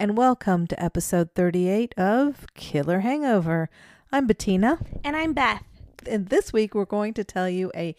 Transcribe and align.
and 0.00 0.16
welcome 0.16 0.66
to 0.66 0.82
episode 0.82 1.28
38 1.34 1.94
of 1.98 2.46
Killer 2.54 3.00
Hangover. 3.00 3.68
I'm 4.10 4.26
Bettina, 4.26 4.78
And 5.04 5.14
I'm 5.14 5.34
Beth. 5.34 5.62
and 6.06 6.28
this 6.28 6.52
week 6.54 6.74
we're 6.74 6.86
going 6.86 7.12
to 7.14 7.22
tell 7.24 7.48
you 7.50 7.70
a 7.74 7.94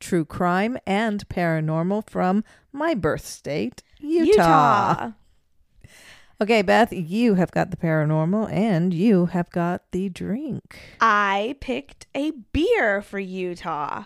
true 0.00 0.24
crime 0.24 0.78
and 0.86 1.28
paranormal 1.28 2.08
from 2.08 2.42
my 2.72 2.94
birth 2.94 3.26
state, 3.26 3.82
Utah. 4.00 5.10
Okay, 6.40 6.62
Beth, 6.62 6.90
you 6.92 7.34
have 7.34 7.52
got 7.52 7.70
the 7.70 7.76
paranormal 7.76 8.50
and 8.50 8.92
you 8.94 9.26
have 9.26 9.50
got 9.50 9.82
the 9.92 10.08
drink. 10.08 10.80
I 11.00 11.56
picked 11.60 12.06
a 12.14 12.32
beer 12.52 13.02
for 13.02 13.18
Utah. 13.20 14.04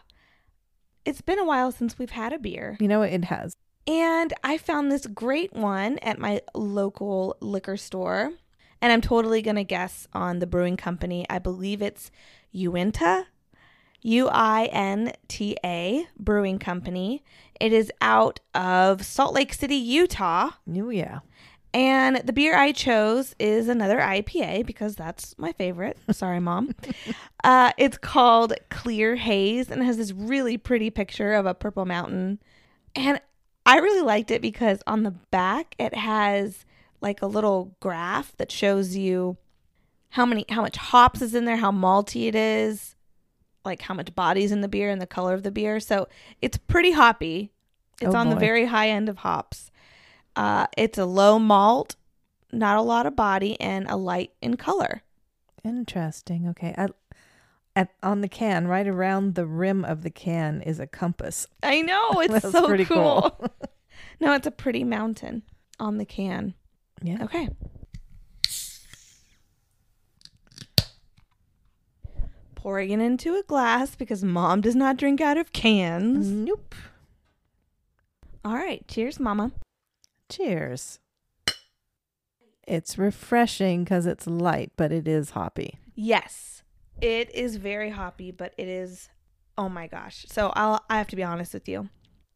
It's 1.04 1.20
been 1.20 1.38
a 1.38 1.44
while 1.46 1.70
since 1.70 1.96
we've 1.98 2.10
had 2.10 2.32
a 2.32 2.38
beer. 2.38 2.76
You 2.80 2.88
know, 2.88 3.02
it 3.02 3.26
has. 3.26 3.56
And 3.86 4.34
I 4.42 4.58
found 4.58 4.90
this 4.90 5.06
great 5.06 5.52
one 5.52 5.98
at 5.98 6.18
my 6.18 6.42
local 6.54 7.36
liquor 7.40 7.76
store. 7.76 8.32
And 8.82 8.92
I'm 8.92 9.00
totally 9.00 9.42
going 9.42 9.56
to 9.56 9.64
guess 9.64 10.06
on 10.12 10.38
the 10.38 10.46
brewing 10.46 10.76
company. 10.76 11.24
I 11.30 11.38
believe 11.38 11.80
it's 11.80 12.10
Uinta, 12.52 13.26
U 14.02 14.28
I 14.28 14.66
N 14.66 15.12
T 15.28 15.56
A 15.64 16.06
Brewing 16.18 16.58
Company. 16.58 17.24
It 17.58 17.72
is 17.72 17.90
out 18.00 18.40
of 18.54 19.04
Salt 19.04 19.34
Lake 19.34 19.54
City, 19.54 19.76
Utah. 19.76 20.50
Oh, 20.76 20.90
yeah. 20.90 21.20
And 21.72 22.16
the 22.24 22.32
beer 22.32 22.56
I 22.56 22.72
chose 22.72 23.34
is 23.38 23.68
another 23.68 23.98
IPA 23.98 24.66
because 24.66 24.96
that's 24.96 25.36
my 25.38 25.52
favorite. 25.52 25.98
Sorry, 26.10 26.40
mom. 26.40 26.74
uh, 27.44 27.72
it's 27.76 27.98
called 27.98 28.54
Clear 28.70 29.16
Haze 29.16 29.70
and 29.70 29.82
it 29.82 29.84
has 29.84 29.98
this 29.98 30.12
really 30.12 30.56
pretty 30.56 30.90
picture 30.90 31.34
of 31.34 31.44
a 31.44 31.54
purple 31.54 31.84
mountain. 31.84 32.38
And 32.94 33.20
I 33.66 33.78
really 33.78 34.02
liked 34.02 34.30
it 34.30 34.40
because 34.40 34.80
on 34.86 35.02
the 35.02 35.10
back 35.10 35.74
it 35.78 35.94
has 35.94 36.64
like 37.00 37.20
a 37.20 37.26
little 37.26 37.76
graph 37.80 38.36
that 38.36 38.50
shows 38.50 38.96
you 38.96 39.36
how 40.10 40.24
many 40.24 40.44
how 40.48 40.62
much 40.62 40.76
hops 40.76 41.20
is 41.20 41.34
in 41.34 41.44
there, 41.44 41.56
how 41.56 41.72
malty 41.72 42.28
it 42.28 42.34
is, 42.34 42.94
like 43.64 43.82
how 43.82 43.94
much 43.94 44.14
body's 44.14 44.52
in 44.52 44.60
the 44.60 44.68
beer 44.68 44.88
and 44.88 45.02
the 45.02 45.06
color 45.06 45.34
of 45.34 45.42
the 45.42 45.50
beer. 45.50 45.80
So 45.80 46.08
it's 46.40 46.56
pretty 46.56 46.92
hoppy. 46.92 47.50
It's 48.00 48.14
Oh, 48.14 48.18
on 48.18 48.30
the 48.30 48.36
very 48.36 48.66
high 48.66 48.88
end 48.88 49.08
of 49.08 49.18
hops. 49.18 49.70
Uh, 50.34 50.66
it's 50.76 50.98
a 50.98 51.06
low 51.06 51.38
malt, 51.38 51.96
not 52.52 52.76
a 52.76 52.82
lot 52.82 53.06
of 53.06 53.16
body, 53.16 53.58
and 53.60 53.88
a 53.88 53.96
light 53.96 54.32
in 54.42 54.56
color. 54.56 55.02
Interesting. 55.64 56.46
Okay. 56.48 56.74
I, 56.76 56.88
at, 57.76 57.90
on 58.02 58.22
the 58.22 58.28
can, 58.28 58.66
right 58.66 58.88
around 58.88 59.34
the 59.34 59.46
rim 59.46 59.84
of 59.84 60.02
the 60.02 60.10
can, 60.10 60.62
is 60.62 60.80
a 60.80 60.86
compass. 60.86 61.46
I 61.62 61.82
know 61.82 62.12
it's 62.20 62.50
so 62.50 62.66
pretty 62.66 62.86
cool. 62.86 63.36
cool. 63.38 63.54
no, 64.20 64.32
it's 64.32 64.46
a 64.46 64.50
pretty 64.50 64.82
mountain 64.82 65.42
on 65.78 65.98
the 65.98 66.06
can. 66.06 66.54
Yeah. 67.02 67.22
Okay. 67.22 67.50
Pouring 72.54 72.90
it 72.90 73.00
into 73.00 73.36
a 73.36 73.42
glass 73.44 73.94
because 73.94 74.24
mom 74.24 74.62
does 74.62 74.74
not 74.74 74.96
drink 74.96 75.20
out 75.20 75.36
of 75.36 75.52
cans. 75.52 76.26
Nope. 76.28 76.74
All 78.44 78.54
right. 78.54 78.86
Cheers, 78.88 79.20
mama. 79.20 79.52
Cheers. 80.28 80.98
It's 82.66 82.98
refreshing 82.98 83.84
because 83.84 84.06
it's 84.06 84.26
light, 84.26 84.72
but 84.76 84.90
it 84.90 85.06
is 85.06 85.30
hoppy. 85.30 85.78
Yes, 85.94 86.55
it 87.00 87.34
is 87.34 87.56
very 87.56 87.90
hoppy, 87.90 88.30
but 88.30 88.54
it 88.58 88.68
is. 88.68 89.08
Oh 89.58 89.68
my 89.68 89.86
gosh! 89.86 90.26
So 90.28 90.52
I'll. 90.54 90.84
I 90.90 90.98
have 90.98 91.08
to 91.08 91.16
be 91.16 91.22
honest 91.22 91.54
with 91.54 91.68
you. 91.68 91.88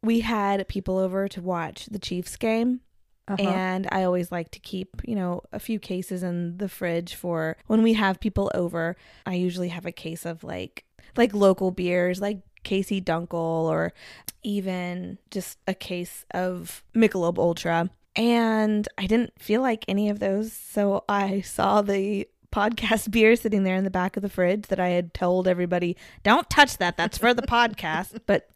We 0.03 0.21
had 0.21 0.67
people 0.67 0.97
over 0.97 1.27
to 1.27 1.41
watch 1.41 1.85
the 1.85 1.99
Chiefs 1.99 2.35
game, 2.35 2.81
Uh-huh. 3.27 3.41
and 3.47 3.87
I 3.91 4.03
always 4.03 4.31
like 4.31 4.49
to 4.51 4.59
keep, 4.59 4.99
you 5.05 5.13
know, 5.15 5.43
a 5.51 5.59
few 5.59 5.77
cases 5.79 6.23
in 6.23 6.57
the 6.57 6.67
fridge 6.67 7.13
for 7.13 7.55
when 7.67 7.83
we 7.83 7.93
have 7.93 8.19
people 8.19 8.49
over. 8.55 8.95
I 9.27 9.35
usually 9.35 9.69
have 9.69 9.85
a 9.85 9.91
case 9.91 10.25
of 10.25 10.43
like 10.43 10.85
like 11.15 11.33
local 11.35 11.69
beers, 11.71 12.19
like 12.19 12.39
Casey 12.63 12.99
Dunkel, 13.01 13.33
or 13.69 13.93
even 14.43 15.19
just 15.29 15.59
a 15.67 15.73
case 15.75 16.25
of 16.31 16.83
Michelob 16.95 17.37
Ultra. 17.37 17.89
And 18.15 18.87
I 18.97 19.05
didn't 19.07 19.39
feel 19.39 19.61
like 19.61 19.85
any 19.87 20.09
of 20.09 20.19
those, 20.19 20.51
so 20.51 21.03
I 21.07 21.41
saw 21.41 21.81
the 21.83 22.27
podcast 22.51 23.09
beer 23.11 23.35
sitting 23.35 23.63
there 23.63 23.75
in 23.75 23.83
the 23.83 23.89
back 23.89 24.15
of 24.17 24.23
the 24.23 24.29
fridge 24.29 24.63
that 24.67 24.79
I 24.79 24.89
had 24.89 25.13
told 25.13 25.47
everybody, 25.47 25.95
"Don't 26.23 26.49
touch 26.49 26.77
that. 26.77 26.97
That's 26.97 27.17
for 27.17 27.33
the 27.33 27.41
podcast." 27.43 28.19
But 28.25 28.49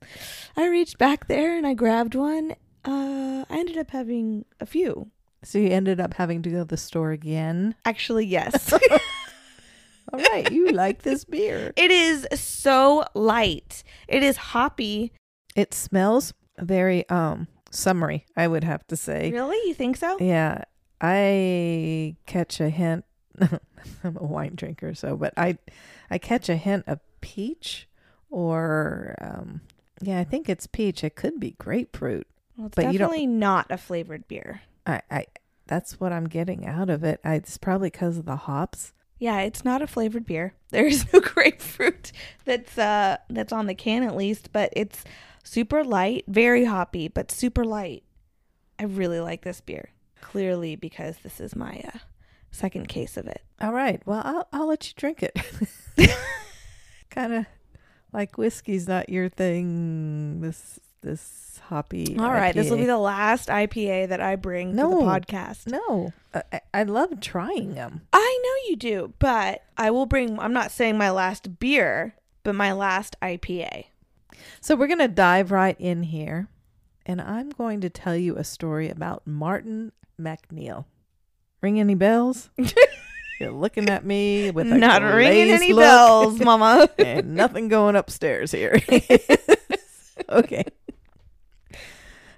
I 0.57 0.67
reached 0.67 0.97
back 0.97 1.27
there 1.27 1.57
and 1.57 1.65
I 1.65 1.73
grabbed 1.73 2.15
one. 2.15 2.55
Uh, 2.85 3.45
I 3.49 3.57
ended 3.59 3.77
up 3.77 3.91
having 3.91 4.45
a 4.59 4.65
few. 4.65 5.09
so 5.43 5.57
you 5.57 5.69
ended 5.69 5.99
up 5.99 6.13
having 6.15 6.41
to 6.43 6.49
go 6.49 6.59
to 6.59 6.65
the 6.65 6.77
store 6.77 7.11
again. 7.11 7.75
Actually, 7.85 8.25
yes. 8.25 8.71
All 10.13 10.19
right. 10.19 10.51
You 10.51 10.69
like 10.69 11.01
this 11.01 11.25
beer. 11.25 11.73
it 11.75 11.91
is 11.91 12.27
so 12.39 13.03
light. 13.15 13.83
It 14.07 14.21
is 14.23 14.37
hoppy. 14.37 15.11
It 15.55 15.73
smells 15.73 16.33
very 16.59 17.07
um 17.09 17.47
summery, 17.71 18.25
I 18.37 18.47
would 18.47 18.63
have 18.63 18.85
to 18.87 18.95
say. 18.95 19.31
Really? 19.31 19.57
You 19.67 19.73
think 19.73 19.97
so? 19.97 20.17
Yeah. 20.19 20.63
I 21.01 22.15
catch 22.25 22.59
a 22.61 22.69
hint. 22.69 23.03
I'm 24.03 24.17
a 24.17 24.23
wine 24.25 24.53
drinker, 24.55 24.93
so 24.93 25.15
but 25.17 25.33
I 25.37 25.57
I 26.09 26.17
catch 26.17 26.49
a 26.49 26.55
hint 26.55 26.83
of 26.87 26.99
peach 27.21 27.87
or 28.29 29.15
um 29.21 29.61
yeah, 30.01 30.19
I 30.19 30.23
think 30.25 30.49
it's 30.49 30.67
peach. 30.67 31.03
It 31.03 31.15
could 31.15 31.39
be 31.39 31.51
grapefruit. 31.51 32.27
Well, 32.57 32.67
it's 32.67 32.75
But 32.75 32.91
you 32.91 32.99
don't- 32.99 33.09
definitely 33.09 33.27
not 33.27 33.67
a 33.71 33.77
flavored 33.77 34.27
beer. 34.27 34.61
I, 34.85 35.01
I 35.09 35.25
that's 35.67 35.99
what 35.99 36.11
I'm 36.13 36.27
getting 36.27 36.65
out 36.65 36.89
of 36.89 37.03
it. 37.03 37.19
I, 37.23 37.35
it's 37.35 37.57
probably 37.57 37.89
because 37.89 38.17
of 38.17 38.25
the 38.25 38.35
hops. 38.35 38.93
Yeah, 39.17 39.39
it's 39.41 39.63
not 39.65 39.81
a 39.81 39.87
flavored 39.87 40.25
beer. 40.25 40.53
There's 40.69 41.11
no 41.13 41.21
grapefruit 41.21 42.11
that's 42.43 42.77
uh 42.77 43.17
that's 43.29 43.53
on 43.53 43.67
the 43.67 43.75
can 43.75 44.03
at 44.03 44.15
least, 44.15 44.51
but 44.51 44.71
it's 44.75 45.03
super 45.43 45.83
light, 45.83 46.25
very 46.27 46.65
hoppy, 46.65 47.07
but 47.07 47.31
super 47.31 47.63
light. 47.63 48.03
I 48.77 48.83
really 48.83 49.19
like 49.21 49.43
this 49.43 49.61
beer. 49.61 49.89
Clearly 50.21 50.75
because 50.75 51.17
this 51.23 51.39
is 51.39 51.55
my 51.55 51.81
uh, 51.93 51.99
second 52.55 52.87
case 52.87 53.17
of 53.17 53.27
it. 53.27 53.41
All 53.61 53.73
right. 53.73 54.01
Well, 54.05 54.21
I'll 54.23 54.47
I'll 54.53 54.67
let 54.67 54.87
you 54.87 54.93
drink 54.95 55.21
it. 55.23 55.35
kind 57.09 57.33
of 57.33 57.45
like 58.13 58.37
whiskey's 58.37 58.87
not 58.87 59.09
your 59.09 59.29
thing. 59.29 60.41
This 60.41 60.79
this 61.01 61.59
hoppy. 61.67 62.17
All 62.17 62.31
right, 62.31 62.53
this 62.55 62.69
will 62.69 62.77
be 62.77 62.85
the 62.85 62.97
last 62.97 63.49
IPA 63.49 64.09
that 64.09 64.21
I 64.21 64.35
bring 64.35 64.71
to 64.71 64.75
No. 64.75 64.89
the 64.89 65.05
podcast. 65.05 65.67
No, 65.67 66.13
I- 66.33 66.61
I 66.73 66.83
love 66.83 67.19
trying 67.19 67.75
them. 67.75 68.01
I 68.11 68.39
know 68.43 68.69
you 68.69 68.75
do, 68.75 69.13
but 69.19 69.63
I 69.77 69.91
will 69.91 70.05
bring 70.07 70.39
I'm 70.39 70.53
not 70.53 70.71
saying 70.71 70.97
my 70.97 71.11
last 71.11 71.59
beer, 71.59 72.15
but 72.43 72.55
my 72.55 72.71
last 72.73 73.15
IPA. 73.21 73.85
So 74.61 74.75
we're 74.75 74.87
gonna 74.87 75.07
dive 75.07 75.51
right 75.51 75.79
in 75.79 76.03
here, 76.03 76.47
and 77.05 77.21
I'm 77.21 77.49
going 77.49 77.81
to 77.81 77.89
tell 77.89 78.15
you 78.15 78.35
a 78.37 78.43
story 78.43 78.89
about 78.89 79.25
Martin 79.27 79.91
MacNeill. 80.19 80.85
Ring 81.61 81.79
any 81.79 81.95
bells? 81.95 82.49
You're 83.39 83.51
looking 83.51 83.89
at 83.89 84.05
me 84.05 84.51
with 84.51 84.71
a 84.71 84.77
not 84.77 85.01
ringing 85.01 85.51
any 85.51 85.73
look 85.73 85.83
bells, 85.83 86.39
mama. 86.43 86.89
and 86.97 87.35
nothing 87.35 87.67
going 87.67 87.95
upstairs 87.95 88.51
here. 88.51 88.79
okay. 90.29 90.63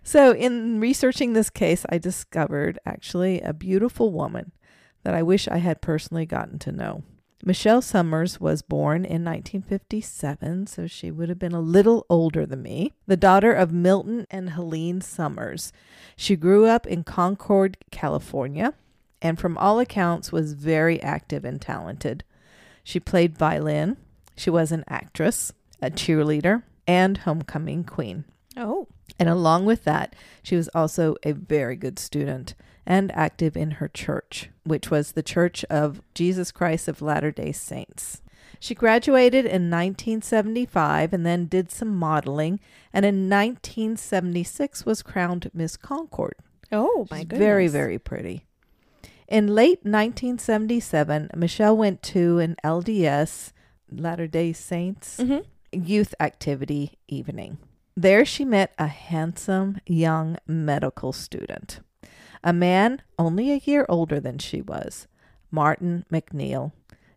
So, 0.02 0.32
in 0.34 0.80
researching 0.80 1.34
this 1.34 1.50
case, 1.50 1.86
I 1.90 1.98
discovered 1.98 2.80
actually 2.86 3.42
a 3.42 3.54
beautiful 3.54 4.12
woman 4.12 4.54
that 5.04 5.14
I 5.14 5.22
wish 5.22 5.48
I 5.48 5.58
had 5.58 5.82
personally 5.82 6.26
gotten 6.26 6.58
to 6.60 6.72
know. 6.72 7.04
Michelle 7.44 7.84
Somers 7.84 8.40
was 8.40 8.62
born 8.64 9.06
in 9.06 9.24
1957, 9.24 10.66
so 10.68 10.88
she 10.88 11.12
would 11.12 11.30
have 11.30 11.38
been 11.38 11.54
a 11.54 11.62
little 11.62 12.06
older 12.10 12.46
than 12.46 12.64
me, 12.64 12.94
the 13.06 13.16
daughter 13.16 13.54
of 13.54 13.72
Milton 13.72 14.26
and 14.32 14.52
Helene 14.52 15.02
Somers. 15.02 15.72
She 16.16 16.36
grew 16.36 16.66
up 16.66 16.88
in 16.88 17.04
Concord, 17.04 17.78
California. 17.92 18.74
And 19.22 19.40
from 19.40 19.58
all 19.58 19.80
accounts 19.80 20.32
was 20.32 20.54
very 20.54 21.02
active 21.02 21.44
and 21.46 21.62
talented. 21.62 22.24
She 22.84 23.00
played 23.00 23.38
violin, 23.38 23.98
she 24.36 24.50
was 24.50 24.72
an 24.72 24.84
actress, 24.88 25.52
a 25.82 25.90
cheerleader, 25.90 26.64
and 26.88 27.20
homecoming 27.20 27.84
queen. 27.84 28.26
Oh. 28.56 28.88
And 29.20 29.30
along 29.30 29.66
with 29.66 29.84
that, 29.84 30.16
she 30.44 30.56
was 30.56 30.70
also 30.70 31.16
a 31.24 31.32
very 31.32 31.76
good 31.76 32.00
student 32.00 32.54
and 32.86 33.12
active 33.12 33.58
in 33.58 33.72
her 33.72 33.88
church, 33.88 34.50
which 34.64 34.90
was 34.90 35.12
the 35.12 35.24
Church 35.24 35.66
of 35.66 36.02
Jesus 36.16 36.52
Christ 36.52 36.88
of 36.88 37.02
Latter 37.02 37.32
day 37.32 37.52
Saints. 37.52 38.22
She 38.60 38.74
graduated 38.74 39.46
in 39.46 39.70
1975 39.70 41.14
and 41.14 41.26
then 41.26 41.46
did 41.46 41.70
some 41.70 41.96
modeling, 41.96 42.60
and 42.94 43.06
in 43.06 43.30
1976 43.30 44.86
was 44.86 45.04
crowned 45.04 45.52
Miss 45.54 45.78
Concord. 45.78 46.36
Oh, 46.72 47.08
my 47.12 47.18
She's 47.18 47.26
goodness. 47.26 47.40
Very, 47.40 47.68
very 47.68 48.00
pretty. 48.00 48.47
In 49.28 49.54
late 49.54 49.80
1977, 49.84 51.32
Michelle 51.36 51.76
went 51.76 52.02
to 52.04 52.40
an 52.40 52.56
LDS, 52.64 53.52
Latter 53.92 54.28
day 54.28 54.54
Saints, 54.54 55.18
Mhm. 55.18 55.44
youth 55.74 56.16
activity 56.20 56.98
evening. 57.10 57.58
There 57.96 58.24
she 58.24 58.46
met 58.46 58.74
a 58.78 58.88
handsome 58.88 59.80
young 59.86 60.38
medical 60.48 61.12
student, 61.12 61.82
a 62.44 62.54
man 62.54 63.02
only 63.20 63.52
a 63.52 63.62
year 63.66 63.86
older 63.90 64.20
than 64.22 64.38
she 64.38 64.62
was, 64.62 65.08
Martin 65.52 66.06
MacNeill. 66.12 66.72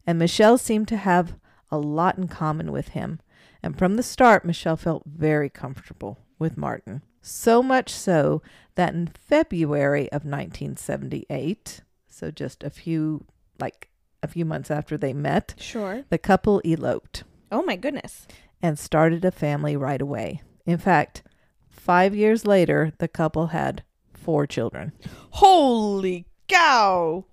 And 0.07 0.19
Michelle 0.19 0.59
seemed 0.59 0.89
to 0.89 0.97
have 0.97 1.37
a 1.71 1.79
lot 1.79 2.19
in 2.19 2.27
common 2.27 2.73
with 2.73 2.89
him. 2.89 3.21
And 3.63 3.79
from 3.79 3.95
the 3.95 4.03
start, 4.03 4.45
Michelle 4.45 4.77
felt 4.77 5.05
very 5.07 5.49
comfortable 5.51 6.19
with 6.39 6.57
Martin. 6.57 7.03
So 7.23 7.63
much 7.63 7.91
so 7.91 8.43
that 8.75 8.95
in 8.95 9.07
February 9.09 10.11
of 10.11 10.25
1978, 10.25 11.83
so 12.21 12.31
just 12.31 12.63
a 12.63 12.71
few, 12.71 13.25
like 13.59 13.89
a 14.23 14.29
few 14.29 14.45
months 14.45 14.71
after 14.71 14.99
they 14.99 15.13
met, 15.15 15.55
Sure. 15.59 16.05
the 16.11 16.19
couple 16.19 16.61
eloped 16.65 17.25
Oh, 17.51 17.63
my 17.63 17.77
goodness. 17.77 18.27
and 18.63 18.79
started 18.79 19.25
a 19.25 19.31
family 19.31 19.75
right 19.77 20.01
away. 20.03 20.43
In 20.67 20.77
fact, 20.79 21.23
five 21.71 22.15
years 22.15 22.45
later, 22.47 22.93
the 22.99 23.09
couple 23.09 23.49
had 23.49 23.83
four 24.13 24.47
children 24.47 24.93
Holy 25.31 26.27
cow. 26.47 27.25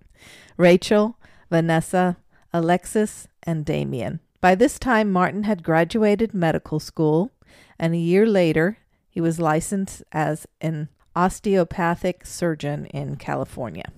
Rachel, 0.56 1.18
Vanessa, 1.52 2.18
Alexis, 2.54 3.28
and 3.44 3.66
Damian. 3.66 4.22
By 4.40 4.56
this 4.56 4.80
time, 4.80 5.12
Martin 5.12 5.44
had 5.44 5.64
graduated 5.64 6.34
medical 6.34 6.80
school, 6.80 7.32
and 7.78 7.94
a 7.94 7.98
year 7.98 8.26
later, 8.26 8.78
he 9.10 9.20
was 9.20 9.40
licensed 9.40 10.02
as 10.14 10.48
an 10.62 10.88
osteopathic 11.16 12.26
surgeon 12.26 12.86
in 12.88 13.18
California. 13.18 13.92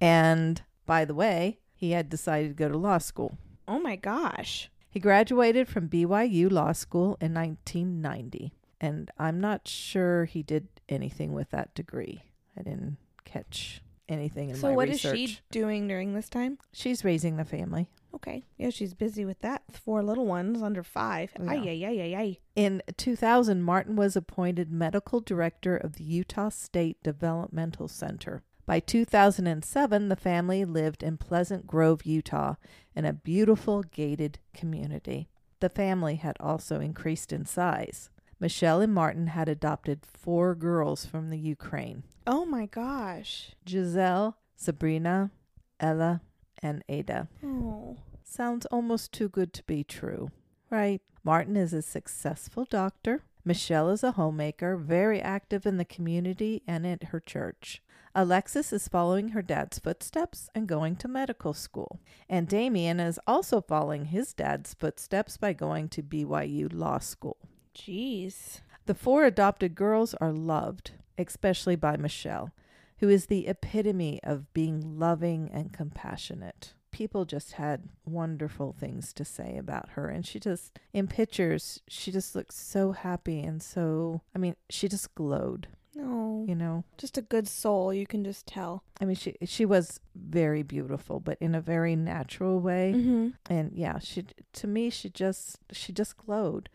And 0.00 0.62
by 0.86 1.04
the 1.04 1.14
way, 1.14 1.58
he 1.74 1.92
had 1.92 2.08
decided 2.08 2.48
to 2.48 2.54
go 2.54 2.68
to 2.68 2.76
law 2.78 2.98
school. 2.98 3.38
Oh, 3.68 3.78
my 3.78 3.96
gosh. 3.96 4.70
He 4.90 5.00
graduated 5.00 5.68
from 5.68 5.88
BYU 5.88 6.50
Law 6.50 6.72
School 6.72 7.18
in 7.20 7.34
1990, 7.34 8.54
and 8.80 9.10
I'm 9.18 9.40
not 9.40 9.68
sure 9.68 10.24
he 10.24 10.42
did 10.42 10.68
anything 10.88 11.32
with 11.32 11.50
that 11.50 11.74
degree. 11.74 12.22
I 12.58 12.62
didn't 12.62 12.96
catch 13.24 13.82
anything 14.08 14.50
in 14.50 14.56
So, 14.56 14.68
my 14.68 14.74
what 14.76 14.88
is 14.88 15.04
research. 15.04 15.18
she 15.18 15.38
doing 15.50 15.86
during 15.88 16.14
this 16.14 16.30
time? 16.30 16.56
She's 16.72 17.04
raising 17.04 17.36
the 17.36 17.44
family. 17.44 17.90
Okay. 18.14 18.44
Yeah, 18.56 18.70
she's 18.70 18.94
busy 18.94 19.26
with 19.26 19.40
that. 19.40 19.64
Four 19.70 20.02
little 20.02 20.24
ones 20.24 20.62
under 20.62 20.82
five. 20.82 21.30
Yeah. 21.38 21.50
Ay, 21.50 21.56
ay, 21.68 21.84
ay, 21.84 22.00
ay, 22.00 22.14
ay. 22.16 22.38
In 22.54 22.82
2000, 22.96 23.62
Martin 23.62 23.96
was 23.96 24.16
appointed 24.16 24.70
medical 24.72 25.20
director 25.20 25.76
of 25.76 25.96
the 25.96 26.04
Utah 26.04 26.48
State 26.48 27.02
Developmental 27.02 27.88
Center. 27.88 28.42
By 28.66 28.80
2007, 28.80 30.08
the 30.08 30.16
family 30.16 30.64
lived 30.64 31.04
in 31.04 31.18
Pleasant 31.18 31.68
Grove, 31.68 32.04
Utah, 32.04 32.56
in 32.96 33.04
a 33.04 33.12
beautiful 33.12 33.84
gated 33.84 34.40
community. 34.52 35.28
The 35.60 35.68
family 35.68 36.16
had 36.16 36.36
also 36.40 36.80
increased 36.80 37.32
in 37.32 37.46
size. 37.46 38.10
Michelle 38.40 38.80
and 38.80 38.92
Martin 38.92 39.28
had 39.28 39.48
adopted 39.48 40.04
four 40.04 40.54
girls 40.54 41.06
from 41.06 41.30
the 41.30 41.38
Ukraine 41.38 42.02
Oh, 42.26 42.44
my 42.44 42.66
gosh. 42.66 43.52
Giselle, 43.68 44.36
Sabrina, 44.56 45.30
Ella, 45.78 46.22
and 46.60 46.82
Ada. 46.88 47.28
Oh. 47.44 47.98
Sounds 48.24 48.66
almost 48.66 49.12
too 49.12 49.28
good 49.28 49.52
to 49.52 49.62
be 49.62 49.84
true, 49.84 50.32
right? 50.68 51.00
Martin 51.22 51.56
is 51.56 51.72
a 51.72 51.82
successful 51.82 52.64
doctor. 52.68 53.22
Michelle 53.44 53.90
is 53.90 54.02
a 54.02 54.12
homemaker, 54.12 54.76
very 54.76 55.20
active 55.20 55.66
in 55.66 55.76
the 55.76 55.84
community 55.84 56.64
and 56.66 56.84
at 56.84 57.04
her 57.04 57.20
church. 57.20 57.80
Alexis 58.18 58.72
is 58.72 58.88
following 58.88 59.28
her 59.28 59.42
dad's 59.42 59.78
footsteps 59.78 60.48
and 60.54 60.66
going 60.66 60.96
to 60.96 61.06
medical 61.06 61.52
school. 61.52 62.00
And 62.30 62.48
Damian 62.48 62.98
is 62.98 63.20
also 63.26 63.60
following 63.60 64.06
his 64.06 64.32
dad's 64.32 64.72
footsteps 64.72 65.36
by 65.36 65.52
going 65.52 65.90
to 65.90 66.02
BYU 66.02 66.72
Law 66.72 66.98
School. 66.98 67.36
Jeez. 67.76 68.62
The 68.86 68.94
four 68.94 69.26
adopted 69.26 69.74
girls 69.74 70.14
are 70.14 70.32
loved, 70.32 70.92
especially 71.18 71.76
by 71.76 71.98
Michelle, 71.98 72.54
who 73.00 73.10
is 73.10 73.26
the 73.26 73.46
epitome 73.46 74.18
of 74.22 74.50
being 74.54 74.98
loving 74.98 75.50
and 75.52 75.74
compassionate. 75.74 76.72
People 76.92 77.26
just 77.26 77.52
had 77.52 77.90
wonderful 78.06 78.72
things 78.72 79.12
to 79.12 79.26
say 79.26 79.58
about 79.58 79.90
her. 79.90 80.08
And 80.08 80.24
she 80.24 80.40
just, 80.40 80.78
in 80.94 81.06
pictures, 81.06 81.82
she 81.86 82.10
just 82.10 82.34
looks 82.34 82.56
so 82.56 82.92
happy 82.92 83.40
and 83.40 83.62
so, 83.62 84.22
I 84.34 84.38
mean, 84.38 84.56
she 84.70 84.88
just 84.88 85.14
glowed, 85.14 85.68
No. 85.96 86.44
you 86.46 86.54
know? 86.54 86.84
Just 86.98 87.16
a 87.16 87.22
good 87.22 87.48
soul. 87.48 87.92
You 87.92 88.06
can 88.06 88.22
just 88.22 88.46
tell. 88.46 88.84
I 89.00 89.04
mean, 89.06 89.16
she 89.16 89.34
she 89.44 89.64
was 89.64 90.00
very 90.14 90.62
beautiful, 90.62 91.20
but 91.20 91.38
in 91.40 91.54
a 91.54 91.60
very 91.60 91.96
natural 91.96 92.60
way. 92.60 92.92
Mm-hmm. 92.96 93.28
and 93.50 93.72
yeah 93.74 93.98
she 93.98 94.24
to 94.52 94.66
me 94.66 94.90
she 94.90 95.08
just 95.08 95.58
she 95.72 95.92
just 95.92 96.16
glowed 96.16 96.68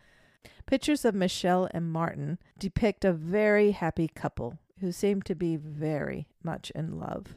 pictures 0.66 1.04
of 1.04 1.14
michelle 1.14 1.68
and 1.72 1.90
martin 1.92 2.38
depict 2.58 3.04
a 3.04 3.12
very 3.12 3.70
happy 3.72 4.08
couple 4.08 4.58
who 4.80 4.92
seem 4.92 5.22
to 5.22 5.34
be 5.34 5.56
very 5.56 6.26
much 6.42 6.70
in 6.74 6.98
love 6.98 7.36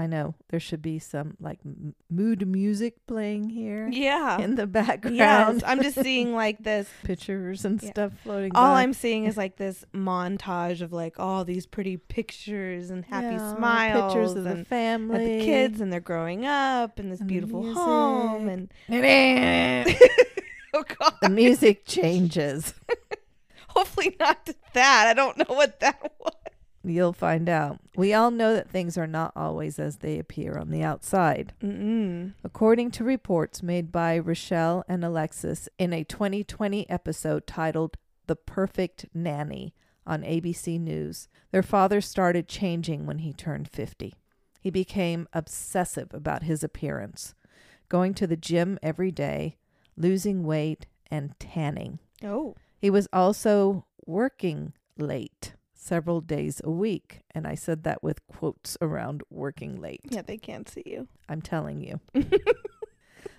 i 0.00 0.06
know 0.06 0.34
there 0.50 0.60
should 0.60 0.80
be 0.80 0.98
some 1.00 1.36
like 1.40 1.58
m- 1.64 1.92
mood 2.08 2.46
music 2.46 3.04
playing 3.08 3.48
here 3.50 3.88
Yeah. 3.90 4.38
in 4.40 4.54
the 4.54 4.66
background 4.66 5.16
Yes. 5.16 5.62
I'm 5.66 5.82
just 5.82 6.00
seeing 6.02 6.34
like 6.34 6.62
this. 6.62 6.88
pictures 7.02 7.64
and 7.64 7.82
Yeah. 7.82 7.90
stuff 7.90 8.12
floating 8.22 8.52
All 8.54 8.74
by. 8.74 8.82
I'm 8.82 8.92
seeing 8.92 9.24
is 9.24 9.36
like 9.36 9.56
this 9.56 9.84
montage 9.92 10.82
of 10.82 10.92
like 10.92 11.18
all 11.18 11.44
these 11.44 11.66
pretty 11.66 11.96
pictures 11.96 12.90
and 12.90 13.04
happy 13.04 13.34
Yeah, 13.36 13.56
smiles 13.56 14.12
pictures 14.14 14.34
of 14.36 14.44
the 14.44 14.64
family 14.64 15.16
of 15.16 15.40
the 15.40 15.44
kids 15.44 15.80
and 15.80 15.92
they're 15.92 15.98
growing 16.00 16.46
up 16.46 17.00
in 17.00 17.10
this 17.10 17.18
And 17.20 17.28
beautiful 17.28 17.74
home 17.74 18.48
and 18.48 18.72
oh 20.74 20.84
god 20.98 21.14
The 21.22 21.28
music 21.30 21.86
changes 21.86 22.72
hopefully 23.68 24.16
not 24.20 24.48
that 24.74 25.06
i 25.08 25.14
don't 25.14 25.36
know 25.38 25.54
what 25.54 25.80
that 25.80 26.00
was 26.20 26.32
You'll 26.90 27.12
find 27.12 27.48
out. 27.48 27.78
We 27.96 28.14
all 28.14 28.30
know 28.30 28.54
that 28.54 28.70
things 28.70 28.96
are 28.96 29.06
not 29.06 29.32
always 29.36 29.78
as 29.78 29.96
they 29.96 30.18
appear 30.18 30.56
on 30.56 30.70
the 30.70 30.82
outside. 30.82 31.52
Mm-mm. 31.62 32.34
According 32.42 32.90
to 32.92 33.04
reports 33.04 33.62
made 33.62 33.92
by 33.92 34.18
Rochelle 34.18 34.84
and 34.88 35.04
Alexis 35.04 35.68
in 35.78 35.92
a 35.92 36.04
2020 36.04 36.88
episode 36.88 37.46
titled 37.46 37.96
The 38.26 38.36
Perfect 38.36 39.06
Nanny 39.14 39.74
on 40.06 40.22
ABC 40.22 40.80
News, 40.80 41.28
their 41.50 41.62
father 41.62 42.00
started 42.00 42.48
changing 42.48 43.06
when 43.06 43.18
he 43.18 43.32
turned 43.32 43.68
50. 43.68 44.14
He 44.60 44.70
became 44.70 45.28
obsessive 45.32 46.12
about 46.12 46.42
his 46.42 46.64
appearance, 46.64 47.34
going 47.88 48.14
to 48.14 48.26
the 48.26 48.36
gym 48.36 48.78
every 48.82 49.10
day, 49.10 49.56
losing 49.96 50.44
weight, 50.44 50.86
and 51.10 51.38
tanning. 51.38 51.98
oh 52.24 52.54
He 52.78 52.90
was 52.90 53.08
also 53.12 53.86
working 54.06 54.72
late 54.96 55.54
several 55.88 56.20
days 56.20 56.60
a 56.62 56.70
week. 56.70 57.22
And 57.34 57.46
I 57.46 57.54
said 57.54 57.82
that 57.84 58.02
with 58.02 58.26
quotes 58.28 58.76
around 58.82 59.22
working 59.30 59.80
late. 59.80 60.00
yeah 60.10 60.22
they 60.22 60.36
can't 60.36 60.68
see 60.68 60.82
you 60.86 61.08
I'm 61.28 61.42
telling 61.42 61.80
you. 61.80 62.00
so 62.14 62.22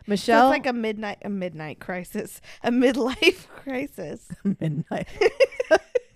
Michelle 0.08 0.48
it's 0.48 0.58
like 0.58 0.66
a 0.66 0.74
midnight 0.74 1.20
a 1.24 1.30
midnight 1.30 1.80
crisis 1.80 2.42
a 2.64 2.72
midlife 2.72 3.48
crisis 3.64 4.28
midnight 4.60 5.08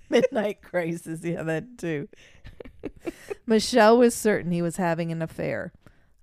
midnight 0.09 0.61
crisis. 0.61 1.23
Yeah, 1.23 1.43
that 1.43 1.77
too. 1.77 2.09
Michelle 3.45 3.97
was 3.97 4.13
certain 4.15 4.51
he 4.51 4.61
was 4.61 4.77
having 4.77 5.11
an 5.11 5.21
affair, 5.21 5.73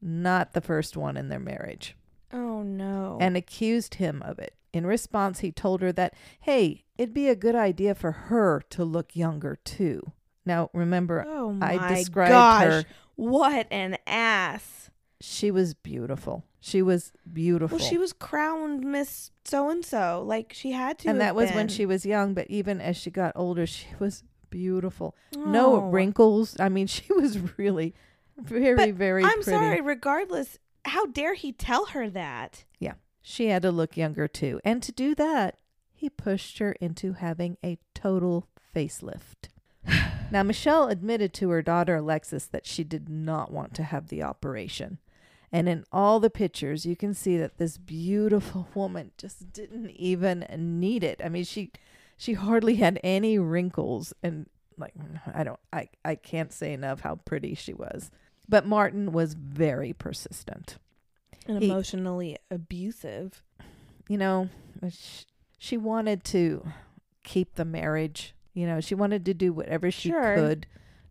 not 0.00 0.52
the 0.52 0.60
first 0.60 0.96
one 0.96 1.16
in 1.16 1.28
their 1.28 1.40
marriage, 1.40 1.96
oh 2.32 2.62
no 2.62 3.18
and 3.20 3.36
accused 3.36 3.94
him 3.94 4.22
of 4.22 4.38
it. 4.38 4.54
In 4.72 4.86
response, 4.86 5.40
he 5.40 5.50
told 5.52 5.82
her 5.82 5.92
that, 5.92 6.14
hey, 6.40 6.84
it'd 6.96 7.14
be 7.14 7.28
a 7.28 7.34
good 7.36 7.54
idea 7.56 7.94
for 7.94 8.12
her 8.12 8.62
to 8.70 8.84
look 8.84 9.16
younger 9.16 9.58
too. 9.64 10.12
Now, 10.46 10.70
remember, 10.72 11.24
oh 11.26 11.52
my 11.52 11.76
I 11.78 11.94
described 11.96 12.30
gosh 12.30 12.62
her. 12.64 12.84
what 13.16 13.66
an 13.70 13.98
ass 14.06 14.90
She 15.20 15.50
was 15.50 15.74
beautiful. 15.74 16.44
She 16.60 16.82
was 16.82 17.12
beautiful. 17.32 17.78
well 17.78 17.86
she 17.86 17.96
was 17.98 18.12
crowned 18.12 18.84
miss 18.84 19.30
so 19.46 19.70
and 19.70 19.82
so 19.84 20.22
like 20.26 20.52
she 20.52 20.72
had 20.72 20.98
to 21.00 21.08
and 21.08 21.20
that 21.22 21.34
was 21.34 21.50
when 21.52 21.68
she 21.68 21.86
was 21.86 22.04
young, 22.06 22.34
but 22.34 22.46
even 22.50 22.80
as 22.80 22.96
she 22.96 23.10
got 23.10 23.32
older, 23.34 23.66
she 23.66 23.86
was 23.98 24.24
beautiful. 24.50 25.16
No 25.36 25.76
Oh. 25.76 25.90
wrinkles. 25.90 26.56
I 26.60 26.68
mean, 26.68 26.86
she 26.96 27.12
was 27.12 27.38
really, 27.58 27.94
very, 28.36 28.74
But 28.76 28.94
very 28.94 29.24
I'm 29.24 29.42
pretty. 29.42 29.50
sorry, 29.58 29.80
regardless, 29.80 30.58
how 30.84 31.06
dare 31.06 31.34
he 31.34 31.52
tell 31.52 31.86
her 31.86 32.08
that? 32.10 32.64
Yeah. 32.78 32.94
She 33.22 33.46
had 33.46 33.62
to 33.62 33.70
look 33.70 33.96
younger 33.96 34.28
too. 34.28 34.60
And 34.64 34.82
to 34.82 34.92
do 34.92 35.14
that, 35.14 35.58
he 35.92 36.08
pushed 36.08 36.58
her 36.58 36.72
into 36.72 37.12
having 37.12 37.58
a 37.64 37.78
total 37.94 38.48
facelift. 38.74 39.48
now, 40.30 40.42
Michelle 40.42 40.88
admitted 40.88 41.32
to 41.34 41.50
her 41.50 41.62
daughter 41.62 41.96
Alexis 41.96 42.46
that 42.46 42.66
she 42.66 42.84
did 42.84 43.08
not 43.08 43.52
want 43.52 43.74
to 43.74 43.82
have 43.82 44.08
the 44.08 44.22
operation. 44.22 44.98
And 45.52 45.68
in 45.68 45.84
all 45.92 46.20
the 46.20 46.30
pictures, 46.30 46.86
you 46.86 46.96
can 46.96 47.12
see 47.12 47.36
that 47.36 47.58
this 47.58 47.76
beautiful 47.76 48.68
woman 48.74 49.10
just 49.18 49.52
didn't 49.52 49.90
even 49.90 50.46
need 50.56 51.02
it. 51.04 51.20
I 51.24 51.28
mean, 51.28 51.44
she 51.44 51.72
she 52.16 52.34
hardly 52.34 52.76
had 52.76 53.00
any 53.02 53.38
wrinkles 53.38 54.12
and 54.22 54.46
like 54.78 54.94
I 55.34 55.44
don't 55.44 55.60
I 55.72 55.88
I 56.04 56.14
can't 56.14 56.52
say 56.52 56.72
enough 56.72 57.00
how 57.00 57.16
pretty 57.16 57.54
she 57.54 57.74
was. 57.74 58.10
But 58.48 58.66
Martin 58.66 59.12
was 59.12 59.34
very 59.34 59.92
persistent. 59.92 60.76
And 61.50 61.62
He- 61.62 61.70
emotionally 61.70 62.36
abusive. 62.50 63.42
you 64.08 64.16
know, 64.18 64.48
uh, 64.82 64.88
sh- 64.88 65.24
she 65.58 65.76
wanted 65.76 66.24
to 66.24 66.66
keep 67.22 67.54
the 67.54 67.64
marriage. 67.64 68.34
You 68.54 68.66
know, 68.66 68.80
she 68.80 68.94
wanted 68.96 69.24
to 69.26 69.34
do 69.34 69.52
whatever 69.52 69.90
she 69.90 70.08
Sure. 70.10 70.34
could 70.34 70.66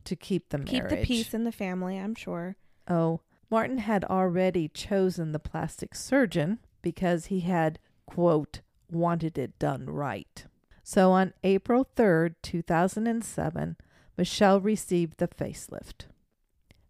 to 0.05 0.15
keep 0.15 0.49
the 0.49 0.59
Keep 0.59 0.89
the 0.89 0.97
peace 0.97 1.33
in 1.33 1.43
the 1.45 1.51
family, 1.51 1.97
I'm 1.97 2.13
sure. 2.15 2.57
Oh, 2.89 3.21
Martin 3.49 3.77
had 3.77 4.03
already 4.05 4.67
chosen 4.67 5.31
the 5.31 5.39
plastic 5.39 5.95
surgeon 5.95 6.59
because 6.81 7.27
he 7.27 7.39
had, 7.41 7.79
quote, 8.05 8.59
wanted 8.91 9.37
it 9.37 9.57
done 9.59 9.85
right. 9.85 10.45
So 10.83 11.11
on 11.11 11.33
April 11.43 11.85
3rd, 11.95 12.35
2007, 12.41 13.77
Michelle 14.17 14.59
received 14.59 15.19
the 15.19 15.27
facelift. 15.27 16.05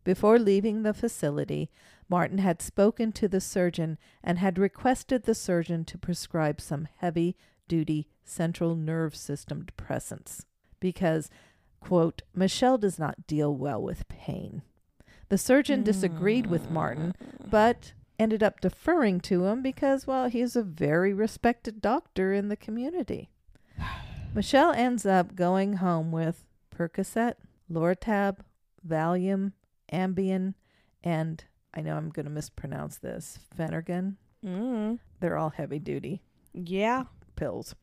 Before 0.03 0.39
leaving 0.39 0.81
the 0.83 0.93
facility, 0.93 1.69
Martin 2.09 2.39
had 2.39 2.61
spoken 2.61 3.11
to 3.13 3.27
the 3.27 3.39
surgeon 3.39 3.97
and 4.23 4.39
had 4.39 4.57
requested 4.57 5.23
the 5.23 5.35
surgeon 5.35 5.85
to 5.85 5.97
prescribe 5.97 6.59
some 6.59 6.87
heavy 6.97 7.37
duty 7.67 8.07
central 8.23 8.75
nerve 8.75 9.15
system 9.15 9.63
depressants 9.63 10.43
because, 10.79 11.29
quote, 11.79 12.23
Michelle 12.33 12.79
does 12.79 12.97
not 12.97 13.27
deal 13.27 13.55
well 13.55 13.81
with 13.81 14.07
pain. 14.07 14.63
The 15.29 15.37
surgeon 15.37 15.83
disagreed 15.83 16.47
with 16.47 16.71
Martin, 16.71 17.13
hmm. 17.19 17.49
but 17.49 17.93
ended 18.17 18.41
up 18.43 18.59
deferring 18.59 19.19
to 19.21 19.45
him 19.45 19.61
because, 19.61 20.07
well, 20.07 20.27
he's 20.27 20.55
a 20.55 20.63
very 20.63 21.13
respected 21.13 21.81
doctor 21.81 22.33
in 22.33 22.49
the 22.49 22.57
community. 22.57 23.29
Michelle 24.33 24.73
ends 24.73 25.05
up 25.05 25.35
going 25.35 25.73
home 25.73 26.11
with 26.11 26.45
Percocet, 26.75 27.35
Lortab, 27.71 28.37
Valium, 28.87 29.53
Ambien, 29.93 30.55
and 31.03 31.43
I 31.73 31.81
know 31.81 31.95
I'm 31.95 32.09
going 32.09 32.25
to 32.25 32.31
mispronounce 32.31 32.97
this, 32.97 33.39
Phenergan. 33.57 34.15
Mm. 34.45 34.99
They're 35.19 35.37
all 35.37 35.49
heavy 35.51 35.79
duty 35.79 36.21
Yeah. 36.53 37.05
pills. 37.35 37.75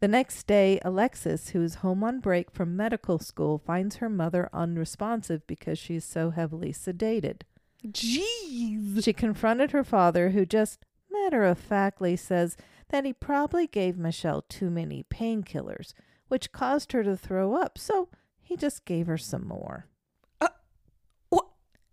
The 0.00 0.08
next 0.08 0.46
day, 0.46 0.78
Alexis, 0.84 1.48
who 1.50 1.62
is 1.62 1.76
home 1.76 2.04
on 2.04 2.20
break 2.20 2.52
from 2.52 2.76
medical 2.76 3.18
school, 3.18 3.58
finds 3.58 3.96
her 3.96 4.08
mother 4.08 4.48
unresponsive 4.52 5.44
because 5.48 5.78
she's 5.78 6.04
so 6.04 6.30
heavily 6.30 6.72
sedated. 6.72 7.42
Jeez. 7.84 9.02
She 9.04 9.12
confronted 9.12 9.72
her 9.72 9.84
father, 9.84 10.30
who 10.30 10.46
just 10.46 10.84
matter 11.10 11.44
of 11.44 11.58
factly 11.58 12.14
says 12.16 12.56
that 12.90 13.04
he 13.04 13.12
probably 13.12 13.66
gave 13.66 13.96
Michelle 13.98 14.42
too 14.42 14.70
many 14.70 15.04
painkillers, 15.10 15.92
which 16.28 16.52
caused 16.52 16.92
her 16.92 17.02
to 17.02 17.16
throw 17.16 17.54
up, 17.54 17.76
so 17.78 18.08
he 18.40 18.56
just 18.56 18.84
gave 18.84 19.06
her 19.08 19.18
some 19.18 19.46
more. 19.46 19.86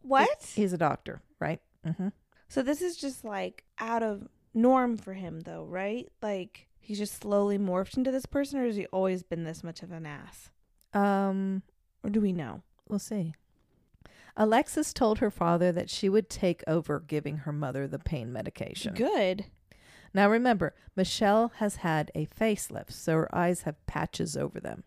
What? 0.07 0.51
He's 0.55 0.74
a 0.74 0.77
doctor, 0.77 1.21
right? 1.39 1.62
hmm 1.83 2.09
So 2.47 2.62
this 2.62 2.81
is 2.81 2.95
just 2.97 3.24
like 3.24 3.63
out 3.79 4.03
of 4.03 4.27
norm 4.53 4.97
for 4.97 5.13
him 5.13 5.41
though, 5.41 5.63
right? 5.65 6.07
Like 6.21 6.67
he's 6.79 6.97
just 6.97 7.21
slowly 7.21 7.57
morphed 7.57 7.97
into 7.97 8.12
this 8.12 8.25
person 8.25 8.59
or 8.59 8.65
has 8.65 8.75
he 8.75 8.85
always 8.88 9.24
been 9.24 9.43
this 9.43 9.63
much 9.63 9.81
of 9.83 9.91
an 9.91 10.05
ass? 10.05 10.50
Um, 10.93 11.63
Or 12.03 12.09
do 12.09 12.21
we 12.21 12.31
know? 12.31 12.62
We'll 12.88 13.00
see. 13.00 13.33
Alexis 14.38 14.93
told 14.93 15.19
her 15.19 15.31
father 15.31 15.71
that 15.71 15.89
she 15.89 16.09
would 16.09 16.29
take 16.29 16.63
over 16.67 17.00
giving 17.00 17.38
her 17.39 17.51
mother 17.53 17.88
the 17.88 18.00
pain 18.00 18.31
medication. 18.33 18.93
Good. 18.93 19.45
Now 20.13 20.29
remember, 20.29 20.74
Michelle 20.95 21.51
has 21.57 21.77
had 21.77 22.12
a 22.15 22.25
facelift, 22.25 22.91
so 22.91 23.13
her 23.13 23.35
eyes 23.35 23.62
have 23.62 23.85
patches 23.85 24.35
over 24.38 24.59
them. 24.59 24.83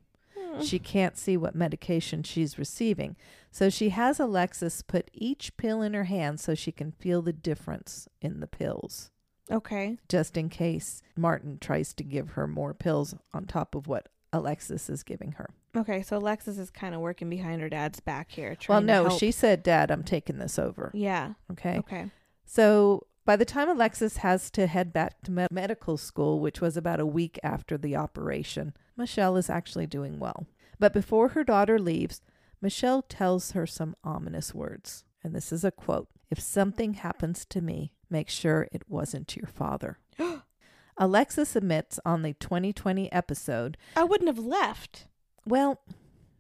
She 0.63 0.79
can't 0.79 1.17
see 1.17 1.37
what 1.37 1.55
medication 1.55 2.23
she's 2.23 2.59
receiving. 2.59 3.17
So 3.51 3.71
she 3.71 3.91
has 3.91 4.19
Alexis 4.21 4.83
put 4.83 5.11
each 5.13 5.57
pill 5.57 5.83
in 5.83 5.95
her 5.95 6.05
hand 6.05 6.41
so 6.41 6.55
she 6.55 6.73
can 6.73 6.93
feel 6.93 7.23
the 7.23 7.33
difference 7.33 8.09
in 8.21 8.41
the 8.41 8.47
pills, 8.47 9.11
Okay. 9.51 9.99
just 10.09 10.37
in 10.37 10.49
case 10.49 11.03
Martin 11.17 11.59
tries 11.61 11.95
to 11.95 12.05
give 12.05 12.31
her 12.31 12.47
more 12.47 12.75
pills 12.75 13.15
on 13.33 13.47
top 13.47 13.75
of 13.75 13.87
what 13.87 14.09
Alexis 14.33 14.91
is 14.91 15.03
giving 15.03 15.33
her. 15.33 15.51
Okay, 15.77 16.03
so 16.03 16.17
Alexis 16.19 16.59
is 16.59 16.71
kind 16.71 16.95
of 16.95 17.01
working 17.01 17.31
behind 17.31 17.61
her 17.63 17.69
dad's 17.69 18.01
back 18.01 18.31
here. 18.31 18.57
Well, 18.69 18.81
no, 18.81 19.09
she 19.11 19.31
said, 19.31 19.63
Dad, 19.63 19.91
I'm 19.91 20.03
taking 20.05 20.39
this 20.39 20.59
over. 20.59 20.91
Yeah. 20.95 21.35
Okay. 21.53 21.79
Okay. 21.79 22.11
So 22.45 23.07
by 23.29 23.37
the 23.37 23.45
time 23.45 23.69
Alexis 23.69 24.17
has 24.17 24.51
to 24.53 24.67
head 24.67 24.91
back 24.91 25.21
to 25.21 25.31
med- 25.31 25.51
medical 25.51 25.99
school, 25.99 26.41
which 26.41 26.63
was 26.63 26.79
about 26.79 26.99
a 26.99 27.05
week 27.05 27.39
after 27.43 27.77
the 27.77 27.95
operation, 27.95 28.73
Michelle 28.97 29.37
is 29.37 29.51
actually 29.51 29.87
doing 29.87 30.19
well. 30.19 30.47
But 30.79 30.95
before 30.95 31.29
her 31.29 31.45
daughter 31.45 31.79
leaves, 31.79 32.23
Michelle 32.63 33.03
tells 33.03 33.51
her 33.51 33.67
some 33.67 33.97
ominous 34.03 34.55
words. 34.55 35.05
And 35.23 35.35
this 35.35 35.53
is 35.53 35.63
a 35.63 35.71
quote 35.71 36.09
If 36.31 36.41
something 36.41 36.95
happens 36.95 37.45
to 37.51 37.61
me, 37.61 37.93
make 38.09 38.31
sure 38.31 38.67
it 38.73 38.89
wasn't 38.89 39.37
your 39.37 39.49
father. 39.49 39.99
Alexis 40.97 41.55
admits 41.55 42.01
on 42.07 42.23
the 42.23 42.33
2020 42.33 43.13
episode 43.13 43.77
I 43.95 44.05
wouldn't 44.05 44.29
have 44.29 44.39
left. 44.39 45.05
well, 45.45 45.83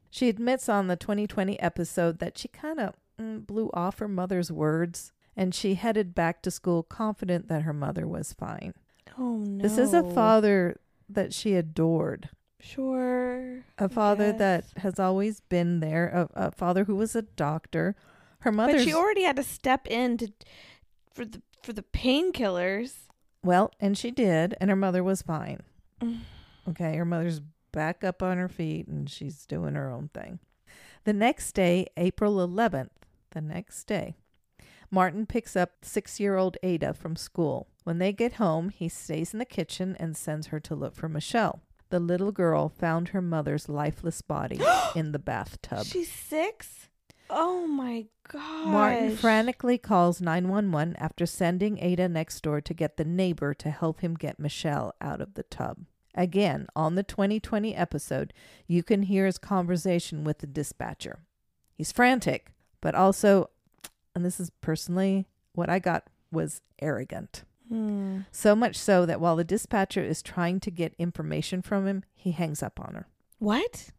she 0.08 0.30
admits 0.30 0.70
on 0.70 0.86
the 0.86 0.96
2020 0.96 1.60
episode 1.60 2.18
that 2.20 2.38
she 2.38 2.48
kind 2.48 2.80
of 2.80 2.94
mm, 3.20 3.46
blew 3.46 3.68
off 3.74 3.98
her 3.98 4.08
mother's 4.08 4.50
words 4.50 5.12
and 5.38 5.54
she 5.54 5.74
headed 5.74 6.14
back 6.14 6.42
to 6.42 6.50
school 6.50 6.82
confident 6.82 7.48
that 7.48 7.62
her 7.62 7.72
mother 7.72 8.06
was 8.06 8.34
fine. 8.34 8.74
Oh 9.18 9.36
no. 9.38 9.62
This 9.62 9.78
is 9.78 9.94
a 9.94 10.02
father 10.02 10.78
that 11.08 11.32
she 11.32 11.54
adored, 11.54 12.28
Sure. 12.60 13.64
a 13.78 13.88
father 13.88 14.32
that 14.32 14.64
has 14.78 14.98
always 14.98 15.40
been 15.40 15.80
there, 15.80 16.28
a, 16.34 16.46
a 16.48 16.50
father 16.50 16.84
who 16.84 16.94
was 16.96 17.14
a 17.16 17.22
doctor. 17.22 17.94
Her 18.40 18.52
mother, 18.52 18.74
But 18.74 18.82
she 18.82 18.92
already 18.94 19.22
had 19.22 19.36
to 19.36 19.42
step 19.42 19.86
in 19.88 20.16
to 20.18 20.32
for 21.14 21.24
the 21.24 21.40
for 21.62 21.72
the 21.72 21.82
painkillers. 21.82 22.94
well, 23.42 23.70
and 23.80 23.96
she 23.98 24.10
did, 24.10 24.54
and 24.60 24.70
her 24.70 24.76
mother 24.76 25.02
was 25.02 25.22
fine. 25.22 25.60
Mm. 26.00 26.20
Okay, 26.68 26.96
her 26.96 27.04
mother's 27.04 27.40
back 27.72 28.04
up 28.04 28.22
on 28.22 28.36
her 28.38 28.48
feet 28.48 28.86
and 28.86 29.08
she's 29.10 29.44
doing 29.46 29.74
her 29.74 29.90
own 29.90 30.10
thing. 30.14 30.38
The 31.04 31.12
next 31.12 31.52
day, 31.52 31.86
April 31.96 32.36
11th, 32.46 32.90
the 33.30 33.40
next 33.40 33.84
day, 33.84 34.16
Martin 34.90 35.26
picks 35.26 35.56
up 35.56 35.72
six 35.82 36.18
year 36.18 36.36
old 36.36 36.56
Ada 36.62 36.94
from 36.94 37.16
school. 37.16 37.68
When 37.84 37.98
they 37.98 38.12
get 38.12 38.34
home, 38.34 38.70
he 38.70 38.88
stays 38.88 39.32
in 39.32 39.38
the 39.38 39.44
kitchen 39.44 39.96
and 39.98 40.16
sends 40.16 40.48
her 40.48 40.60
to 40.60 40.74
look 40.74 40.94
for 40.94 41.08
Michelle. 41.08 41.60
The 41.90 42.00
little 42.00 42.32
girl 42.32 42.68
found 42.68 43.08
her 43.08 43.22
mother's 43.22 43.68
lifeless 43.68 44.20
body 44.20 44.60
in 44.94 45.12
the 45.12 45.18
bathtub. 45.18 45.86
She's 45.86 46.12
six. 46.12 46.88
Oh 47.30 47.66
my 47.66 48.06
god. 48.30 48.68
Martin 48.68 49.16
frantically 49.16 49.78
calls 49.78 50.20
911 50.20 50.96
after 50.96 51.26
sending 51.26 51.78
Ada 51.78 52.08
next 52.08 52.40
door 52.42 52.60
to 52.60 52.74
get 52.74 52.96
the 52.96 53.04
neighbor 53.04 53.52
to 53.54 53.70
help 53.70 54.00
him 54.00 54.14
get 54.14 54.38
Michelle 54.38 54.94
out 55.00 55.20
of 55.20 55.34
the 55.34 55.42
tub. 55.42 55.78
Again, 56.14 56.66
on 56.74 56.94
the 56.94 57.02
2020 57.02 57.74
episode, 57.74 58.32
you 58.66 58.82
can 58.82 59.02
hear 59.02 59.26
his 59.26 59.38
conversation 59.38 60.24
with 60.24 60.38
the 60.38 60.46
dispatcher. 60.46 61.20
He's 61.74 61.92
frantic, 61.92 62.52
but 62.80 62.94
also, 62.94 63.50
and 64.18 64.26
this 64.26 64.40
is 64.40 64.50
personally 64.60 65.28
what 65.54 65.70
I 65.70 65.78
got, 65.78 66.08
was 66.32 66.60
arrogant. 66.82 67.44
Hmm. 67.68 68.22
So 68.32 68.56
much 68.56 68.74
so 68.74 69.06
that 69.06 69.20
while 69.20 69.36
the 69.36 69.44
dispatcher 69.44 70.02
is 70.02 70.22
trying 70.22 70.58
to 70.60 70.72
get 70.72 70.94
information 70.98 71.62
from 71.62 71.86
him, 71.86 72.02
he 72.16 72.32
hangs 72.32 72.64
up 72.64 72.80
on 72.80 72.94
her. 72.94 73.06
What? 73.38 73.90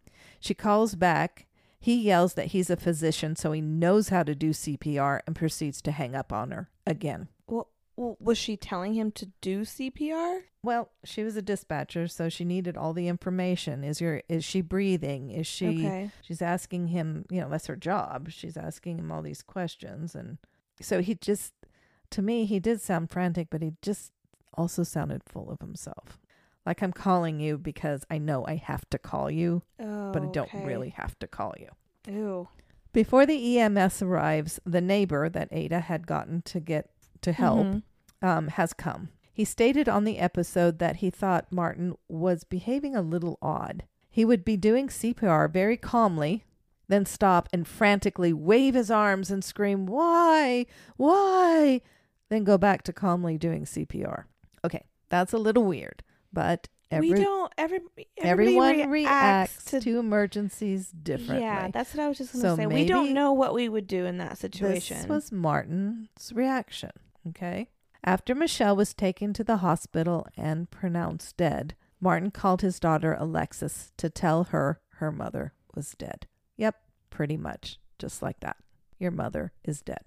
She 0.42 0.54
calls 0.54 0.96
back. 0.96 1.46
He 1.80 1.96
yells 1.96 2.34
that 2.34 2.48
he's 2.48 2.70
a 2.70 2.76
physician, 2.76 3.38
so 3.38 3.54
he 3.54 3.62
knows 3.62 4.10
how 4.10 4.24
to 4.24 4.36
do 4.36 4.50
CPR 4.50 5.22
and 5.26 5.38
proceeds 5.38 5.82
to 5.84 5.94
hang 5.94 6.16
up 6.16 6.34
on 6.34 6.52
her 6.52 6.70
again. 6.86 7.30
Well, 7.48 7.70
was 8.20 8.38
she 8.38 8.56
telling 8.56 8.94
him 8.94 9.12
to 9.12 9.28
do 9.42 9.62
CPR? 9.66 10.42
Well, 10.64 10.90
she 11.04 11.24
was 11.24 11.36
a 11.36 11.42
dispatcher, 11.42 12.08
so 12.08 12.30
she 12.30 12.46
needed 12.46 12.78
all 12.78 12.94
the 12.94 13.08
information. 13.08 13.84
Is 13.84 14.00
your 14.02 14.22
is 14.30 14.44
she 14.46 14.62
breathing? 14.62 15.32
Is 15.32 15.48
she 15.48 15.68
Okay. 15.70 16.12
she's 16.22 16.42
asking 16.42 16.88
him, 16.88 17.26
you 17.30 17.42
know, 17.42 17.50
that's 17.50 17.68
her 17.68 17.76
job. 17.76 18.30
She's 18.30 18.58
asking 18.58 19.00
him 19.00 19.12
all 19.12 19.22
these 19.22 19.42
questions 19.42 20.16
and 20.16 20.38
so 20.82 21.02
he 21.02 21.16
just 21.16 21.54
to 22.12 22.22
me 22.22 22.46
he 22.46 22.60
did 22.60 22.82
sound 22.82 23.10
frantic, 23.10 23.50
but 23.50 23.62
he 23.62 23.74
just 23.82 24.12
also 24.54 24.84
sounded 24.84 25.22
full 25.26 25.50
of 25.52 25.60
himself. 25.60 26.20
Like 26.66 26.82
I'm 26.82 26.94
calling 26.94 27.40
you 27.40 27.58
because 27.58 28.04
I 28.10 28.18
know 28.18 28.46
I 28.48 28.56
have 28.56 28.90
to 28.92 28.98
call 28.98 29.30
you, 29.32 29.64
Oh, 29.80 30.12
but 30.14 30.24
I 30.24 30.28
don't 30.28 30.50
okay. 30.54 30.64
really 30.66 30.90
have 30.90 31.18
to 31.20 31.28
call 31.28 31.54
you. 31.60 31.70
Ew. 32.08 32.48
Before 32.92 33.26
the 33.26 33.60
EMS 33.60 34.02
arrives, 34.02 34.60
the 34.66 34.82
neighbor 34.82 35.30
that 35.30 35.50
Ada 35.52 35.80
had 35.82 36.08
gotten 36.08 36.42
to 36.44 36.60
get 36.60 36.90
to 37.22 37.32
help 37.34 37.68
Mhm. 37.68 37.84
Um, 38.22 38.50
has 38.50 38.74
come. 38.74 39.10
He 39.34 39.46
stated 39.46 39.88
on 39.88 40.04
the 40.04 40.18
episode 40.18 40.80
that 40.80 40.98
he 40.98 41.10
thought 41.10 41.52
Martin 41.52 41.96
was 42.10 42.44
behaving 42.44 42.96
a 42.96 43.02
little 43.02 43.38
odd. 43.42 43.84
He 44.10 44.26
would 44.26 44.44
be 44.44 44.58
doing 44.58 44.88
CPR 44.90 45.50
very 45.50 45.78
calmly, 45.78 46.44
then 46.90 47.06
stop 47.06 47.48
and 47.54 47.66
frantically 47.68 48.34
wave 48.34 48.74
his 48.74 48.92
arms 48.92 49.32
and 49.32 49.44
scream, 49.44 49.86
Why? 49.86 50.66
Why? 50.98 51.82
Then 52.30 52.44
go 52.44 52.58
back 52.58 52.84
to 52.84 52.94
calmly 52.94 53.38
doing 53.38 53.64
CPR. 53.64 54.26
Okay, 54.66 54.84
that's 55.10 55.32
a 55.32 55.38
little 55.38 55.64
weird, 55.64 56.04
but 56.34 56.68
every, 56.92 57.12
we 57.12 57.24
don't. 57.24 57.54
Every 57.58 57.80
everyone 58.18 58.90
reacts, 58.90 59.66
to, 59.66 59.80
to, 59.80 60.00
emergencies 60.00 60.90
differently. 60.90 61.42
Yeah, 61.42 61.70
that's 61.72 61.94
what 61.94 62.04
I 62.04 62.08
was 62.10 62.18
just 62.18 62.34
gonna 62.34 62.42
So 62.42 62.56
say. 62.58 62.66
we 62.68 62.86
don't 62.86 63.14
know 63.14 63.32
what 63.32 63.54
we 63.54 63.70
would 63.70 63.88
do 63.88 64.06
in 64.06 64.18
that 64.18 64.38
situation. 64.38 64.98
This 64.98 65.08
was 65.08 65.32
Martin's 65.32 66.34
reaction. 66.34 66.92
Okay. 67.30 67.70
After 68.04 68.34
Michelle 68.34 68.76
was 68.76 68.94
taken 68.94 69.34
to 69.34 69.44
the 69.44 69.58
hospital 69.58 70.26
and 70.38 70.70
pronounced 70.72 71.38
dead, 71.38 71.76
Martin 72.00 72.32
called 72.32 72.62
his 72.62 72.80
daughter 72.80 73.16
Alexis 73.20 73.92
to 73.98 74.10
tell 74.10 74.46
her 74.46 74.80
her 74.96 75.12
mother 75.12 75.54
was 75.76 75.92
dead. 75.98 76.26
Yep, 76.58 76.76
pretty 77.10 77.38
much. 77.38 77.80
Just 77.98 78.22
like 78.22 78.40
that. 78.40 78.58
Your 78.98 79.12
mother 79.12 79.52
is 79.66 79.82
dead. 79.82 80.04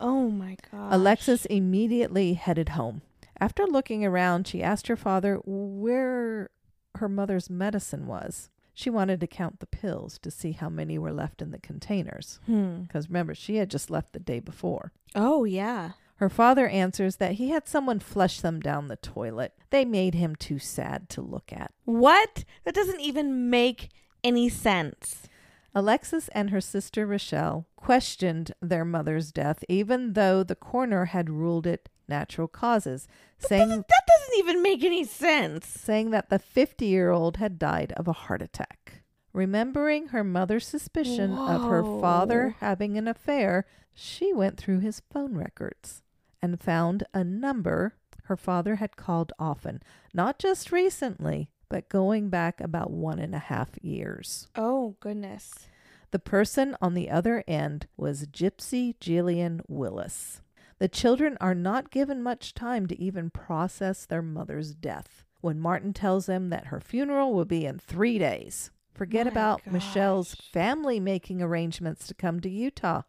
oh 0.00 0.28
my 0.30 0.56
god. 0.70 0.92
Alexis 0.92 1.44
immediately 1.46 2.34
headed 2.34 2.70
home. 2.70 3.02
After 3.40 3.66
looking 3.66 4.04
around, 4.04 4.46
she 4.46 4.62
asked 4.62 4.86
her 4.88 4.96
father 4.96 5.40
where 5.44 6.50
her 6.96 7.08
mother's 7.08 7.50
medicine 7.50 8.06
was. 8.06 8.50
She 8.74 8.90
wanted 8.90 9.18
to 9.20 9.26
count 9.26 9.58
the 9.58 9.66
pills 9.66 10.18
to 10.20 10.30
see 10.30 10.52
how 10.52 10.68
many 10.68 10.98
were 10.98 11.12
left 11.12 11.42
in 11.42 11.50
the 11.50 11.58
containers. 11.58 12.38
Hmm. 12.46 12.82
Because 12.82 13.08
remember, 13.08 13.34
she 13.34 13.56
had 13.56 13.70
just 13.70 13.90
left 13.90 14.12
the 14.12 14.20
day 14.20 14.38
before. 14.38 14.92
Oh 15.16 15.42
yeah. 15.44 15.92
Her 16.18 16.28
father 16.28 16.66
answers 16.66 17.16
that 17.16 17.34
he 17.34 17.50
had 17.50 17.68
someone 17.68 18.00
flush 18.00 18.40
them 18.40 18.58
down 18.58 18.88
the 18.88 18.96
toilet. 18.96 19.52
They 19.70 19.84
made 19.84 20.14
him 20.14 20.34
too 20.34 20.58
sad 20.58 21.08
to 21.10 21.22
look 21.22 21.52
at. 21.52 21.72
What? 21.84 22.44
That 22.64 22.74
doesn't 22.74 23.00
even 23.00 23.48
make 23.50 23.90
any 24.24 24.48
sense. 24.48 25.28
Alexis 25.76 26.26
and 26.28 26.50
her 26.50 26.60
sister 26.60 27.06
Rochelle 27.06 27.66
questioned 27.76 28.50
their 28.60 28.84
mother's 28.84 29.30
death, 29.30 29.62
even 29.68 30.14
though 30.14 30.42
the 30.42 30.56
coroner 30.56 31.04
had 31.04 31.30
ruled 31.30 31.68
it 31.68 31.88
natural 32.08 32.48
causes, 32.48 33.06
saying, 33.38 33.68
That 33.68 33.84
doesn't 34.08 34.38
even 34.38 34.60
make 34.60 34.82
any 34.82 35.04
sense. 35.04 35.68
saying 35.68 36.10
that 36.10 36.30
the 36.30 36.40
50 36.40 36.84
year 36.84 37.12
old 37.12 37.36
had 37.36 37.60
died 37.60 37.92
of 37.92 38.08
a 38.08 38.12
heart 38.12 38.42
attack. 38.42 39.02
Remembering 39.32 40.08
her 40.08 40.24
mother's 40.24 40.66
suspicion 40.66 41.32
of 41.34 41.70
her 41.70 41.84
father 42.00 42.56
having 42.58 42.98
an 42.98 43.06
affair, 43.06 43.66
she 43.94 44.32
went 44.32 44.56
through 44.56 44.80
his 44.80 45.00
phone 45.12 45.36
records 45.36 46.02
and 46.42 46.60
found 46.60 47.04
a 47.12 47.24
number 47.24 47.94
her 48.24 48.36
father 48.36 48.76
had 48.76 48.96
called 48.96 49.32
often, 49.38 49.82
not 50.12 50.38
just 50.38 50.70
recently, 50.70 51.48
but 51.68 51.88
going 51.88 52.28
back 52.28 52.60
about 52.60 52.90
one 52.90 53.18
and 53.18 53.34
a 53.34 53.38
half 53.38 53.70
years. 53.82 54.48
Oh 54.54 54.96
goodness. 55.00 55.68
The 56.10 56.18
person 56.18 56.76
on 56.80 56.94
the 56.94 57.10
other 57.10 57.44
end 57.46 57.86
was 57.96 58.26
Gypsy 58.26 58.96
Jillian 58.98 59.60
Willis. 59.68 60.40
The 60.78 60.88
children 60.88 61.36
are 61.40 61.54
not 61.54 61.90
given 61.90 62.22
much 62.22 62.54
time 62.54 62.86
to 62.86 63.00
even 63.00 63.30
process 63.30 64.06
their 64.06 64.22
mother's 64.22 64.74
death 64.74 65.24
when 65.40 65.60
Martin 65.60 65.92
tells 65.92 66.26
them 66.26 66.50
that 66.50 66.66
her 66.66 66.80
funeral 66.80 67.34
will 67.34 67.44
be 67.44 67.64
in 67.64 67.78
three 67.78 68.18
days. 68.18 68.70
Forget 68.94 69.26
My 69.26 69.32
about 69.32 69.66
Michelle's 69.70 70.34
family 70.34 70.98
making 70.98 71.40
arrangements 71.42 72.06
to 72.08 72.14
come 72.14 72.40
to 72.40 72.48
Utah. 72.48 73.02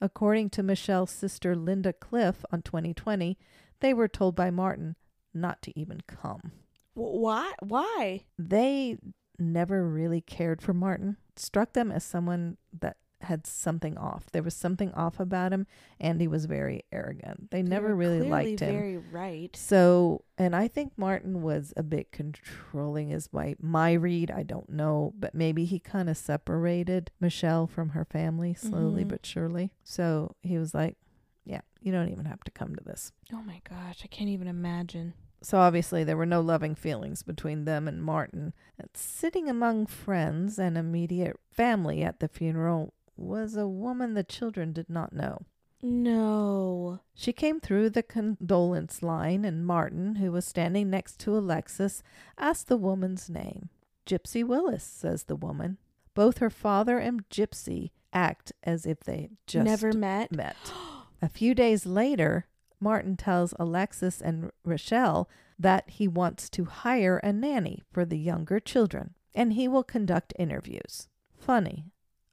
According 0.00 0.50
to 0.50 0.62
Michelle's 0.62 1.10
sister 1.10 1.56
Linda 1.56 1.92
Cliff 1.92 2.44
on 2.52 2.62
2020, 2.62 3.38
they 3.80 3.94
were 3.94 4.08
told 4.08 4.36
by 4.36 4.50
Martin 4.50 4.96
not 5.34 5.62
to 5.62 5.78
even 5.78 6.00
come. 6.06 6.52
Why? 6.94 7.52
Why? 7.60 8.24
They 8.38 8.98
never 9.38 9.86
really 9.88 10.20
cared 10.20 10.60
for 10.62 10.74
Martin. 10.74 11.16
Struck 11.36 11.72
them 11.72 11.92
as 11.92 12.04
someone 12.04 12.56
that 12.80 12.96
had 13.22 13.46
something 13.46 13.98
off. 13.98 14.30
There 14.30 14.42
was 14.42 14.54
something 14.54 14.92
off 14.92 15.18
about 15.18 15.52
him, 15.52 15.66
and 16.00 16.20
he 16.20 16.28
was 16.28 16.44
very 16.44 16.84
arrogant. 16.92 17.50
They 17.50 17.62
never 17.62 17.88
They're 17.88 17.94
really 17.96 18.28
liked 18.28 18.60
him. 18.60 18.74
Very 18.74 18.96
right. 18.96 19.54
So, 19.56 20.24
and 20.36 20.54
I 20.54 20.68
think 20.68 20.92
Martin 20.96 21.42
was 21.42 21.72
a 21.76 21.82
bit 21.82 22.12
controlling 22.12 23.10
is 23.10 23.28
my 23.32 23.56
my 23.60 23.92
read. 23.92 24.30
I 24.30 24.42
don't 24.42 24.70
know, 24.70 25.12
but 25.18 25.34
maybe 25.34 25.64
he 25.64 25.78
kind 25.78 26.08
of 26.08 26.16
separated 26.16 27.10
Michelle 27.20 27.66
from 27.66 27.90
her 27.90 28.04
family 28.04 28.54
slowly 28.54 29.04
Mhm. 29.04 29.08
but 29.08 29.26
surely. 29.26 29.72
So 29.82 30.34
he 30.42 30.56
was 30.58 30.72
like, 30.74 30.96
"Yeah, 31.44 31.62
you 31.80 31.90
don't 31.92 32.10
even 32.10 32.26
have 32.26 32.44
to 32.44 32.50
come 32.50 32.74
to 32.76 32.84
this." 32.84 33.12
Oh 33.32 33.42
my 33.42 33.60
gosh, 33.68 34.00
I 34.04 34.06
can't 34.06 34.30
even 34.30 34.48
imagine. 34.48 35.14
So 35.40 35.58
obviously 35.58 36.02
there 36.02 36.16
were 36.16 36.26
no 36.26 36.40
loving 36.40 36.74
feelings 36.74 37.22
between 37.22 37.64
them 37.64 37.86
and 37.86 38.02
Martin. 38.02 38.54
And 38.76 38.88
sitting 38.94 39.48
among 39.48 39.86
friends 39.86 40.58
and 40.58 40.76
immediate 40.76 41.36
family 41.52 42.02
at 42.02 42.18
the 42.18 42.26
funeral 42.26 42.92
was 43.18 43.56
a 43.56 43.66
woman 43.68 44.14
the 44.14 44.24
children 44.24 44.72
did 44.72 44.88
not 44.88 45.12
know. 45.12 45.42
No. 45.82 47.00
She 47.14 47.32
came 47.32 47.60
through 47.60 47.90
the 47.90 48.02
condolence 48.02 49.02
line, 49.02 49.44
and 49.44 49.64
Martin, 49.66 50.16
who 50.16 50.32
was 50.32 50.44
standing 50.44 50.90
next 50.90 51.18
to 51.20 51.36
Alexis, 51.36 52.02
asked 52.36 52.68
the 52.68 52.76
woman's 52.76 53.30
name. 53.30 53.68
Gypsy 54.06 54.44
Willis, 54.44 54.84
says 54.84 55.24
the 55.24 55.36
woman. 55.36 55.78
Both 56.14 56.38
her 56.38 56.50
father 56.50 56.98
and 56.98 57.28
Gypsy 57.28 57.90
act 58.12 58.52
as 58.64 58.86
if 58.86 59.00
they 59.00 59.30
just 59.46 59.64
Never 59.64 59.92
met. 59.92 60.32
met. 60.32 60.56
A 61.22 61.28
few 61.28 61.54
days 61.54 61.84
later, 61.86 62.46
Martin 62.80 63.16
tells 63.16 63.54
Alexis 63.58 64.20
and 64.20 64.50
Rochelle 64.64 65.28
that 65.58 65.90
he 65.90 66.06
wants 66.06 66.48
to 66.50 66.64
hire 66.64 67.18
a 67.18 67.32
nanny 67.32 67.82
for 67.90 68.04
the 68.04 68.18
younger 68.18 68.60
children 68.60 69.14
and 69.34 69.52
he 69.52 69.66
will 69.68 69.82
conduct 69.82 70.32
interviews. 70.38 71.08
Funny, 71.36 71.86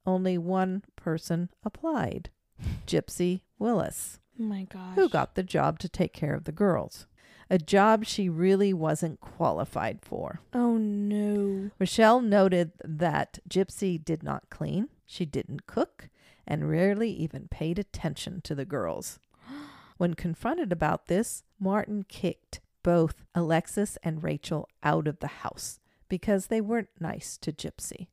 only 0.06 0.38
one 0.38 0.84
person 0.96 1.50
applied 1.64 2.30
Gypsy 2.88 3.42
Willis, 3.60 4.20
Oh 4.40 4.44
my 4.44 4.64
gosh. 4.64 4.96
who 4.96 5.10
got 5.10 5.36
the 5.36 5.44
job 5.44 5.80
to 5.80 5.90
take 5.90 6.14
care 6.14 6.34
of 6.34 6.44
the 6.46 6.52
girls. 6.52 7.08
A 7.50 7.58
job 7.60 8.06
she 8.06 8.28
really 8.28 8.74
wasn't 8.74 9.20
qualified 9.22 10.00
for. 10.02 10.42
Oh 10.54 10.78
no. 10.78 11.70
Rochelle 11.80 12.22
noted 12.22 12.72
that 12.84 13.40
Gypsy 13.50 14.04
did 14.04 14.24
not 14.24 14.50
clean, 14.50 14.90
she 15.06 15.26
didn't 15.26 15.68
cook, 15.68 16.10
and 16.48 16.70
rarely 16.70 17.10
even 17.12 17.48
paid 17.48 17.78
attention 17.80 18.42
to 18.42 18.56
the 18.56 18.66
girls. 18.66 19.20
When 19.98 20.14
confronted 20.14 20.72
about 20.74 21.06
this, 21.08 21.44
Martin 21.60 22.04
kicked 22.10 22.60
both 22.84 23.24
Alexis 23.34 23.98
and 24.04 24.22
Rachel 24.24 24.68
out 24.84 25.08
of 25.08 25.20
the 25.20 25.28
house 25.28 25.80
because 26.10 26.48
they 26.48 26.60
weren't 26.62 26.90
nice 27.00 27.38
to 27.38 27.52
Gypsy. 27.54 28.08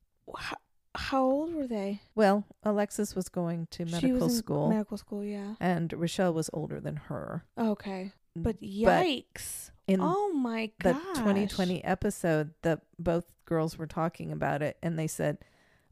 How, 0.95 1.25
old 1.25 1.55
were 1.55 1.67
they? 1.67 2.01
Well, 2.15 2.45
Alexis 2.63 3.15
was 3.15 3.29
going 3.29 3.67
to 3.73 3.87
She 3.87 3.93
medical 3.93 4.27
was 4.27 4.35
in 4.35 4.39
school, 4.39 4.69
Medical 4.69 4.97
school, 4.99 5.25
yeah. 5.25 5.55
and 5.61 5.93
Rochelle 5.93 6.35
was 6.35 6.51
older 6.53 6.81
than 6.81 6.97
her. 6.97 7.45
Okay. 7.57 8.13
But 8.37 8.61
yikes. 8.63 9.71
in 9.87 10.01
oh 10.03 10.33
my 10.33 10.71
god. 10.81 10.97
the 10.97 11.01
gosh. 11.01 11.17
2020 11.19 11.85
episode, 11.85 12.51
the 12.63 12.81
both 12.99 13.25
girls 13.45 13.77
were 13.79 13.87
talking 13.87 14.33
about 14.33 14.63
it, 14.63 14.77
and 14.83 14.99
they 14.99 15.07
said 15.07 15.39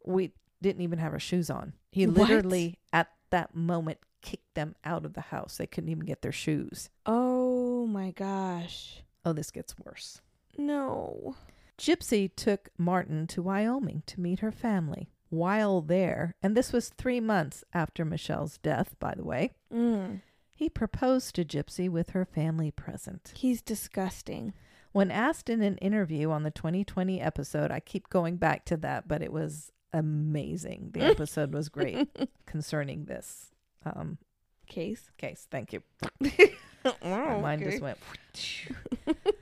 we 0.04 0.32
didn't 0.62 0.82
even 0.82 0.98
have 0.98 1.12
our 1.12 1.18
shoes 1.18 1.50
on. 1.50 1.74
He 1.92 2.06
What? 2.06 2.16
literally 2.28 2.78
at 2.92 3.10
that 3.30 3.54
moment 3.54 3.98
kicked 4.22 4.54
them 4.54 4.74
out 4.84 5.04
of 5.04 5.14
the 5.14 5.20
house. 5.22 5.56
They 5.56 5.66
couldn't 5.66 5.90
even 5.90 6.04
get 6.04 6.22
their 6.22 6.32
shoes. 6.32 6.90
Oh 7.06 7.86
my 7.86 8.10
gosh. 8.10 9.02
Oh, 9.24 9.32
this 9.32 9.50
gets 9.50 9.74
worse. 9.78 10.20
No. 10.56 11.36
Gypsy 11.80 12.30
took 12.36 12.68
Martin 12.76 13.26
to 13.28 13.42
Wyoming 13.42 14.02
to 14.06 14.20
meet 14.20 14.40
her 14.40 14.52
family. 14.52 15.08
While 15.30 15.80
there, 15.80 16.34
and 16.42 16.56
this 16.56 16.72
was 16.72 16.88
three 16.90 17.20
months 17.20 17.64
after 17.72 18.04
Michelle's 18.04 18.58
death, 18.58 18.96
by 18.98 19.14
the 19.14 19.24
way, 19.24 19.52
Mm. 19.72 20.20
he 20.54 20.68
proposed 20.68 21.34
to 21.36 21.44
Gypsy 21.44 21.88
with 21.88 22.10
her 22.10 22.24
family 22.24 22.70
present. 22.70 23.32
He's 23.36 23.62
disgusting. 23.62 24.52
When 24.92 25.10
asked 25.10 25.48
in 25.48 25.62
an 25.62 25.78
interview 25.78 26.30
on 26.30 26.42
the 26.42 26.50
2020 26.50 27.20
episode, 27.20 27.70
I 27.70 27.78
keep 27.80 28.08
going 28.10 28.36
back 28.36 28.64
to 28.66 28.76
that, 28.78 29.06
but 29.08 29.22
it 29.22 29.32
was 29.32 29.70
amazing. 29.92 30.90
The 30.92 31.00
episode 31.12 31.54
was 31.54 31.68
great 31.68 32.08
concerning 32.44 33.04
this 33.06 33.52
um, 33.86 34.18
Case. 34.66 35.10
case. 35.16 35.46
Thank 35.50 35.72
you. 35.72 35.82
oh, 37.02 37.40
Mine 37.40 37.60
just 37.62 37.80
went. 37.80 37.98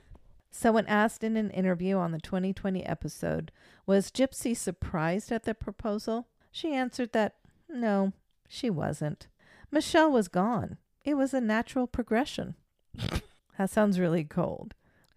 so, 0.59 0.73
when 0.73 0.87
asked 0.87 1.23
in 1.23 1.37
an 1.37 1.51
interview 1.51 1.95
on 1.95 2.11
the 2.11 2.19
2020 2.19 2.85
episode, 2.85 3.53
was 3.85 4.11
Gypsy 4.11 4.53
surprised 4.53 5.31
at 5.31 5.43
the 5.43 5.55
proposal? 5.55 6.27
She 6.51 6.73
answered 6.73 7.13
that 7.13 7.35
no, 7.69 8.11
she 8.49 8.69
wasn't. 8.69 9.29
Michelle 9.71 10.11
was 10.11 10.27
gone. 10.27 10.75
It 11.05 11.13
was 11.13 11.33
a 11.33 11.39
natural 11.39 11.87
progression. 11.87 12.55
that 13.57 13.69
sounds 13.69 14.01
really 14.01 14.25
cold. 14.25 14.73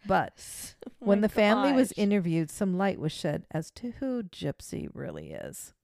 But 0.07 0.77
oh 0.87 0.93
when 1.01 1.23
the 1.23 1.29
family 1.29 1.73
was 1.73 1.91
interviewed, 1.97 2.49
some 2.49 2.79
light 2.79 3.01
was 3.01 3.11
shed 3.11 3.45
as 3.51 3.73
to 3.73 3.95
who 3.99 4.23
Gypsy 4.23 4.91
really 4.95 5.33
is. 5.33 5.75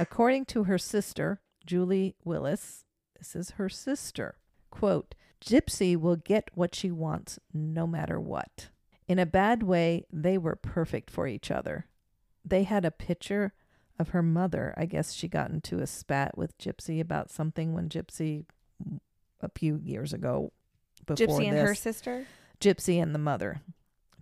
According 0.00 0.46
to 0.46 0.64
her 0.64 0.78
sister, 0.78 1.40
Julie 1.64 2.16
Willis, 2.24 2.84
this 3.16 3.36
is 3.36 3.50
her 3.50 3.68
sister, 3.68 4.34
quote, 4.72 5.14
Gypsy 5.40 5.96
will 5.96 6.16
get 6.16 6.50
what 6.54 6.74
she 6.74 6.90
wants 6.90 7.38
no 7.54 7.86
matter 7.86 8.18
what. 8.18 8.70
In 9.08 9.18
a 9.18 9.26
bad 9.26 9.62
way, 9.62 10.04
they 10.12 10.36
were 10.38 10.56
perfect 10.56 11.10
for 11.10 11.26
each 11.26 11.50
other. 11.50 11.86
They 12.44 12.64
had 12.64 12.84
a 12.84 12.90
picture 12.90 13.52
of 13.98 14.10
her 14.10 14.22
mother. 14.22 14.74
I 14.76 14.86
guess 14.86 15.12
she 15.12 15.28
got 15.28 15.50
into 15.50 15.78
a 15.78 15.86
spat 15.86 16.36
with 16.36 16.58
Gypsy 16.58 17.00
about 17.00 17.30
something 17.30 17.72
when 17.72 17.88
Gypsy, 17.88 18.44
a 19.40 19.48
few 19.54 19.76
years 19.76 20.12
ago, 20.12 20.52
before 21.06 21.26
Gypsy 21.40 21.48
and 21.48 21.56
this, 21.56 21.68
her 21.68 21.74
sister. 21.74 22.26
Gypsy 22.60 23.00
and 23.02 23.14
the 23.14 23.18
mother, 23.18 23.60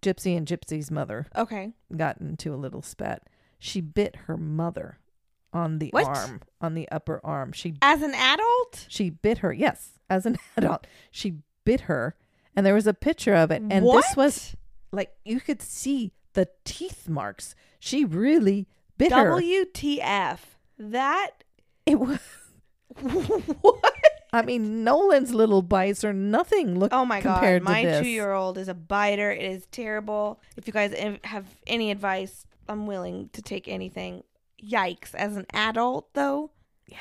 Gypsy 0.02 0.36
and 0.36 0.46
Gypsy's 0.46 0.90
mother 0.90 1.26
Okay. 1.34 1.72
got 1.96 2.20
into 2.20 2.52
a 2.52 2.56
little 2.56 2.82
spat. 2.82 3.22
She 3.58 3.80
bit 3.80 4.16
her 4.26 4.36
mother 4.36 4.98
on 5.52 5.78
the 5.78 5.88
What? 5.90 6.04
arm, 6.06 6.42
on 6.60 6.74
the 6.74 6.88
upper 6.90 7.20
arm. 7.24 7.52
She 7.52 7.76
As 7.80 8.02
an 8.02 8.12
adult? 8.14 8.86
she 8.88 9.08
bit 9.08 9.38
her. 9.38 9.52
Yes, 9.52 9.92
as 10.10 10.26
an 10.26 10.36
adult, 10.58 10.86
she 11.10 11.38
bit 11.64 11.82
her, 11.82 12.16
and 12.54 12.66
there 12.66 12.74
was 12.74 12.86
a 12.86 12.92
picture 12.94 13.34
of 13.34 13.50
it. 13.50 13.62
And 13.70 13.84
what? 13.84 14.02
this 14.04 14.16
was 14.16 14.56
like 14.94 15.14
you 15.24 15.40
could 15.40 15.60
see 15.62 16.12
the 16.34 16.48
teeth 16.64 17.08
marks. 17.08 17.54
She 17.78 18.04
really 18.04 18.66
bit 18.98 19.12
her. 19.12 19.30
WTF. 19.32 20.38
That 20.78 21.30
It 21.86 22.00
was. 22.00 22.18
what? 23.60 23.94
I 24.32 24.42
mean, 24.42 24.82
Nolan's 24.82 25.32
little 25.32 25.62
bites 25.62 26.02
are 26.04 26.12
nothing. 26.12 26.78
Look, 26.78 26.92
Oh 26.92 27.04
my 27.04 27.20
god, 27.20 27.62
my 27.62 28.00
two-year-old 28.00 28.58
is 28.58 28.66
a 28.66 28.74
biter. 28.74 29.30
It 29.30 29.44
is 29.44 29.66
terrible. 29.70 30.40
If 30.56 30.66
you 30.66 30.72
guys 30.72 30.92
have 31.22 31.46
any 31.68 31.92
advice, 31.92 32.44
I'm 32.68 32.86
willing 32.86 33.30
to 33.32 33.42
take 33.42 33.68
anything. 33.68 34.24
Yikes! 34.60 35.14
As 35.14 35.36
an 35.36 35.46
adult, 35.52 36.14
though, 36.14 36.50
yeah, 36.88 36.98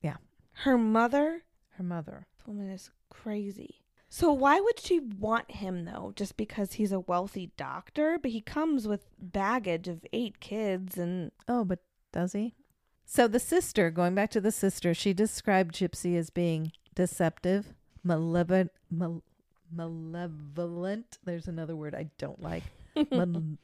Yeah, 0.00 0.16
her 0.64 0.78
mother, 0.78 1.44
her 1.76 1.84
mother. 1.84 2.26
this 2.38 2.46
woman 2.46 2.70
is 2.70 2.90
crazy. 3.10 3.81
So 4.14 4.30
why 4.30 4.60
would 4.60 4.78
she 4.78 5.00
want 5.00 5.50
him 5.52 5.86
though? 5.86 6.12
Just 6.14 6.36
because 6.36 6.74
he's 6.74 6.92
a 6.92 7.00
wealthy 7.00 7.50
doctor, 7.56 8.18
but 8.20 8.30
he 8.30 8.42
comes 8.42 8.86
with 8.86 9.06
baggage 9.18 9.88
of 9.88 10.04
eight 10.12 10.38
kids 10.38 10.98
and 10.98 11.30
Oh, 11.48 11.64
but 11.64 11.78
does 12.12 12.34
he? 12.34 12.54
So 13.06 13.26
the 13.26 13.38
sister, 13.40 13.90
going 13.90 14.14
back 14.14 14.28
to 14.32 14.40
the 14.42 14.52
sister, 14.52 14.92
she 14.92 15.14
described 15.14 15.74
Gypsy 15.74 16.18
as 16.18 16.28
being 16.28 16.72
deceptive, 16.94 17.72
malevolent, 18.04 18.70
mal- 18.90 19.22
malevolent. 19.74 21.16
There's 21.24 21.48
another 21.48 21.74
word 21.74 21.94
I 21.94 22.10
don't 22.18 22.42
like. 22.42 22.64
Mal- 23.10 23.56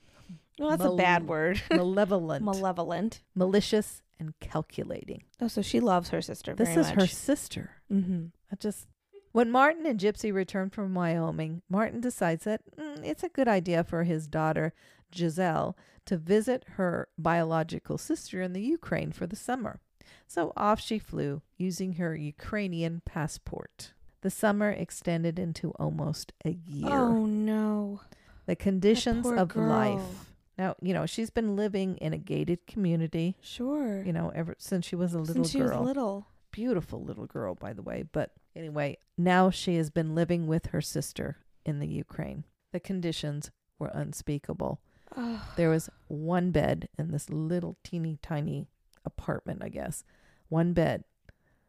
well, 0.58 0.70
that's 0.70 0.82
a 0.82 0.96
bad 0.96 1.28
word. 1.28 1.60
malevolent, 1.70 2.42
Malevolent. 2.42 3.20
malicious, 3.34 4.00
and 4.18 4.32
calculating. 4.40 5.24
Oh, 5.42 5.48
so 5.48 5.60
she 5.60 5.78
loves 5.78 6.08
her 6.08 6.22
sister. 6.22 6.54
This 6.54 6.74
is 6.74 6.88
her 6.88 7.06
sister. 7.06 7.72
Mm-hmm. 7.92 8.28
I 8.50 8.56
just 8.56 8.86
when 9.32 9.50
Martin 9.50 9.86
and 9.86 9.98
Gypsy 10.00 10.32
return 10.32 10.70
from 10.70 10.94
Wyoming, 10.94 11.62
Martin 11.68 12.00
decides 12.00 12.44
that 12.44 12.62
mm, 12.76 13.04
it's 13.04 13.22
a 13.22 13.28
good 13.28 13.48
idea 13.48 13.84
for 13.84 14.04
his 14.04 14.26
daughter 14.26 14.72
Giselle 15.14 15.76
to 16.06 16.16
visit 16.16 16.64
her 16.76 17.08
biological 17.18 17.98
sister 17.98 18.40
in 18.42 18.52
the 18.52 18.62
Ukraine 18.62 19.12
for 19.12 19.26
the 19.26 19.36
summer. 19.36 19.80
So 20.26 20.52
off 20.56 20.80
she 20.80 20.98
flew, 20.98 21.42
using 21.56 21.94
her 21.94 22.14
Ukrainian 22.14 23.02
passport. 23.04 23.92
The 24.22 24.30
summer 24.30 24.70
extended 24.70 25.38
into 25.38 25.70
almost 25.72 26.32
a 26.44 26.50
year. 26.66 26.88
Oh 26.90 27.24
no. 27.26 28.00
the 28.46 28.56
conditions 28.56 29.26
of 29.26 29.48
girl. 29.48 29.68
life. 29.68 30.24
Now, 30.58 30.74
you 30.82 30.92
know, 30.92 31.06
she's 31.06 31.30
been 31.30 31.54
living 31.54 31.96
in 31.98 32.12
a 32.12 32.18
gated 32.18 32.66
community, 32.66 33.36
Sure. 33.40 34.02
you 34.04 34.12
know, 34.12 34.32
ever 34.34 34.56
since 34.58 34.86
she 34.86 34.96
was 34.96 35.14
a 35.14 35.18
little 35.20 35.34
Since 35.34 35.50
she 35.50 35.60
girl 35.60 35.80
was 35.80 35.86
little. 35.86 36.26
beautiful 36.50 37.00
little 37.02 37.26
girl, 37.26 37.54
by 37.54 37.72
the 37.72 37.82
way. 37.82 38.02
But 38.10 38.32
anyway, 38.58 38.98
now 39.16 39.48
she 39.50 39.76
has 39.76 39.88
been 39.88 40.14
living 40.14 40.46
with 40.46 40.66
her 40.66 40.80
sister 40.80 41.38
in 41.64 41.78
the 41.78 41.86
Ukraine. 41.86 42.44
The 42.72 42.80
conditions 42.80 43.50
were 43.78 43.90
unspeakable. 43.94 44.80
Ugh. 45.16 45.40
There 45.56 45.70
was 45.70 45.88
one 46.08 46.50
bed 46.50 46.88
in 46.98 47.12
this 47.12 47.30
little 47.30 47.76
teeny 47.82 48.18
tiny 48.20 48.66
apartment, 49.04 49.62
I 49.62 49.68
guess. 49.68 50.04
One 50.48 50.72
bed. 50.72 51.04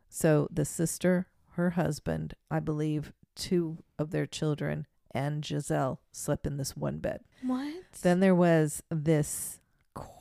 So 0.10 0.48
the 0.52 0.66
sister, 0.66 1.28
her 1.52 1.72
husband, 1.72 2.34
I 2.50 2.60
believe 2.60 3.14
two 3.36 3.78
of 3.98 4.12
their 4.12 4.26
children, 4.26 4.88
and 5.12 5.46
Giselle 5.46 6.02
slept 6.12 6.46
in 6.46 6.58
this 6.58 6.76
one 6.76 6.98
bed. 6.98 7.22
What? 7.42 7.74
Then 8.02 8.20
there 8.20 8.36
was 8.36 8.84
this 8.90 9.59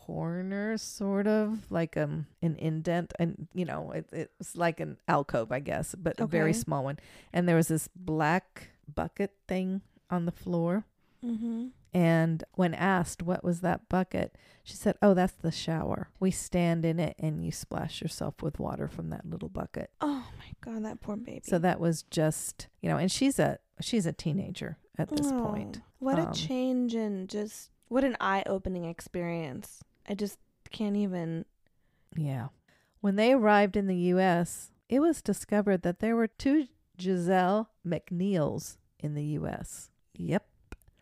corner, 0.08 0.78
sort 0.78 1.26
of 1.26 1.70
like 1.70 1.96
um 2.00 2.26
an 2.40 2.56
indent, 2.56 3.12
and 3.20 3.46
you 3.54 3.64
know 3.70 3.92
it, 3.92 4.06
it 4.12 4.30
was 4.38 4.56
like 4.56 4.80
an 4.80 4.96
alcove, 5.06 5.52
I 5.52 5.60
guess, 5.60 5.94
but 5.94 6.18
a 6.18 6.26
very 6.26 6.54
small 6.64 6.82
one. 6.82 6.98
And 7.32 7.46
there 7.46 7.56
was 7.60 7.68
this 7.68 7.88
black 7.94 8.68
bucket 8.94 9.32
thing 9.46 9.82
on 10.10 10.24
the 10.24 10.32
floor. 10.32 10.84
mm-hmm. 11.24 11.68
And 11.94 12.44
when 12.52 12.74
asked 12.74 13.22
what 13.22 13.42
was 13.42 13.60
that 13.60 13.88
bucket, 13.88 14.36
she 14.62 14.76
said, 14.76 14.96
"Oh, 15.00 15.14
that's 15.14 15.32
the 15.40 15.50
shower. 15.50 16.08
We 16.20 16.30
stand 16.30 16.84
in 16.84 17.00
it, 17.00 17.16
and 17.18 17.44
you 17.44 17.50
splash 17.52 18.02
yourself 18.02 18.42
with 18.42 18.58
water 18.60 18.88
from 18.88 19.08
that 19.10 19.24
little 19.28 19.48
bucket." 19.48 19.90
Oh 20.00 20.24
my 20.40 20.50
god, 20.64 20.84
that 20.84 21.00
poor 21.00 21.16
baby. 21.16 21.40
So 21.44 21.58
that 21.58 21.80
was 21.80 22.02
just, 22.10 22.68
you 22.82 22.88
know, 22.90 22.98
and 22.98 23.10
she's 23.10 23.38
a 23.38 23.58
she's 23.80 24.06
a 24.06 24.12
teenager 24.12 24.76
at 24.98 25.08
this 25.08 25.30
Oh, 25.32 25.40
point. 25.48 25.80
What 25.98 26.18
Um, 26.18 26.28
a 26.28 26.32
change 26.34 26.94
and 26.94 27.28
just 27.28 27.70
what 27.88 28.04
an 28.04 28.16
eye-opening 28.20 28.84
experience. 28.84 29.82
I 30.08 30.14
just 30.14 30.38
can't 30.70 30.96
even. 30.96 31.44
Yeah. 32.16 32.48
When 33.00 33.16
they 33.16 33.32
arrived 33.32 33.76
in 33.76 33.86
the 33.86 33.96
U.S., 33.96 34.72
it 34.88 35.00
was 35.00 35.22
discovered 35.22 35.82
that 35.82 36.00
there 36.00 36.16
were 36.16 36.26
two 36.26 36.66
Giselle 36.98 37.70
MacNeills 37.86 38.76
in 38.98 39.14
the 39.14 39.24
U.S. 39.24 39.90
Yep. 40.14 40.46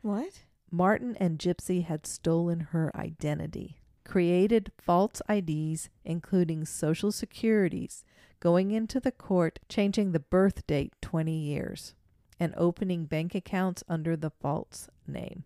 What? 0.03 0.42
Martin 0.71 1.16
and 1.19 1.38
Gypsy 1.38 1.85
had 1.85 2.07
stolen 2.07 2.61
her 2.73 2.90
identity, 2.95 3.79
created 4.05 4.73
false 4.77 5.23
IDs, 5.29 5.88
including 6.05 6.64
social 6.64 7.12
securities, 7.12 8.05
going 8.40 8.73
into 8.73 9.01
the 9.01 9.12
court, 9.12 9.61
changing 9.69 10.12
the 10.12 10.21
birth 10.21 10.66
date 10.66 10.92
20 11.01 11.33
years, 11.33 11.95
and 12.38 12.53
opening 12.57 13.07
bank 13.07 13.35
accounts 13.35 13.85
under 13.88 14.16
the 14.16 14.31
false 14.31 14.88
name. 15.07 15.45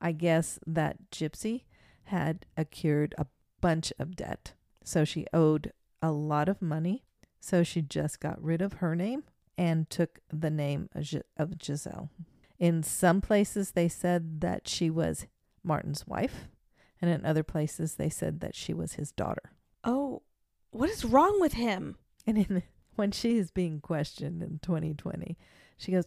I 0.00 0.12
guess 0.12 0.58
that 0.66 1.10
Gypsy 1.10 1.62
had 2.04 2.46
accrued 2.56 3.14
a 3.18 3.26
bunch 3.60 3.92
of 3.98 4.16
debt, 4.16 4.52
so 4.82 5.04
she 5.04 5.26
owed 5.32 5.72
a 6.02 6.12
lot 6.12 6.48
of 6.48 6.60
money, 6.60 7.04
so 7.40 7.62
she 7.62 7.82
just 7.82 8.20
got 8.20 8.42
rid 8.42 8.60
of 8.60 8.74
her 8.74 8.94
name 8.94 9.24
and 9.56 9.88
took 9.88 10.18
the 10.32 10.50
name 10.50 10.88
of 10.94 11.54
Giselle. 11.62 12.10
In 12.58 12.82
some 12.82 13.20
places, 13.20 13.72
they 13.72 13.88
said 13.88 14.40
that 14.40 14.68
she 14.68 14.90
was 14.90 15.26
Martin's 15.62 16.06
wife, 16.06 16.48
and 17.00 17.10
in 17.10 17.24
other 17.24 17.42
places, 17.42 17.94
they 17.94 18.08
said 18.08 18.40
that 18.40 18.54
she 18.54 18.72
was 18.72 18.94
his 18.94 19.12
daughter. 19.12 19.52
Oh, 19.82 20.22
what 20.70 20.90
is 20.90 21.04
wrong 21.04 21.40
with 21.40 21.54
him? 21.54 21.96
And 22.26 22.38
in, 22.38 22.62
when 22.96 23.10
she 23.12 23.38
is 23.38 23.50
being 23.50 23.80
questioned 23.80 24.42
in 24.42 24.60
2020, 24.62 25.36
she 25.76 25.92
goes, 25.92 26.04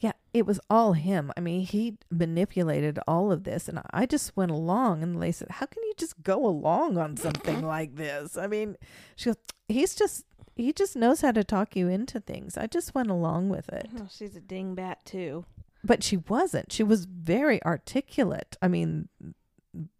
Yeah, 0.00 0.12
it 0.32 0.46
was 0.46 0.60
all 0.70 0.92
him. 0.92 1.32
I 1.36 1.40
mean, 1.40 1.62
he 1.62 1.98
manipulated 2.10 3.00
all 3.08 3.32
of 3.32 3.44
this, 3.44 3.68
and 3.68 3.80
I 3.90 4.06
just 4.06 4.36
went 4.36 4.52
along. 4.52 5.02
And 5.02 5.20
they 5.20 5.32
said, 5.32 5.48
How 5.50 5.66
can 5.66 5.82
you 5.82 5.92
just 5.96 6.22
go 6.22 6.46
along 6.46 6.98
on 6.98 7.14
mm-hmm. 7.14 7.22
something 7.22 7.66
like 7.66 7.96
this? 7.96 8.36
I 8.36 8.46
mean, 8.46 8.76
she 9.16 9.26
goes, 9.26 9.36
He's 9.68 9.94
just. 9.94 10.24
He 10.56 10.72
just 10.72 10.96
knows 10.96 11.20
how 11.20 11.30
to 11.30 11.44
talk 11.44 11.76
you 11.76 11.86
into 11.86 12.18
things. 12.18 12.58
I 12.58 12.66
just 12.66 12.92
went 12.92 13.10
along 13.10 13.48
with 13.48 13.68
it. 13.68 13.88
Oh, 13.96 14.08
she's 14.10 14.34
a 14.34 14.40
dingbat 14.40 15.04
too. 15.04 15.44
But 15.84 16.02
she 16.02 16.16
wasn't. 16.16 16.72
She 16.72 16.82
was 16.82 17.04
very 17.04 17.62
articulate. 17.62 18.56
I 18.60 18.66
mean, 18.66 19.08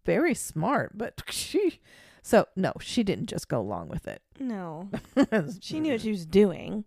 very 0.04 0.34
smart, 0.34 0.98
but 0.98 1.22
she. 1.30 1.80
So, 2.22 2.46
no, 2.56 2.72
she 2.80 3.04
didn't 3.04 3.26
just 3.26 3.48
go 3.48 3.60
along 3.60 3.88
with 3.88 4.06
it. 4.08 4.20
No, 4.38 4.90
she 5.60 5.80
knew 5.80 5.92
what 5.92 6.00
she 6.00 6.10
was 6.10 6.26
doing. 6.26 6.84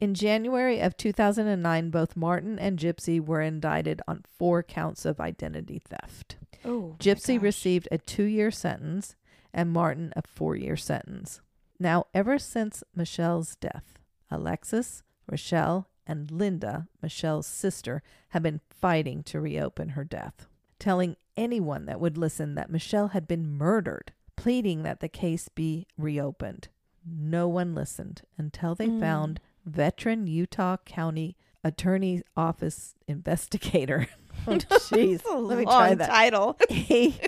In 0.00 0.14
January 0.14 0.78
of 0.80 0.96
2009, 0.96 1.90
both 1.90 2.16
Martin 2.16 2.58
and 2.58 2.78
Gypsy 2.78 3.20
were 3.24 3.40
indicted 3.42 4.00
on 4.06 4.24
four 4.38 4.62
counts 4.62 5.04
of 5.04 5.18
identity 5.20 5.80
theft. 5.80 6.36
Oh, 6.64 6.94
Gypsy 7.00 7.40
received 7.40 7.88
a 7.90 7.98
two 7.98 8.24
year 8.24 8.50
sentence 8.50 9.16
and 9.52 9.72
Martin 9.72 10.12
a 10.14 10.22
four 10.22 10.54
year 10.54 10.76
sentence. 10.76 11.40
Now, 11.80 12.06
ever 12.14 12.38
since 12.38 12.82
Michelle's 12.94 13.56
death, 13.56 13.98
Alexis, 14.30 15.02
Rochelle, 15.30 15.88
and 16.06 16.30
Linda, 16.30 16.88
Michelle's 17.02 17.46
sister, 17.46 18.02
have 18.30 18.42
been 18.42 18.60
fighting 18.70 19.22
to 19.24 19.40
reopen 19.40 19.90
her 19.90 20.04
death, 20.04 20.46
telling 20.78 21.16
anyone 21.36 21.86
that 21.86 22.00
would 22.00 22.16
listen 22.18 22.54
that 22.54 22.70
Michelle 22.70 23.08
had 23.08 23.26
been 23.28 23.46
murdered, 23.48 24.12
pleading 24.36 24.82
that 24.84 25.00
the 25.00 25.08
case 25.08 25.48
be 25.48 25.86
reopened. 25.96 26.68
No 27.04 27.48
one 27.48 27.74
listened 27.74 28.22
until 28.36 28.74
they 28.74 28.88
Mm. 28.88 29.00
found 29.00 29.40
veteran 29.68 30.26
Utah 30.26 30.76
County 30.84 31.36
Attorney's 31.64 32.22
Office 32.36 32.94
investigator. 33.06 34.08
oh, 34.46 34.52
jeez. 34.58 35.24
A 35.24 35.36
Let 35.38 35.58
me 35.58 35.64
try 35.64 35.94
that 35.94 36.08
title. 36.08 36.56
he 36.68 37.20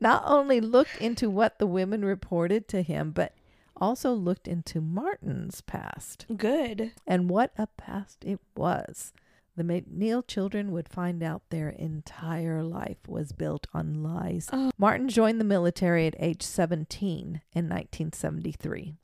not 0.00 0.22
only 0.26 0.60
looked 0.60 0.96
into 1.00 1.30
what 1.30 1.58
the 1.58 1.66
women 1.66 2.04
reported 2.04 2.68
to 2.68 2.82
him, 2.82 3.10
but 3.10 3.34
also 3.76 4.12
looked 4.12 4.46
into 4.46 4.80
Martin's 4.80 5.60
past. 5.62 6.26
Good. 6.36 6.92
And 7.06 7.30
what 7.30 7.52
a 7.56 7.66
past 7.66 8.24
it 8.24 8.40
was. 8.54 9.12
The 9.56 9.64
MacNeill 9.64 10.26
children 10.26 10.70
would 10.72 10.88
find 10.88 11.22
out 11.22 11.42
their 11.50 11.70
entire 11.70 12.62
life 12.62 12.96
was 13.06 13.32
built 13.32 13.66
on 13.74 14.02
lies. 14.02 14.48
Oh. 14.52 14.70
Martin 14.78 15.08
joined 15.08 15.40
the 15.40 15.44
military 15.44 16.06
at 16.06 16.14
age 16.18 16.42
17 16.42 17.42
in 17.52 17.64
1973. 17.68 18.94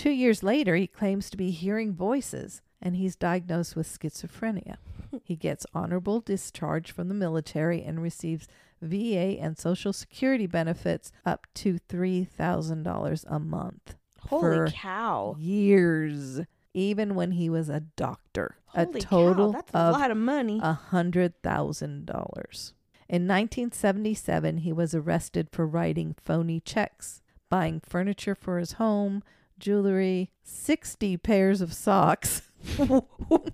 Two 0.00 0.08
years 0.08 0.42
later, 0.42 0.76
he 0.76 0.86
claims 0.86 1.28
to 1.28 1.36
be 1.36 1.50
hearing 1.50 1.92
voices 1.92 2.62
and 2.80 2.96
he's 2.96 3.16
diagnosed 3.16 3.76
with 3.76 3.86
schizophrenia. 3.86 4.76
he 5.24 5.36
gets 5.36 5.66
honorable 5.74 6.20
discharge 6.20 6.90
from 6.90 7.08
the 7.08 7.14
military 7.14 7.82
and 7.82 8.02
receives 8.02 8.48
VA 8.80 9.36
and 9.38 9.58
Social 9.58 9.92
Security 9.92 10.46
benefits 10.46 11.12
up 11.26 11.46
to 11.56 11.78
$3,000 11.90 13.24
a 13.28 13.38
month. 13.38 13.96
Holy 14.20 14.40
for 14.40 14.66
cow. 14.68 15.36
Years, 15.38 16.40
even 16.72 17.14
when 17.14 17.32
he 17.32 17.50
was 17.50 17.68
a 17.68 17.80
doctor. 17.80 18.56
Holy 18.68 19.00
a 19.00 19.02
total 19.02 19.52
cow. 19.52 19.58
That's 19.58 19.74
a 19.74 19.78
of 19.80 19.92
lot 19.92 20.10
of 20.10 20.16
money. 20.16 20.60
a 20.62 20.72
hundred 20.72 21.42
thousand 21.42 22.06
dollars. 22.06 22.72
In 23.06 23.28
1977, 23.28 24.58
he 24.58 24.72
was 24.72 24.94
arrested 24.94 25.50
for 25.52 25.66
writing 25.66 26.14
phony 26.18 26.58
checks, 26.58 27.20
buying 27.50 27.80
furniture 27.80 28.34
for 28.34 28.58
his 28.58 28.72
home, 28.72 29.22
jewelry, 29.60 30.32
60 30.42 31.16
pairs 31.18 31.60
of 31.60 31.72
socks. 31.72 32.42
what? 32.76 33.52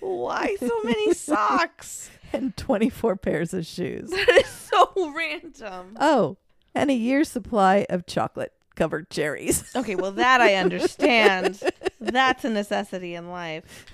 Why 0.00 0.56
so 0.58 0.80
many 0.84 1.12
socks? 1.14 2.10
and 2.32 2.56
24 2.56 3.16
pairs 3.16 3.54
of 3.54 3.66
shoes. 3.66 4.10
That 4.10 4.28
is 4.44 4.46
so 4.46 5.12
random. 5.14 5.96
Oh, 5.98 6.36
and 6.74 6.90
a 6.90 6.94
year's 6.94 7.28
supply 7.30 7.86
of 7.88 8.06
chocolate 8.06 8.52
covered 8.74 9.10
cherries. 9.10 9.70
Okay, 9.74 9.96
well 9.96 10.12
that 10.12 10.40
I 10.40 10.54
understand. 10.54 11.62
That's 12.00 12.44
a 12.44 12.50
necessity 12.50 13.14
in 13.14 13.30
life. 13.30 13.86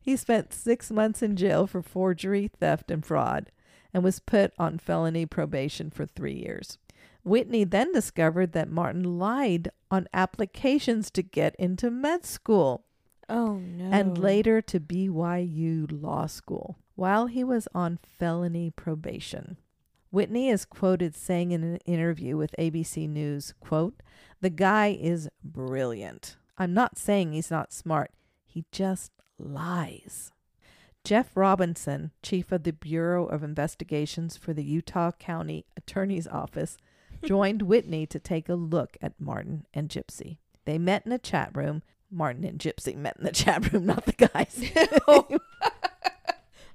he 0.00 0.16
spent 0.16 0.52
six 0.52 0.90
months 0.90 1.22
in 1.22 1.36
jail 1.36 1.66
for 1.66 1.82
forgery, 1.82 2.48
theft, 2.48 2.90
and 2.90 3.04
fraud, 3.04 3.50
and 3.92 4.02
was 4.02 4.20
put 4.20 4.52
on 4.58 4.78
felony 4.78 5.26
probation 5.26 5.90
for 5.90 6.06
three 6.06 6.34
years. 6.34 6.78
Witney 7.24 7.64
then 7.64 7.92
discovered 7.92 8.52
that 8.52 8.70
Martin 8.70 9.18
lied 9.18 9.70
on 9.90 10.08
applications 10.14 11.10
to 11.10 11.22
get 11.22 11.54
into 11.56 11.90
med 11.90 12.24
school 12.24 12.84
Oh 13.28 13.58
no. 13.58 13.90
and 13.92 14.16
later 14.18 14.60
to 14.62 14.80
BYU 14.80 15.86
Law 15.90 16.26
School 16.26 16.78
while 16.94 17.26
he 17.26 17.44
was 17.44 17.68
on 17.74 17.98
felony 18.02 18.70
probation. 18.70 19.56
Witney 20.12 20.48
is 20.48 20.64
quoted 20.64 21.14
saying 21.14 21.52
in 21.52 21.62
an 21.62 21.76
interview 21.86 22.36
with 22.36 22.54
ABC 22.58 23.08
News, 23.08 23.54
quote, 23.60 24.02
"The 24.40 24.50
guy 24.50 24.88
is 25.00 25.28
brilliant. 25.44 26.36
I'm 26.58 26.74
not 26.74 26.98
saying 26.98 27.32
he's 27.32 27.50
not 27.50 27.72
smart. 27.72 28.10
He 28.44 28.64
just 28.72 29.12
lies." 29.38 30.32
Jeff 31.04 31.36
Robinson, 31.36 32.10
chief 32.22 32.52
of 32.52 32.62
the 32.62 32.72
Bureau 32.72 33.26
of 33.26 33.42
Investigations 33.42 34.36
for 34.36 34.52
the 34.52 34.64
Utah 34.64 35.12
County 35.12 35.64
Attorney's 35.76 36.26
Office, 36.28 36.76
joined 37.24 37.62
Witney 37.62 38.06
to 38.06 38.18
take 38.18 38.48
a 38.48 38.54
look 38.54 38.96
at 39.00 39.20
Martin 39.20 39.66
and 39.74 39.88
Gypsy. 39.88 40.38
They 40.64 40.78
met 40.78 41.04
in 41.06 41.12
a 41.12 41.18
chat 41.18 41.50
room. 41.54 41.82
Martin 42.10 42.44
and 42.44 42.58
Gypsy 42.58 42.96
met 42.96 43.16
in 43.18 43.24
the 43.24 43.32
chat 43.32 43.72
room, 43.72 43.86
not 43.86 44.04
the 44.06 44.12
guys. 44.12 44.62
Oh. 45.08 45.26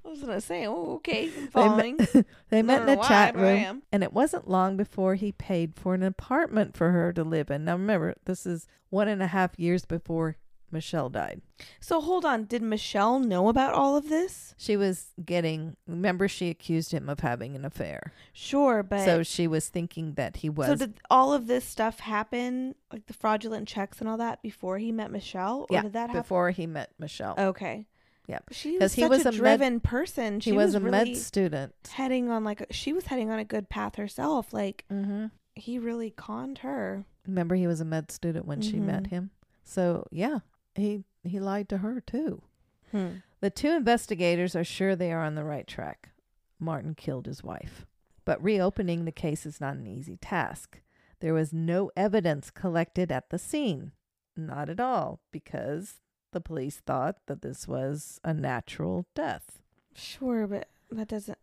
I 0.04 0.08
was 0.08 0.20
gonna 0.20 0.40
say, 0.40 0.66
oh, 0.66 0.94
okay, 0.96 1.30
I'm 1.52 1.76
They 1.76 1.92
met, 1.92 2.26
they 2.48 2.62
met 2.62 2.82
in 2.82 2.88
a 2.90 2.94
why, 2.94 3.08
chat 3.08 3.36
room, 3.36 3.82
and 3.90 4.04
it 4.04 4.12
wasn't 4.12 4.48
long 4.48 4.76
before 4.76 5.16
he 5.16 5.32
paid 5.32 5.74
for 5.74 5.94
an 5.94 6.04
apartment 6.04 6.76
for 6.76 6.92
her 6.92 7.12
to 7.12 7.24
live 7.24 7.50
in. 7.50 7.64
Now, 7.64 7.72
remember, 7.72 8.14
this 8.24 8.46
is 8.46 8.68
one 8.88 9.08
and 9.08 9.20
a 9.20 9.26
half 9.26 9.58
years 9.58 9.84
before 9.84 10.36
Michelle 10.70 11.08
died. 11.08 11.40
So 11.80 12.00
hold 12.00 12.24
on, 12.24 12.44
did 12.44 12.62
Michelle 12.62 13.18
know 13.18 13.48
about 13.48 13.74
all 13.74 13.96
of 13.96 14.08
this? 14.08 14.54
She 14.58 14.76
was 14.76 15.06
getting, 15.24 15.76
remember, 15.86 16.28
she 16.28 16.50
accused 16.50 16.92
him 16.92 17.08
of 17.08 17.20
having 17.20 17.54
an 17.56 17.64
affair. 17.64 18.12
Sure, 18.32 18.82
but 18.82 19.04
so 19.04 19.22
she 19.22 19.46
was 19.46 19.68
thinking 19.68 20.14
that 20.14 20.38
he 20.38 20.48
was. 20.48 20.66
so 20.68 20.74
did 20.74 20.98
all 21.10 21.32
of 21.32 21.46
this 21.46 21.64
stuff 21.64 22.00
happen, 22.00 22.74
like 22.92 23.06
the 23.06 23.14
fraudulent 23.14 23.68
checks 23.68 24.00
and 24.00 24.08
all 24.08 24.16
that, 24.18 24.42
before 24.42 24.78
he 24.78 24.92
met 24.92 25.10
Michelle, 25.10 25.62
or 25.62 25.74
yeah, 25.74 25.82
did 25.82 25.92
that 25.94 26.08
happen? 26.10 26.22
before 26.22 26.50
he 26.50 26.66
met 26.66 26.90
Michelle. 26.98 27.34
Okay. 27.38 27.86
Yep. 28.28 28.44
She 28.50 28.72
'Cause 28.78 28.80
was 28.80 28.94
he 28.94 29.06
was 29.06 29.24
a 29.24 29.28
a 29.28 29.32
med- 29.32 29.38
driven 29.38 29.80
person. 29.80 30.40
She 30.40 30.50
he 30.50 30.56
was, 30.56 30.74
a 30.74 30.80
really 30.80 30.90
med 31.10 31.16
student. 31.16 31.74
heading 31.92 32.28
on 32.28 32.42
like 32.42 32.60
a, 32.62 32.72
she 32.72 32.92
was 32.92 33.06
heading 33.06 33.30
on 33.30 33.38
a 33.38 33.44
good 33.44 33.68
path 33.68 33.94
herself. 33.94 34.52
Like 34.52 34.84
Mm-hmm. 34.92 35.26
he 35.54 35.78
really 35.78 36.10
conned 36.10 36.58
her. 36.58 37.04
Remember, 37.24 37.54
he 37.54 37.68
was 37.68 37.80
a 37.80 37.84
med 37.84 38.10
student 38.10 38.44
when 38.44 38.60
she 38.60 38.80
met 38.80 39.04
Mhm. 39.04 39.10
him. 39.10 39.30
So 39.62 40.06
yeah, 40.10 40.40
he 40.76 41.04
he 41.22 41.40
lied 41.40 41.68
to 41.70 41.78
her 41.78 42.00
too. 42.00 42.42
Hmm. 42.90 43.08
The 43.40 43.50
two 43.50 43.70
investigators 43.70 44.56
are 44.56 44.64
sure 44.64 44.94
they 44.96 45.12
are 45.12 45.22
on 45.22 45.34
the 45.34 45.44
right 45.44 45.66
track. 45.66 46.10
Martin 46.58 46.94
killed 46.94 47.26
his 47.26 47.42
wife. 47.42 47.86
But 48.24 48.42
reopening 48.42 49.04
the 49.04 49.12
case 49.12 49.46
is 49.46 49.60
not 49.60 49.76
an 49.76 49.86
easy 49.86 50.16
task. 50.16 50.80
There 51.20 51.34
was 51.34 51.52
no 51.52 51.90
evidence 51.96 52.50
collected 52.50 53.12
at 53.12 53.30
the 53.30 53.38
scene. 53.38 53.92
Not 54.36 54.68
at 54.68 54.80
all, 54.80 55.20
because 55.32 55.94
the 56.32 56.40
police 56.40 56.82
thought 56.84 57.16
that 57.26 57.42
this 57.42 57.66
was 57.66 58.20
a 58.24 58.34
natural 58.34 59.06
death. 59.14 59.60
Sure, 59.94 60.46
but 60.46 60.68
that 60.90 61.08
doesn't. 61.08 61.38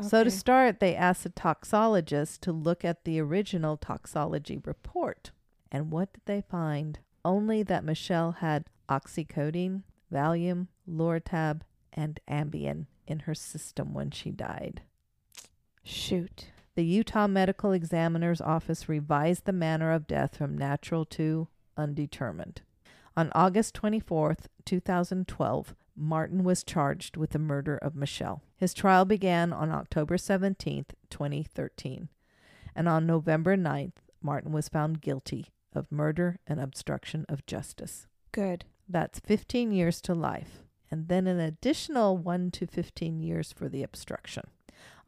So 0.00 0.22
to 0.22 0.30
start, 0.30 0.78
they 0.78 0.94
asked 0.94 1.26
a 1.26 1.30
toxologist 1.30 2.40
to 2.40 2.52
look 2.52 2.84
at 2.84 3.04
the 3.04 3.20
original 3.20 3.76
toxology 3.76 4.58
report. 4.64 5.32
And 5.72 5.90
what 5.90 6.12
did 6.12 6.22
they 6.26 6.42
find? 6.42 7.00
Only 7.24 7.62
that 7.64 7.82
Michelle 7.82 8.32
had 8.32 8.66
oxycodone, 8.88 9.82
Valium, 10.12 10.68
Lortab, 10.88 11.62
and 11.92 12.20
Ambien 12.28 12.86
in 13.06 13.20
her 13.20 13.34
system 13.34 13.94
when 13.94 14.10
she 14.10 14.30
died. 14.30 14.82
shoot. 15.82 16.46
The 16.74 16.84
Utah 16.84 17.26
Medical 17.26 17.72
Examiner's 17.72 18.40
Office 18.40 18.88
revised 18.88 19.44
the 19.46 19.52
manner 19.52 19.92
of 19.92 20.06
death 20.06 20.36
from 20.36 20.58
natural 20.58 21.04
to 21.06 21.48
undetermined. 21.76 22.60
On 23.16 23.30
August 23.34 23.74
24th, 23.74 24.46
2012, 24.66 25.74
Martin 25.96 26.44
was 26.44 26.62
charged 26.62 27.16
with 27.16 27.30
the 27.30 27.38
murder 27.38 27.78
of 27.78 27.94
Michelle. 27.96 28.42
His 28.56 28.74
trial 28.74 29.06
began 29.06 29.54
on 29.54 29.70
October 29.70 30.16
17th, 30.18 30.90
2013, 31.08 32.08
and 32.74 32.88
on 32.88 33.06
November 33.06 33.56
9th, 33.56 33.94
Martin 34.20 34.52
was 34.52 34.68
found 34.68 35.00
guilty 35.00 35.46
of 35.72 35.90
murder 35.90 36.38
and 36.46 36.60
obstruction 36.60 37.24
of 37.28 37.46
justice. 37.46 38.06
Good. 38.32 38.66
That's 38.88 39.18
15 39.20 39.72
years 39.72 40.00
to 40.02 40.14
life, 40.14 40.62
and 40.90 41.08
then 41.08 41.26
an 41.26 41.40
additional 41.40 42.16
1 42.16 42.50
to 42.52 42.66
15 42.66 43.20
years 43.20 43.52
for 43.52 43.68
the 43.68 43.82
obstruction. 43.82 44.44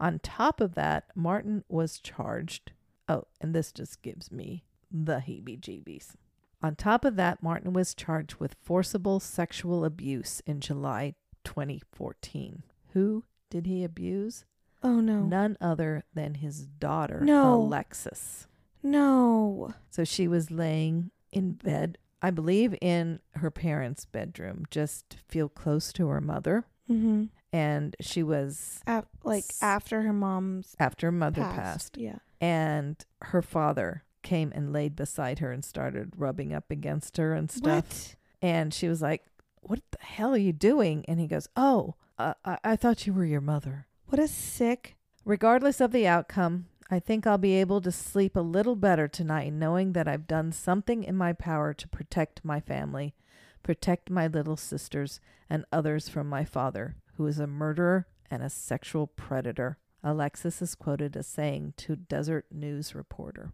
On 0.01 0.19
top 0.19 0.61
of 0.61 0.75
that, 0.75 1.05
Martin 1.14 1.64
was 1.69 1.99
charged. 2.01 2.73
Oh, 3.09 3.25
and 3.41 3.55
this 3.55 3.73
just 3.73 4.03
gives 4.03 4.31
me 4.33 4.64
the 4.91 5.17
heebie 5.19 5.61
jeebies. 5.61 6.14
On 6.62 6.75
top 6.75 7.05
of 7.05 7.17
that, 7.17 7.43
Martin 7.43 7.73
was 7.73 7.95
charged 7.95 8.37
with 8.37 8.57
forcible 8.61 9.21
sexual 9.21 9.85
abuse 9.85 10.41
in 10.47 10.61
July 10.61 11.14
2014. 11.45 12.62
Who 12.95 13.25
did 13.51 13.67
he 13.67 13.85
abuse? 13.85 14.45
Oh 14.83 15.01
no. 15.01 15.21
None 15.23 15.57
other 15.61 16.05
than 16.14 16.35
his 16.35 16.67
daughter, 16.67 17.21
No. 17.21 17.55
Alexis. 17.55 18.47
No. 18.83 19.75
So 19.91 20.05
she 20.05 20.29
was 20.29 20.51
laying 20.51 21.11
in 21.33 21.53
bed, 21.53 21.99
I 22.22 22.31
believe 22.31 22.74
in 22.81 23.20
her 23.37 23.50
parents' 23.50 24.04
bedroom, 24.04 24.64
just 24.70 25.09
to 25.11 25.16
feel 25.28 25.48
close 25.48 25.92
to 25.94 26.09
her 26.09 26.20
mother. 26.20 26.64
Mm-hmm. 26.90 27.24
And 27.52 27.96
she 28.00 28.22
was, 28.22 28.81
Af- 28.87 29.07
like 29.24 29.44
S- 29.50 29.62
after 29.62 30.02
her 30.02 30.12
mom's 30.12 30.74
after 30.78 31.07
her 31.09 31.12
mother 31.12 31.42
passed. 31.42 31.94
passed, 31.94 31.96
Yeah. 31.98 32.18
and 32.40 32.96
her 33.22 33.40
father 33.42 34.04
came 34.22 34.52
and 34.54 34.72
laid 34.72 34.94
beside 34.96 35.38
her 35.38 35.52
and 35.52 35.64
started 35.64 36.12
rubbing 36.16 36.52
up 36.52 36.70
against 36.70 37.16
her 37.16 37.33
and 37.35 37.50
stuff. 37.50 37.85
What? 37.88 38.14
And 38.42 38.74
she 38.74 38.88
was 38.88 39.00
like, 39.00 39.24
What 39.62 39.81
the 39.92 39.98
hell 40.04 40.35
are 40.35 40.38
you 40.38 40.52
doing? 40.52 41.04
And 41.09 41.20
he 41.20 41.26
goes, 41.26 41.48
Oh, 41.57 41.94
uh, 42.18 42.35
I-, 42.44 42.59
I 42.64 42.76
thought 42.76 43.07
you 43.07 43.12
were 43.14 43.24
your 43.24 43.40
mother. 43.40 43.87
What 44.07 44.18
a 44.18 44.28
sick. 44.28 44.96
Regardless 45.24 45.81
of 45.81 45.92
the 45.92 46.07
outcome, 46.07 46.66
I 46.90 46.98
think 46.98 47.27
I'll 47.27 47.38
be 47.38 47.55
able 47.55 47.81
to 47.83 47.92
sleep 47.92 48.35
a 48.35 48.40
little 48.40 48.77
better 48.77 49.09
tonight 49.09 49.53
knowing 49.53 49.92
that 49.92 50.09
I've 50.09 50.27
done 50.27 50.53
something 50.53 51.05
in 51.05 51.16
my 51.16 51.33
power 51.35 51.74
to 51.74 51.88
protect 51.88 52.44
my 52.44 52.61
family, 52.61 53.14
protect 53.62 54.09
my 54.11 54.27
little 54.27 54.57
sisters, 54.57 55.20
and 55.51 55.64
others 55.70 56.09
from 56.09 56.29
my 56.29 56.44
father, 56.44 56.96
who 57.16 57.27
is 57.27 57.38
a 57.38 57.46
murderer 57.46 58.07
and 58.31 58.42
a 58.42 58.48
sexual 58.51 59.07
predator. 59.07 59.79
Alexis 60.03 60.62
is 60.62 60.74
quoted 60.74 61.16
as 61.16 61.27
saying 61.27 61.74
to 61.77 61.96
Desert 61.96 62.46
News 62.51 62.94
reporter. 62.94 63.53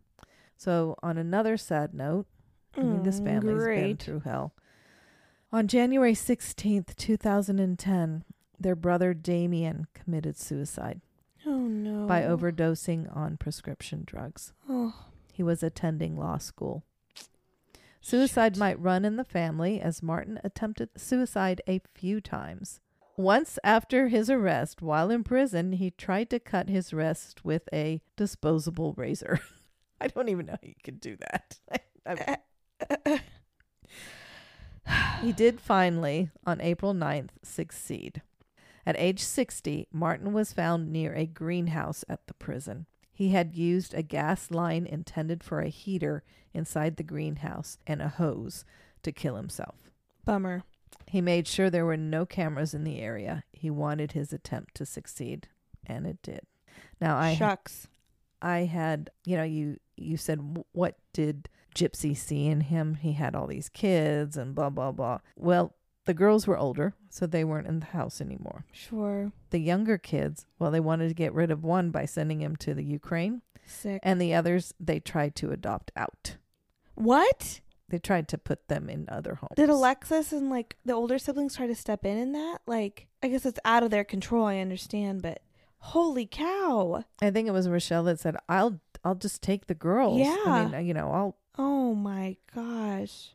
So, 0.57 0.97
on 1.03 1.19
another 1.19 1.57
sad 1.57 1.93
note, 1.95 2.27
I 2.77 2.83
mean, 2.83 3.03
this 3.03 3.21
Mm, 3.21 3.25
family's 3.25 3.57
been 3.65 3.65
great. 3.65 3.99
through 4.03 4.21
hell. 4.21 4.53
On 5.53 5.67
January 5.67 6.15
16th, 6.15 6.95
2010, 6.97 8.25
their 8.61 8.77
brother 8.77 9.15
Damian 9.15 9.87
committed 9.95 10.37
suicide. 10.37 11.01
Oh 12.05 12.07
no. 12.07 12.09
by 12.09 12.23
overdosing 12.23 13.15
on 13.17 13.37
prescription 13.37 14.03
drugs. 14.07 14.53
Oh. 14.69 14.95
He 15.33 15.43
was 15.43 15.63
attending 15.63 16.17
law 16.17 16.39
school. 16.39 16.85
Suicide 18.01 18.55
Shit. 18.57 18.61
might 18.61 18.81
run 18.81 19.05
in 19.05 19.17
the 19.17 19.25
family 19.25 19.81
as 19.81 20.03
Martin 20.03 20.39
attempted 20.45 20.91
suicide 20.97 21.61
a 21.67 21.81
few 21.95 22.21
times. 22.21 22.81
Once 23.17 23.59
after 23.65 24.09
his 24.09 24.29
arrest, 24.29 24.83
while 24.83 25.11
in 25.11 25.23
prison, 25.25 25.73
he 25.73 25.91
tried 25.91 26.29
to 26.31 26.39
cut 26.41 26.69
his 26.69 26.93
wrist 26.93 27.45
with 27.45 27.69
a 27.73 28.01
disposable 28.17 28.93
razor. 28.95 29.41
I 30.01 30.09
don't 30.09 30.29
even 30.29 30.47
know 30.47 30.53
how 30.61 30.69
you 30.69 30.75
could 30.83 31.01
do 31.01 31.17
that. 31.17 31.59
I- 33.09 33.21
he 35.23 35.33
did 35.33 35.61
finally, 35.61 36.31
on 36.47 36.61
April 36.61 36.93
9th, 36.93 37.31
succeed. 37.43 38.21
At 38.87 38.97
age 38.99 39.21
60, 39.21 39.89
Martin 39.93 40.33
was 40.33 40.53
found 40.53 40.93
near 40.93 41.15
a 41.15 41.27
greenhouse 41.27 42.05
at 42.09 42.27
the 42.27 42.35
prison. 42.35 42.87
He 43.13 43.31
had 43.31 43.55
used 43.55 43.95
a 43.95 44.03
gas 44.03 44.51
line 44.51 44.87
intended 44.87 45.43
for 45.43 45.61
a 45.61 45.69
heater 45.69 46.25
inside 46.53 46.97
the 46.97 47.03
greenhouse 47.03 47.79
and 47.87 48.03
a 48.03 48.09
hose 48.09 48.65
to 49.03 49.13
kill 49.13 49.37
himself. 49.37 49.91
Bummer. 50.25 50.65
He 51.07 51.21
made 51.21 51.47
sure 51.47 51.71
there 51.71 51.85
were 51.85 51.97
no 51.97 52.27
cameras 52.27 52.75
in 52.75 52.85
the 52.85 53.01
area. 53.01 53.45
He 53.53 53.71
wanted 53.71 54.13
his 54.13 54.33
attempt 54.33 54.75
to 54.77 54.87
succeed, 54.87 55.49
and 55.87 56.07
it 56.07 56.19
did. 56.23 56.41
Now 57.01 57.17
I 57.17 57.35
Shucks. 57.35 57.87
I 58.43 58.61
had, 58.61 59.11
you 59.25 59.37
know, 59.37 59.45
you 59.45 59.79
you 59.97 60.17
said 60.17 60.65
what 60.73 60.97
did 61.13 61.49
Gypsy 61.75 62.17
see 62.17 62.47
in 62.47 62.63
him? 62.63 62.97
He 62.97 63.13
had 63.13 63.35
all 63.35 63.47
these 63.47 63.69
kids 63.69 64.37
and 64.37 64.55
blah 64.55 64.71
blah 64.71 64.93
blah. 64.93 65.19
Well, 65.37 65.75
the 66.05 66.15
girls 66.15 66.47
were 66.47 66.59
older, 66.59 66.95
so 67.09 67.27
they 67.27 67.45
weren't 67.45 67.67
in 67.67 67.81
the 67.81 67.87
house 67.87 68.21
anymore. 68.21 68.65
Sure. 68.73 69.33
The 69.51 69.59
younger 69.59 69.99
kids, 69.99 70.47
well, 70.59 70.71
they 70.71 70.81
wanted 70.81 71.09
to 71.09 71.15
get 71.15 71.33
rid 71.33 71.51
of 71.51 71.65
one 71.65 71.91
by 71.91 72.05
sending 72.05 72.41
him 72.41 72.57
to 72.57 72.75
the 72.75 72.85
Ukraine, 72.85 73.43
Sick. 73.67 74.01
and 74.03 74.21
the 74.21 74.35
others 74.35 74.75
they 74.79 75.01
tried 75.01 75.35
to 75.37 75.51
adopt 75.51 75.91
out. 75.97 76.37
what? 76.95 77.61
They 77.89 77.99
tried 77.99 78.29
to 78.29 78.39
put 78.39 78.69
them 78.69 78.89
in 78.89 79.05
other 79.11 79.35
homes. 79.37 79.53
Did 79.57 79.69
Alexis 79.69 80.33
and 80.33 80.49
like 80.51 80.77
the 80.87 80.95
older 80.95 81.19
siblings 81.19 81.55
try 81.57 81.67
to 81.67 81.75
step 81.75 82.05
in 82.05 82.17
in 82.17 82.33
that? 82.33 82.59
Like, 82.67 83.09
I 83.23 83.29
guess 83.29 83.45
it's 83.45 83.61
out 83.65 83.83
of 83.83 83.91
their 83.91 84.05
control. 84.05 84.47
I 84.47 84.57
understand, 84.59 85.21
but 85.23 85.43
holy 85.79 86.27
cow! 86.27 87.05
I 87.21 87.31
think 87.31 87.47
it 87.47 87.51
was 87.53 87.69
Rochelle 87.69 88.05
that 88.05 88.19
said, 88.21 88.37
"I'll 88.49 88.81
I'll 89.05 89.15
just 89.15 89.43
take 89.43 89.67
the 89.67 89.75
girls." 89.75 90.19
Yeah. 90.19 90.35
I 90.47 90.65
mean, 90.65 90.75
uh, 90.75 90.79
you 90.79 90.95
know, 90.95 91.11
I'll 91.13 91.37
Oh 91.59 91.95
my 91.95 92.37
gosh. 92.55 93.34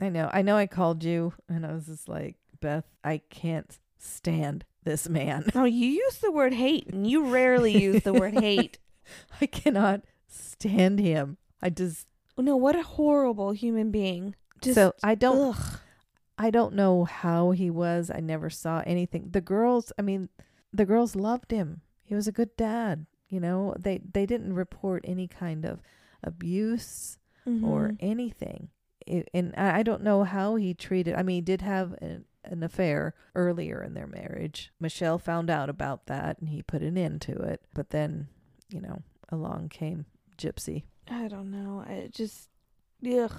I 0.00 0.08
know. 0.08 0.30
I 0.32 0.42
know 0.42 0.56
I 0.56 0.66
called 0.66 1.04
you 1.04 1.34
and 1.48 1.66
I 1.66 1.72
was 1.72 1.86
just 1.86 2.08
like, 2.08 2.36
Beth, 2.60 2.84
I 3.04 3.18
can't 3.30 3.78
stand 3.98 4.64
this 4.84 5.08
man. 5.08 5.50
No, 5.54 5.64
you 5.64 5.86
use 5.88 6.18
the 6.18 6.30
word 6.32 6.54
hate, 6.54 6.86
and 6.88 7.06
you 7.06 7.26
rarely 7.28 7.76
use 7.82 8.02
the 8.02 8.14
word 8.14 8.34
hate. 8.38 8.78
I 9.40 9.46
cannot 9.46 10.02
stand 10.26 10.98
him. 11.00 11.36
I 11.62 11.68
just 11.70 12.06
No, 12.38 12.56
what 12.56 12.76
a 12.76 12.82
horrible 12.82 13.52
human 13.52 13.90
being. 13.90 14.34
Just 14.62 14.74
so 14.76 14.94
I 15.02 15.14
don't 15.14 15.54
ugh. 15.56 15.78
I 16.38 16.50
don't 16.50 16.74
know 16.74 17.04
how 17.04 17.50
he 17.50 17.68
was. 17.68 18.10
I 18.10 18.20
never 18.20 18.48
saw 18.48 18.82
anything. 18.86 19.28
The 19.30 19.42
girls, 19.42 19.92
I 19.98 20.02
mean, 20.02 20.30
the 20.72 20.86
girls 20.86 21.14
loved 21.14 21.50
him. 21.50 21.82
He 22.02 22.14
was 22.14 22.26
a 22.26 22.32
good 22.32 22.56
dad, 22.56 23.04
you 23.28 23.40
know. 23.40 23.74
They 23.78 24.00
they 24.12 24.24
didn't 24.24 24.54
report 24.54 25.04
any 25.06 25.28
kind 25.28 25.64
of 25.66 25.80
abuse 26.24 27.18
or 27.46 27.88
Mhm. 27.90 27.96
anything. 28.00 28.68
It, 29.10 29.28
and 29.34 29.54
I 29.56 29.82
don't 29.82 30.02
know 30.02 30.24
how 30.24 30.54
he 30.56 30.72
treated. 30.74 31.14
I 31.14 31.22
mean, 31.22 31.36
he 31.36 31.40
did 31.40 31.62
have 31.62 31.92
an, 32.00 32.24
an 32.44 32.62
affair 32.62 33.14
earlier 33.34 33.82
in 33.82 33.94
their 33.94 34.06
marriage. 34.06 34.70
Michelle 34.78 35.18
found 35.18 35.50
out 35.50 35.68
about 35.68 36.06
that, 36.06 36.38
and 36.38 36.48
he 36.48 36.62
put 36.62 36.82
an 36.82 36.96
end 36.96 37.20
to 37.22 37.32
it. 37.32 37.60
But 37.74 37.90
then, 37.90 38.28
you 38.68 38.80
know, 38.80 39.02
along 39.30 39.68
came 39.70 40.06
Gypsy. 40.38 40.84
I 41.10 41.28
don't 41.28 41.50
know. 41.50 41.84
I 41.86 42.08
just 42.12 42.48
ugh. 43.06 43.34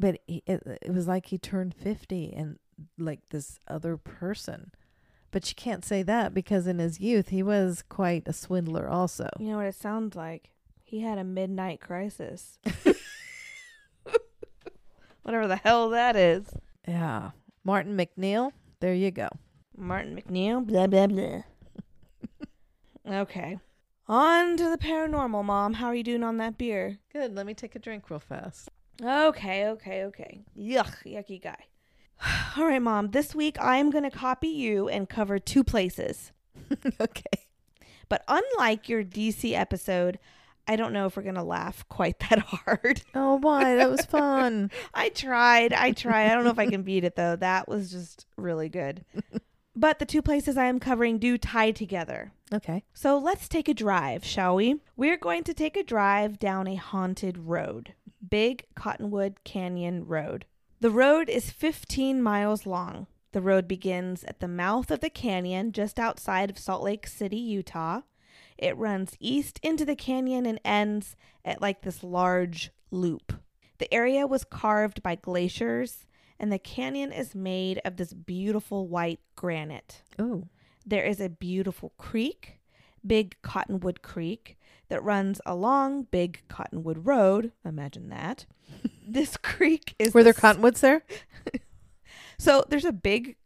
But 0.00 0.20
he, 0.26 0.42
it, 0.46 0.62
it 0.82 0.92
was 0.92 1.06
like 1.08 1.26
he 1.26 1.38
turned 1.38 1.74
fifty, 1.74 2.32
and 2.32 2.58
like 2.98 3.20
this 3.30 3.58
other 3.68 3.96
person. 3.96 4.72
But 5.30 5.48
you 5.48 5.54
can't 5.54 5.84
say 5.84 6.02
that 6.04 6.32
because 6.32 6.66
in 6.66 6.78
his 6.78 7.00
youth 7.00 7.28
he 7.28 7.42
was 7.42 7.82
quite 7.88 8.26
a 8.26 8.32
swindler. 8.32 8.88
Also, 8.88 9.28
You 9.38 9.50
know 9.50 9.56
what 9.58 9.66
it 9.66 9.74
sounds 9.74 10.16
like? 10.16 10.50
He 10.82 11.00
had 11.00 11.18
a 11.18 11.24
midnight 11.24 11.80
crisis. 11.80 12.58
Whatever 15.28 15.46
the 15.46 15.56
hell 15.56 15.90
that 15.90 16.16
is. 16.16 16.46
yeah. 16.86 17.32
Martin 17.62 17.98
MacNeill. 17.98 18.52
There 18.80 18.94
you 18.94 19.10
go. 19.10 19.28
Martin 19.76 20.16
MacNeill, 20.16 20.66
blah, 20.66 20.86
blah, 20.86 21.06
blah. 21.06 21.42
okay. 23.20 23.58
On 24.06 24.56
to 24.56 24.70
the 24.70 24.78
paranormal, 24.78 25.44
Mom. 25.44 25.74
How 25.74 25.88
are 25.88 25.94
you 25.94 26.02
doing 26.02 26.24
on 26.24 26.38
that 26.38 26.56
beer? 26.56 27.00
Good. 27.12 27.34
Let 27.34 27.44
me 27.44 27.52
take 27.52 27.76
a 27.76 27.78
drink 27.78 28.08
real 28.08 28.20
fast. 28.20 28.70
Okay, 29.04 29.66
okay, 29.66 30.04
okay. 30.04 30.46
Yuck, 30.58 31.04
yucky 31.04 31.42
guy. 31.42 31.66
All 32.56 32.64
right, 32.64 32.80
Mom. 32.80 33.10
This 33.10 33.34
week 33.34 33.58
I'm 33.60 33.90
going 33.90 34.04
to 34.04 34.10
copy 34.10 34.48
you 34.48 34.88
and 34.88 35.10
cover 35.10 35.38
two 35.38 35.62
places. 35.62 36.32
okay. 37.00 37.44
But 38.08 38.24
unlike 38.28 38.88
your 38.88 39.04
DC 39.04 39.52
episode, 39.52 40.18
I 40.68 40.76
don't 40.76 40.92
know 40.92 41.06
if 41.06 41.16
we're 41.16 41.22
to 41.34 41.42
laugh 41.42 41.88
quite 41.88 42.18
that 42.30 42.38
hard. 42.38 43.02
Oh, 43.14 43.36
why? 43.36 43.74
That 43.76 43.90
was 43.90 44.04
fun. 44.04 44.70
I 44.94 45.08
tried. 45.08 45.72
I 45.72 45.92
tried. 45.92 46.30
I 46.30 46.34
don't 46.34 46.44
know 46.44 46.50
if 46.50 46.58
I 46.58 46.68
can 46.68 46.82
beat 46.82 47.04
it 47.04 47.16
though. 47.16 47.36
That 47.36 47.68
was 47.68 47.90
just 47.90 48.26
really 48.36 48.68
good. 48.68 49.04
But 49.78 50.00
the 50.00 50.06
two 50.06 50.22
places 50.22 50.56
I 50.56 50.64
am 50.64 50.80
covering 50.80 51.18
do 51.18 51.38
tie 51.38 51.70
together. 51.70 52.32
Okay. 52.52 52.82
So 52.94 53.16
let's 53.16 53.46
take 53.46 53.68
a 53.68 53.74
drive, 53.74 54.24
shall 54.24 54.56
we? 54.56 54.80
We're 54.96 55.16
going 55.16 55.44
to 55.44 55.54
take 55.54 55.76
a 55.76 55.84
drive 55.84 56.40
down 56.40 56.66
a 56.66 56.74
haunted 56.74 57.38
road, 57.38 57.94
Big 58.28 58.64
Cottonwood 58.74 59.44
Canyon 59.44 60.04
Road. 60.04 60.46
The 60.80 60.90
road 60.90 61.28
is 61.28 61.52
15 61.52 62.20
miles 62.20 62.66
long. 62.66 63.06
The 63.30 63.40
road 63.40 63.68
begins 63.68 64.24
at 64.24 64.40
the 64.40 64.48
mouth 64.48 64.90
of 64.90 64.98
the 64.98 65.10
canyon 65.10 65.70
just 65.70 66.00
outside 66.00 66.50
of 66.50 66.58
Salt 66.58 66.82
Lake 66.82 67.06
City, 67.06 67.36
Utah. 67.36 68.00
It 68.58 68.76
runs 68.76 69.16
east 69.20 69.60
into 69.62 69.84
the 69.84 69.96
canyon 69.96 70.44
and 70.46 70.60
ends 70.64 71.16
at 71.44 71.62
like 71.62 71.82
this 71.82 72.02
large 72.02 72.70
loop. 72.90 73.32
The 73.78 73.92
area 73.94 74.26
was 74.26 74.44
carved 74.44 75.02
by 75.02 75.14
glaciers, 75.14 76.06
and 76.40 76.52
the 76.52 76.58
canyon 76.58 77.12
is 77.12 77.34
made 77.34 77.80
of 77.84 77.96
this 77.96 78.12
beautiful 78.12 78.88
white 78.88 79.20
granite. 79.36 80.02
Oh. 80.18 80.48
There 80.84 81.04
is 81.04 81.20
a 81.20 81.28
beautiful 81.28 81.92
creek, 81.98 82.58
Big 83.06 83.36
Cottonwood 83.42 84.02
Creek, 84.02 84.58
that 84.88 85.02
runs 85.04 85.40
along 85.46 86.04
Big 86.10 86.42
Cottonwood 86.48 87.06
Road. 87.06 87.52
Imagine 87.64 88.08
that. 88.08 88.46
this 89.08 89.36
creek 89.36 89.94
is 89.98 90.12
Were 90.14 90.24
there 90.24 90.32
the 90.32 90.38
s- 90.38 90.40
cottonwoods 90.42 90.80
there? 90.80 91.02
so 92.38 92.64
there's 92.68 92.84
a 92.84 92.92
big 92.92 93.36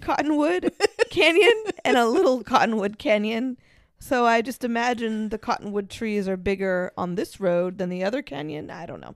cottonwood 0.00 0.72
canyon 1.10 1.64
and 1.84 1.96
a 1.96 2.06
little 2.06 2.44
cottonwood 2.44 2.98
canyon. 2.98 3.56
So 4.02 4.24
I 4.26 4.40
just 4.42 4.64
imagine 4.64 5.28
the 5.28 5.38
cottonwood 5.38 5.90
trees 5.90 6.26
are 6.26 6.36
bigger 6.38 6.90
on 6.96 7.14
this 7.14 7.38
road 7.38 7.78
than 7.78 7.90
the 7.90 8.02
other 8.02 8.22
canyon. 8.22 8.70
I 8.70 8.86
don't 8.86 9.00
know. 9.00 9.14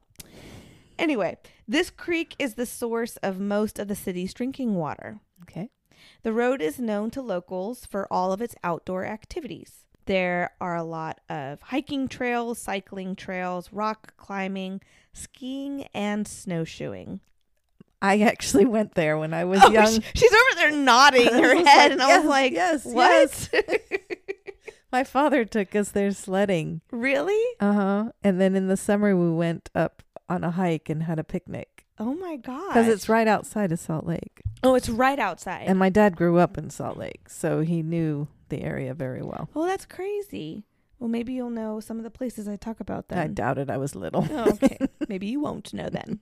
Anyway, 0.99 1.39
this 1.67 1.91
creek 1.91 2.37
is 2.39 2.55
the 2.55 2.67
source 2.67 3.17
of 3.17 3.41
most 3.41 3.79
of 3.79 3.89
the 3.89 3.97
city's 3.97 4.35
drinking 4.35 4.75
water. 4.75 5.21
Okay. 5.43 5.71
The 6.23 6.33
road 6.33 6.61
is 6.63 6.79
known 6.79 7.11
to 7.13 7.23
locals 7.23 7.87
for 7.87 8.07
all 8.13 8.33
of 8.33 8.41
its 8.41 8.55
outdoor 8.63 9.05
activities. 9.05 9.85
There 10.07 10.51
are 10.61 10.77
a 10.77 10.85
lot 10.85 11.21
of 11.31 11.61
hiking 11.63 12.07
trails, 12.09 12.59
cycling 12.59 13.17
trails, 13.17 13.73
rock 13.73 14.15
climbing, 14.19 14.83
skiing, 15.15 15.87
and 15.95 16.29
snowshoeing. 16.29 17.21
I 18.03 18.21
actually 18.21 18.67
went 18.67 18.95
there 18.95 19.17
when 19.17 19.33
I 19.33 19.45
was 19.47 19.61
Oh, 19.65 19.71
young. 19.73 20.01
sh- 20.01 20.05
she's 20.15 20.33
over 20.33 20.55
there 20.57 20.71
nodding 20.73 21.27
her 21.33 21.55
head, 21.57 21.65
like, 21.65 21.91
and 21.93 22.03
I 22.03 22.09
yes, 22.09 22.21
was 22.23 22.29
like, 22.29 22.53
yes, 22.53 22.85
"What? 22.85 23.51
My 24.95 25.03
father 25.03 25.45
took 25.45 25.75
us 25.75 25.91
there 25.91 26.13
sledding. 26.13 26.81
really? 26.93 27.45
Uh 27.59 27.73
huh. 27.73 28.13
And 28.23 28.41
then 28.41 28.55
in 28.55 28.69
the 28.69 28.77
summer 28.77 29.17
we 29.17 29.29
went 29.29 29.69
up 29.75 30.05
on 30.29 30.45
a 30.45 30.53
hike 30.53 30.89
and 30.89 31.03
had 31.03 31.19
a 31.19 31.25
picnic 31.25 31.85
Oh 31.99 32.15
my 32.15 32.37
god! 32.37 32.69
because 32.69 32.87
it's 32.87 33.09
right 33.09 33.27
outside 33.27 33.73
of 33.73 33.81
Salt 33.81 34.07
Lake. 34.07 34.43
Oh, 34.63 34.77
it's 34.77 34.89
right 34.89 35.19
outside. 35.19 35.65
And 35.67 35.81
my 35.81 35.89
dad 35.89 36.15
grew 36.15 36.39
up 36.39 36.57
in 36.57 36.71
Salt 36.71 36.97
Lake, 36.97 37.29
so 37.29 37.63
he 37.63 37.83
knew 37.83 38.29
the 38.51 38.63
area 38.63 38.95
very 38.95 39.21
well. 39.21 39.51
oh, 39.57 39.67
that's 39.67 39.85
crazy. 39.85 40.63
Well, 41.01 41.09
maybe 41.09 41.33
you'll 41.33 41.51
know 41.51 41.81
some 41.81 41.97
of 41.97 42.05
the 42.05 42.11
places 42.11 42.47
I 42.47 42.55
talk 42.55 42.79
about 42.79 43.09
then. 43.09 43.19
I 43.19 43.27
doubt 43.27 43.59
it. 43.59 43.71
I 43.71 43.79
was 43.79 43.97
little. 43.97 44.25
Oh, 44.31 44.51
okay. 44.63 44.79
Maybe 45.09 45.27
you 45.27 45.41
won't 45.41 45.75
know 45.75 45.89
then. 45.89 46.21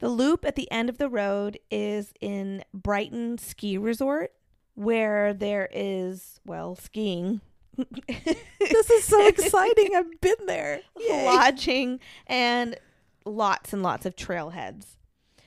The 0.00 0.10
loop 0.10 0.44
at 0.44 0.54
the 0.54 0.70
end 0.70 0.90
of 0.90 0.98
the 0.98 1.08
road 1.08 1.58
is 1.70 2.12
in 2.20 2.62
Brighton 2.74 3.38
Ski 3.38 3.78
Resort, 3.78 4.32
where 4.78 5.34
there 5.34 5.68
is, 5.72 6.38
well, 6.46 6.76
skiing, 6.76 7.40
this 8.08 8.90
is 8.90 9.04
so 9.04 9.26
exciting. 9.26 9.94
I've 9.94 10.20
been 10.20 10.46
there. 10.46 10.80
Yay. 10.96 11.26
lodging, 11.26 11.98
and 12.28 12.76
lots 13.24 13.72
and 13.72 13.82
lots 13.82 14.06
of 14.06 14.14
trailheads. 14.14 14.96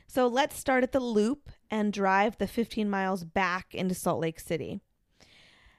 So 0.08 0.28
let's 0.28 0.60
start 0.60 0.84
at 0.84 0.92
the 0.92 1.00
loop 1.00 1.50
and 1.70 1.94
drive 1.94 2.38
the 2.38 2.48
15 2.48 2.90
miles 2.90 3.24
back 3.24 3.74
into 3.74 3.96
Salt 3.96 4.20
Lake 4.20 4.40
City. 4.40 4.82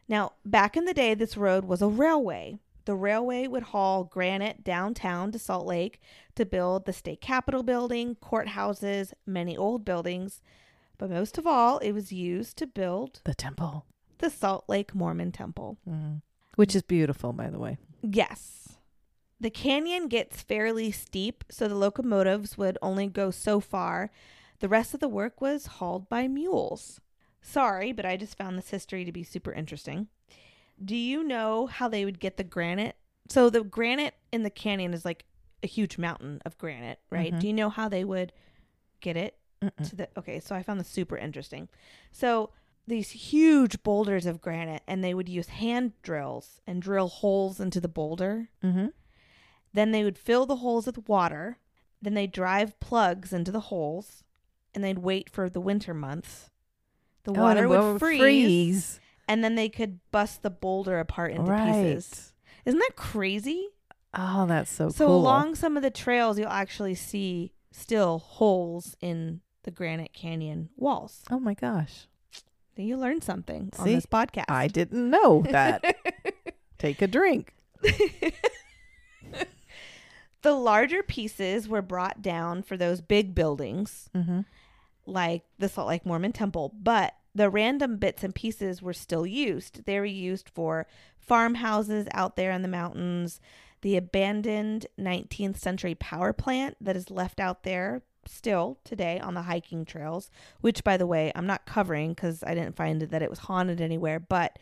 Now, 0.09 0.32
back 0.46 0.74
in 0.74 0.86
the 0.86 0.94
day, 0.94 1.12
this 1.12 1.36
road 1.36 1.66
was 1.66 1.82
a 1.82 1.88
railway. 1.88 2.59
The 2.86 2.94
railway 2.94 3.46
would 3.46 3.64
haul 3.64 4.05
granite 4.05 4.64
downtown 4.64 5.30
to 5.32 5.38
Salt 5.38 5.66
Lake 5.66 6.00
to 6.36 6.46
build 6.46 6.86
the 6.86 6.92
state 6.94 7.20
capitol 7.20 7.62
building, 7.62 8.16
courthouses, 8.16 9.12
many 9.26 9.57
old 9.57 9.84
buildings. 9.84 10.40
But 11.03 11.11
most 11.11 11.36
of 11.36 11.48
all, 11.48 11.78
it 11.78 11.90
was 11.90 12.12
used 12.12 12.57
to 12.59 12.66
build 12.68 13.22
The 13.24 13.34
temple. 13.34 13.86
the 14.18 14.30
Salt 14.30 14.66
Lake 14.68 14.94
Mormon 14.94 15.32
Temple. 15.32 15.76
Mm. 15.84 16.22
Which 16.55 16.76
is 16.76 16.82
beautiful, 16.82 17.32
by 17.32 17.50
the 17.50 17.59
way. 17.59 17.78
Yes. 18.03 18.78
The 19.40 19.50
canyon 19.50 20.07
gets 20.07 20.42
fairly 20.42 20.92
steep, 20.92 21.42
so 21.50 21.66
the 21.66 21.74
locomotives 21.74 22.57
would 22.57 22.78
only 22.80 23.09
go 23.09 23.32
so 23.32 23.59
far. 23.59 24.12
The 24.61 24.68
rest 24.68 24.94
of 24.94 25.00
the 25.00 25.09
work 25.09 25.40
was 25.40 25.66
hauled 25.66 26.09
by 26.09 26.28
mules. 26.28 27.00
Sorry, 27.40 27.90
but 27.90 28.07
I 28.07 28.16
just 28.16 28.38
found 28.38 28.57
this 28.57 28.70
history 28.70 29.05
to 29.05 29.11
be 29.11 29.24
super 29.24 29.53
interesting. 29.53 30.07
Do 30.84 30.94
you 30.94 31.24
know 31.24 31.66
how 31.66 31.88
they 31.88 32.05
would 32.05 32.20
get 32.20 32.36
the 32.36 32.44
granite? 32.44 32.94
So 33.28 33.50
the 33.50 33.64
granite 33.64 34.14
in 34.30 34.44
the 34.44 34.50
canyon 34.50 34.94
is 34.94 35.05
like 35.05 35.24
a 35.64 35.66
huge 35.66 35.98
mountain 35.98 36.40
of 36.46 36.57
granite, 36.59 37.00
right? 37.11 37.32
Mhm. 37.34 37.40
Do 37.40 37.46
you 37.48 37.53
know 37.55 37.70
how 37.70 37.88
they 37.88 38.05
would 38.05 38.32
get 39.00 39.16
it 39.16 39.36
Mm-mm. 39.63 39.89
to 39.89 39.97
the 39.97 40.09
Okay, 40.17 40.41
so 40.41 40.55
I 40.55 40.63
found 40.63 40.81
this 40.81 40.89
super 40.89 41.17
interesting. 41.17 41.69
So 42.11 42.51
these 42.87 43.11
huge 43.11 43.83
boulders 43.83 44.27
of 44.27 44.41
granite 44.41 44.83
and 44.87 45.03
they 45.03 45.15
would 45.15 45.29
use 45.29 45.49
hand 45.49 45.93
drills 46.03 46.61
and 46.67 46.83
drill 46.83 47.09
holes 47.09 47.61
into 47.61 47.81
the 47.81 47.89
boulder. 47.89 48.49
Mm-hmm. 48.63 48.89
Then 49.73 49.93
they 49.93 50.05
would 50.05 50.19
fill 50.19 50.47
the 50.47 50.57
holes 50.57 50.87
with 50.87 51.09
water. 51.09 51.59
Then 52.01 52.15
they'd 52.15 52.33
drive 52.33 52.79
plugs 52.81 53.33
into 53.33 53.53
the 53.53 53.61
holes 53.61 54.25
and 54.75 54.83
they'd 54.83 54.99
wait 54.99 55.31
for 55.31 55.49
the 55.49 55.61
winter 55.61 55.95
months. 55.95 56.51
The 57.25 57.33
water 57.33 57.69
would 57.69 58.01
freeze, 58.01 58.99
and 59.29 59.45
then 59.45 59.55
they 59.55 59.69
could 59.69 60.01
bust 60.11 60.43
the 60.43 60.51
boulder 60.51 60.99
apart 60.99 61.31
into 61.31 61.51
right. 61.51 61.73
pieces. 61.73 62.35
Isn't 62.65 62.81
that 62.81 62.97
crazy? 62.97 63.69
Oh, 64.15 64.47
that's 64.47 64.71
so, 64.71 64.87
cool. 64.87 64.93
so 64.93 65.07
cool. 65.07 65.17
along 65.17 65.55
some 65.55 65.77
of 65.77 65.83
the 65.83 65.91
trails, 65.91 66.39
you'll 66.39 66.49
actually 66.49 66.95
see 66.95 67.53
still 67.71 68.19
holes 68.19 68.97
in 69.01 69.41
the 69.65 69.71
Granite 69.71 70.13
Canyon 70.13 70.69
walls. 70.77 71.23
Oh 71.31 71.39
my 71.39 71.55
gosh. 71.55 72.07
Then 72.75 72.87
you 72.87 72.97
learned 72.97 73.23
something 73.23 73.71
on 73.79 73.87
this 73.87 74.07
podcast. 74.07 74.47
I 74.49 74.67
didn't 74.69 75.11
know 75.11 75.43
that. 75.51 75.97
Take 76.79 77.03
a 77.03 77.07
drink. 77.07 77.55
the 80.43 80.53
larger 80.53 81.03
pieces 81.03 81.69
were 81.69 81.83
brought 81.83 82.23
down 82.23 82.63
for 82.63 82.77
those 82.77 83.01
big 83.01 83.35
buildings, 83.35 84.09
Mm-hmm. 84.15 84.41
like 85.07 85.43
the 85.59 85.69
Salt 85.69 85.89
Lake 85.89 86.05
Mormon 86.07 86.33
Temple, 86.33 86.75
but 86.81 87.15
the 87.35 87.49
random 87.51 87.97
bits 87.97 88.25
and 88.25 88.35
pieces 88.35 88.83
were 88.83 88.93
still 88.93 89.27
used. 89.27 89.85
They 89.85 89.99
were 89.99 90.05
used 90.05 90.49
for 90.49 90.87
farmhouses 91.19 92.07
out 92.13 92.37
there 92.37 92.51
in 92.53 92.63
the 92.63 92.69
mountains, 92.69 93.41
the 93.83 93.97
abandoned 93.97 94.87
19th 94.99 95.57
century 95.57 95.95
power 95.95 96.33
plant 96.33 96.77
that 96.81 96.97
is 96.97 97.11
left 97.11 97.41
out 97.41 97.63
there 97.63 98.03
still 98.27 98.79
today 98.85 99.18
on 99.20 99.35
the 99.35 99.43
hiking 99.43 99.85
trails, 99.85 100.31
which, 100.61 100.85
by 100.85 100.97
the 100.97 101.07
way, 101.07 101.33
I'm 101.35 101.47
not 101.47 101.66
covering 101.66 102.11
because 102.14 102.43
I 102.45 102.55
didn't 102.55 102.77
find 102.77 103.01
that 103.03 103.23
it 103.23 103.31
was 103.31 103.41
haunted 103.41 103.81
anywhere, 103.81 104.20
but 104.20 104.59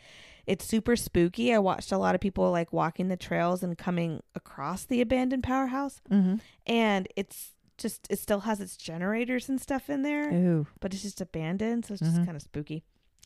it's 0.47 0.65
super 0.65 0.95
spooky. 0.95 1.53
I 1.53 1.59
watched 1.59 1.91
a 1.91 1.97
lot 1.97 2.15
of 2.15 2.21
people 2.21 2.49
like 2.51 2.73
walking 2.73 3.07
the 3.07 3.17
trails 3.17 3.61
and 3.63 3.77
coming 3.77 4.21
across 4.35 4.85
the 4.85 5.01
abandoned 5.01 5.43
powerhouse, 5.43 6.01
Mm-hmm. 6.11 6.35
and 6.65 7.07
it's 7.15 7.51
just, 7.77 8.07
it 8.09 8.19
still 8.19 8.41
has 8.41 8.59
its 8.61 8.75
generators 8.77 9.49
and 9.49 9.59
stuff 9.61 9.89
in 9.89 10.01
there 10.03 10.31
Ooh. 10.33 10.67
but 10.79 10.93
it's 10.93 11.03
just 11.03 11.21
abandoned, 11.21 11.85
so 11.85 11.93
it's 11.93 12.01
just 12.03 12.17
Mhm. 12.17 12.25
kind 12.25 12.35
of 12.35 12.41
spooky. 12.43 12.83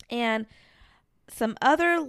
And 0.09 0.45
some 1.27 1.57
other 1.61 1.99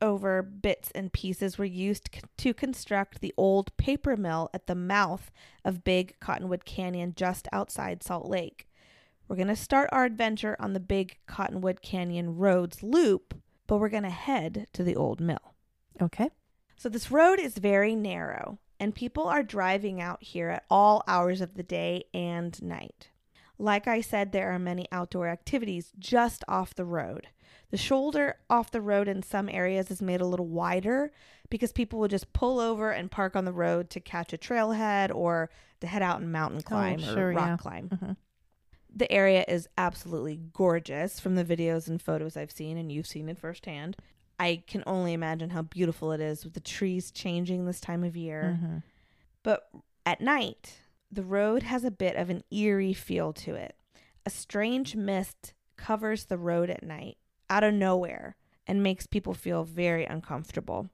leftover 0.00 0.42
bits 0.42 0.90
and 0.94 1.12
pieces 1.12 1.58
were 1.58 1.64
used 1.64 2.08
c- 2.12 2.20
to 2.36 2.54
construct 2.54 3.20
the 3.20 3.34
old 3.36 3.74
paper 3.76 4.16
mill 4.16 4.50
at 4.52 4.66
the 4.66 4.74
mouth 4.74 5.30
of 5.64 5.84
Big 5.84 6.18
Cottonwood 6.20 6.64
Canyon 6.64 7.14
just 7.16 7.48
outside 7.52 8.02
Salt 8.02 8.28
Lake. 8.28 8.68
We're 9.26 9.36
going 9.36 9.48
to 9.48 9.56
start 9.56 9.88
our 9.92 10.04
adventure 10.04 10.56
on 10.60 10.72
the 10.72 10.80
Big 10.80 11.18
Cottonwood 11.26 11.82
Canyon 11.82 12.36
Roads 12.36 12.82
loop, 12.82 13.34
but 13.66 13.78
we're 13.78 13.88
going 13.88 14.02
to 14.02 14.10
head 14.10 14.66
to 14.74 14.84
the 14.84 14.96
old 14.96 15.20
mill. 15.20 15.54
Okay. 16.00 16.30
So 16.76 16.88
this 16.88 17.10
road 17.10 17.40
is 17.40 17.56
very 17.56 17.96
narrow, 17.96 18.58
and 18.78 18.94
people 18.94 19.26
are 19.26 19.42
driving 19.42 20.00
out 20.00 20.22
here 20.22 20.50
at 20.50 20.64
all 20.70 21.02
hours 21.08 21.40
of 21.40 21.54
the 21.54 21.62
day 21.62 22.04
and 22.12 22.62
night. 22.62 23.08
Like 23.58 23.88
I 23.88 24.02
said, 24.02 24.32
there 24.32 24.52
are 24.52 24.58
many 24.58 24.86
outdoor 24.92 25.28
activities 25.28 25.90
just 25.98 26.44
off 26.46 26.74
the 26.74 26.84
road. 26.84 27.28
The 27.70 27.76
shoulder 27.76 28.36
off 28.48 28.70
the 28.70 28.80
road 28.80 29.08
in 29.08 29.22
some 29.22 29.48
areas 29.48 29.90
is 29.90 30.00
made 30.00 30.20
a 30.20 30.26
little 30.26 30.46
wider 30.46 31.10
because 31.50 31.72
people 31.72 31.98
will 31.98 32.08
just 32.08 32.32
pull 32.32 32.60
over 32.60 32.90
and 32.90 33.10
park 33.10 33.34
on 33.34 33.44
the 33.44 33.52
road 33.52 33.90
to 33.90 34.00
catch 34.00 34.32
a 34.32 34.38
trailhead 34.38 35.14
or 35.14 35.50
to 35.80 35.86
head 35.86 36.02
out 36.02 36.20
and 36.20 36.30
mountain 36.32 36.62
climb 36.62 37.00
or 37.00 37.14
sure, 37.14 37.32
rock 37.32 37.46
yeah. 37.48 37.56
climb. 37.56 37.88
Mhm. 37.88 38.16
The 38.94 39.10
area 39.12 39.44
is 39.46 39.68
absolutely 39.76 40.40
gorgeous 40.52 41.20
from 41.20 41.34
the 41.34 41.44
videos 41.44 41.88
and 41.88 42.00
photos 42.00 42.36
I've 42.36 42.50
seen, 42.52 42.78
and 42.78 42.90
you've 42.90 43.06
seen 43.06 43.28
it 43.28 43.38
firsthand. 43.38 43.96
I 44.38 44.62
can 44.66 44.82
only 44.86 45.12
imagine 45.12 45.50
how 45.50 45.62
beautiful 45.62 46.12
it 46.12 46.20
is 46.20 46.44
with 46.44 46.54
the 46.54 46.60
trees 46.60 47.10
changing 47.10 47.66
this 47.66 47.80
time 47.80 48.04
of 48.04 48.16
year. 48.16 48.58
Mhm. 48.58 48.82
But 49.42 49.68
at 50.06 50.20
night, 50.20 50.80
the 51.10 51.24
road 51.24 51.62
has 51.64 51.84
a 51.84 51.90
bit 51.90 52.16
of 52.16 52.30
an 52.30 52.42
eerie 52.50 52.92
feel 52.92 53.32
to 53.34 53.54
it. 53.54 53.76
A 54.24 54.30
strange 54.30 54.96
mist 54.96 55.52
covers 55.76 56.24
the 56.26 56.38
road 56.38 56.70
at 56.70 56.82
night 56.82 57.18
out 57.48 57.64
of 57.64 57.74
nowhere 57.74 58.36
and 58.66 58.82
makes 58.82 59.06
people 59.06 59.34
feel 59.34 59.64
very 59.64 60.04
uncomfortable. 60.04 60.90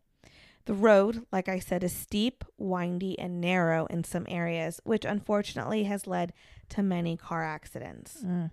The 0.65 0.75
road, 0.75 1.27
like 1.33 1.49
I 1.49 1.59
said, 1.59 1.83
is 1.83 1.93
steep, 1.93 2.45
windy, 2.57 3.19
and 3.19 3.41
narrow 3.41 3.87
in 3.87 4.05
some 4.05 4.27
areas, 4.29 4.81
which 4.85 5.05
unfortunately 5.05 5.85
has 5.85 6.07
led 6.07 6.33
to 6.69 6.83
many 6.83 7.17
car 7.17 7.43
accidents. 7.43 8.23
Mm. 8.25 8.51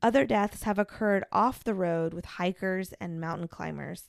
Other 0.00 0.24
deaths 0.24 0.62
have 0.62 0.78
occurred 0.78 1.24
off 1.32 1.64
the 1.64 1.74
road 1.74 2.14
with 2.14 2.24
hikers 2.24 2.92
and 3.00 3.20
mountain 3.20 3.48
climbers. 3.48 4.04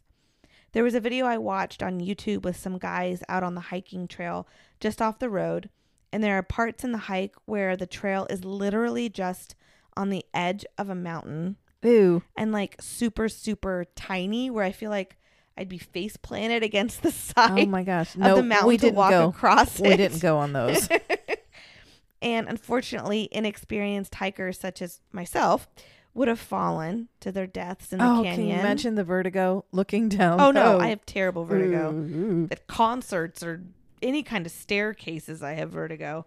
There 0.71 0.83
was 0.83 0.93
a 0.93 0.99
video 0.99 1.25
I 1.25 1.39
watched 1.39 1.81
on 1.81 1.99
YouTube 1.99 2.43
with 2.43 2.55
some 2.55 2.77
guys 2.77 3.23
out 3.27 3.41
on 3.41 3.55
the 3.55 3.61
hiking 3.61 4.07
trail 4.07 4.47
just 4.79 5.01
off 5.01 5.17
the 5.17 5.29
road, 5.29 5.71
and 6.13 6.23
there 6.23 6.37
are 6.37 6.43
parts 6.43 6.83
in 6.83 6.91
the 6.91 6.99
hike 6.99 7.35
where 7.45 7.75
the 7.75 7.87
trail 7.87 8.27
is 8.29 8.45
literally 8.45 9.09
just 9.09 9.55
on 9.97 10.09
the 10.09 10.23
edge 10.31 10.63
of 10.77 10.89
a 10.89 10.95
mountain 10.95 11.57
Ooh. 11.85 12.21
and 12.35 12.51
like 12.51 12.75
super, 12.81 13.29
super 13.29 13.85
tiny, 13.95 14.49
where 14.49 14.63
I 14.65 14.71
feel 14.71 14.89
like 14.89 15.15
I'd 15.57 15.69
be 15.69 15.77
face 15.77 16.17
planted 16.17 16.63
against 16.63 17.01
the 17.03 17.11
side 17.11 17.51
Oh 17.59 17.65
my 17.65 17.83
gosh. 17.83 18.15
of 18.15 18.21
No, 18.21 18.35
the 18.37 18.43
mountain 18.43 18.67
we 18.67 18.77
to 18.77 18.81
didn't 18.87 18.97
walk 18.97 19.11
go. 19.11 19.27
across 19.29 19.79
We 19.79 19.89
it. 19.89 19.97
didn't 19.97 20.21
go 20.21 20.37
on 20.37 20.53
those. 20.53 20.87
and 22.21 22.47
unfortunately, 22.47 23.27
inexperienced 23.31 24.15
hikers 24.15 24.59
such 24.59 24.81
as 24.81 24.99
myself 25.11 25.67
would 26.13 26.27
have 26.27 26.39
fallen 26.39 27.07
to 27.21 27.31
their 27.31 27.47
deaths 27.47 27.93
in 27.93 27.99
the 27.99 28.05
oh, 28.05 28.23
canyon. 28.23 28.35
can 28.35 28.47
you 28.47 28.55
mention 28.63 28.95
the 28.95 29.03
vertigo 29.03 29.63
looking 29.71 30.09
down? 30.09 30.39
Oh 30.41 30.51
no, 30.51 30.77
oh. 30.77 30.79
I 30.79 30.87
have 30.87 31.05
terrible 31.05 31.45
vertigo. 31.45 31.91
Ooh. 31.91 32.47
At 32.51 32.67
concerts 32.67 33.43
or 33.43 33.61
any 34.01 34.23
kind 34.23 34.45
of 34.45 34.51
staircases, 34.51 35.43
I 35.43 35.53
have 35.53 35.69
vertigo. 35.69 36.25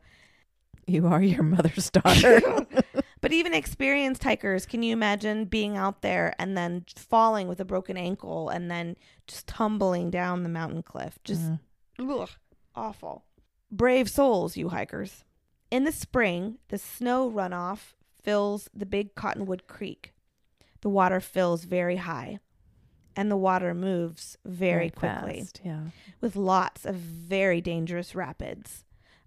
You 0.86 1.06
are 1.08 1.22
your 1.22 1.42
mother's 1.42 1.90
daughter. 1.90 2.40
But 3.22 3.32
even 3.32 3.54
experienced 3.54 4.24
hikers, 4.24 4.66
can 4.66 4.82
you 4.82 4.92
imagine 4.92 5.46
being 5.46 5.76
out 5.76 6.02
there 6.02 6.34
and 6.38 6.56
then 6.58 6.84
falling 6.96 7.48
with 7.48 7.60
a 7.60 7.64
broken 7.64 7.96
ankle 7.96 8.50
and 8.50 8.70
then 8.70 8.96
just 9.26 9.46
tumbling 9.46 10.10
down 10.10 10.42
the 10.42 10.48
mountain 10.50 10.82
cliff? 10.82 11.18
Just 11.24 11.42
Mm. 11.42 11.60
ugh, 12.00 12.28
awful. 12.74 13.24
Brave 13.70 14.10
souls, 14.10 14.56
you 14.58 14.68
hikers. 14.70 15.24
In 15.70 15.84
the 15.84 15.92
spring, 15.92 16.58
the 16.68 16.76
snow 16.78 17.30
runoff 17.30 17.94
fills 18.22 18.68
the 18.74 18.84
big 18.84 19.14
Cottonwood 19.14 19.66
Creek. 19.66 20.12
The 20.82 20.90
water 20.90 21.20
fills 21.20 21.62
very 21.64 21.96
high, 21.96 22.40
and 23.16 23.30
the 23.30 23.36
water 23.36 23.72
moves 23.72 24.36
very, 24.44 24.90
quickly 24.90 25.40
fast, 25.40 25.60
Yeah. 25.64 25.84
with 26.20 26.34
lots 26.34 26.84
of 26.84 26.96
very 26.96 27.60
dangerous 27.60 28.14
rapids. 28.16 28.84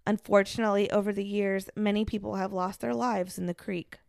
Unfortunately, 0.08 0.90
over 0.92 1.12
the 1.12 1.26
years, 1.26 1.70
many 1.76 2.06
people 2.06 2.36
have 2.36 2.54
lost 2.54 2.82
their 2.82 2.94
lives 2.94 3.38
in 3.38 3.48
the 3.48 3.54
creek. 3.54 4.00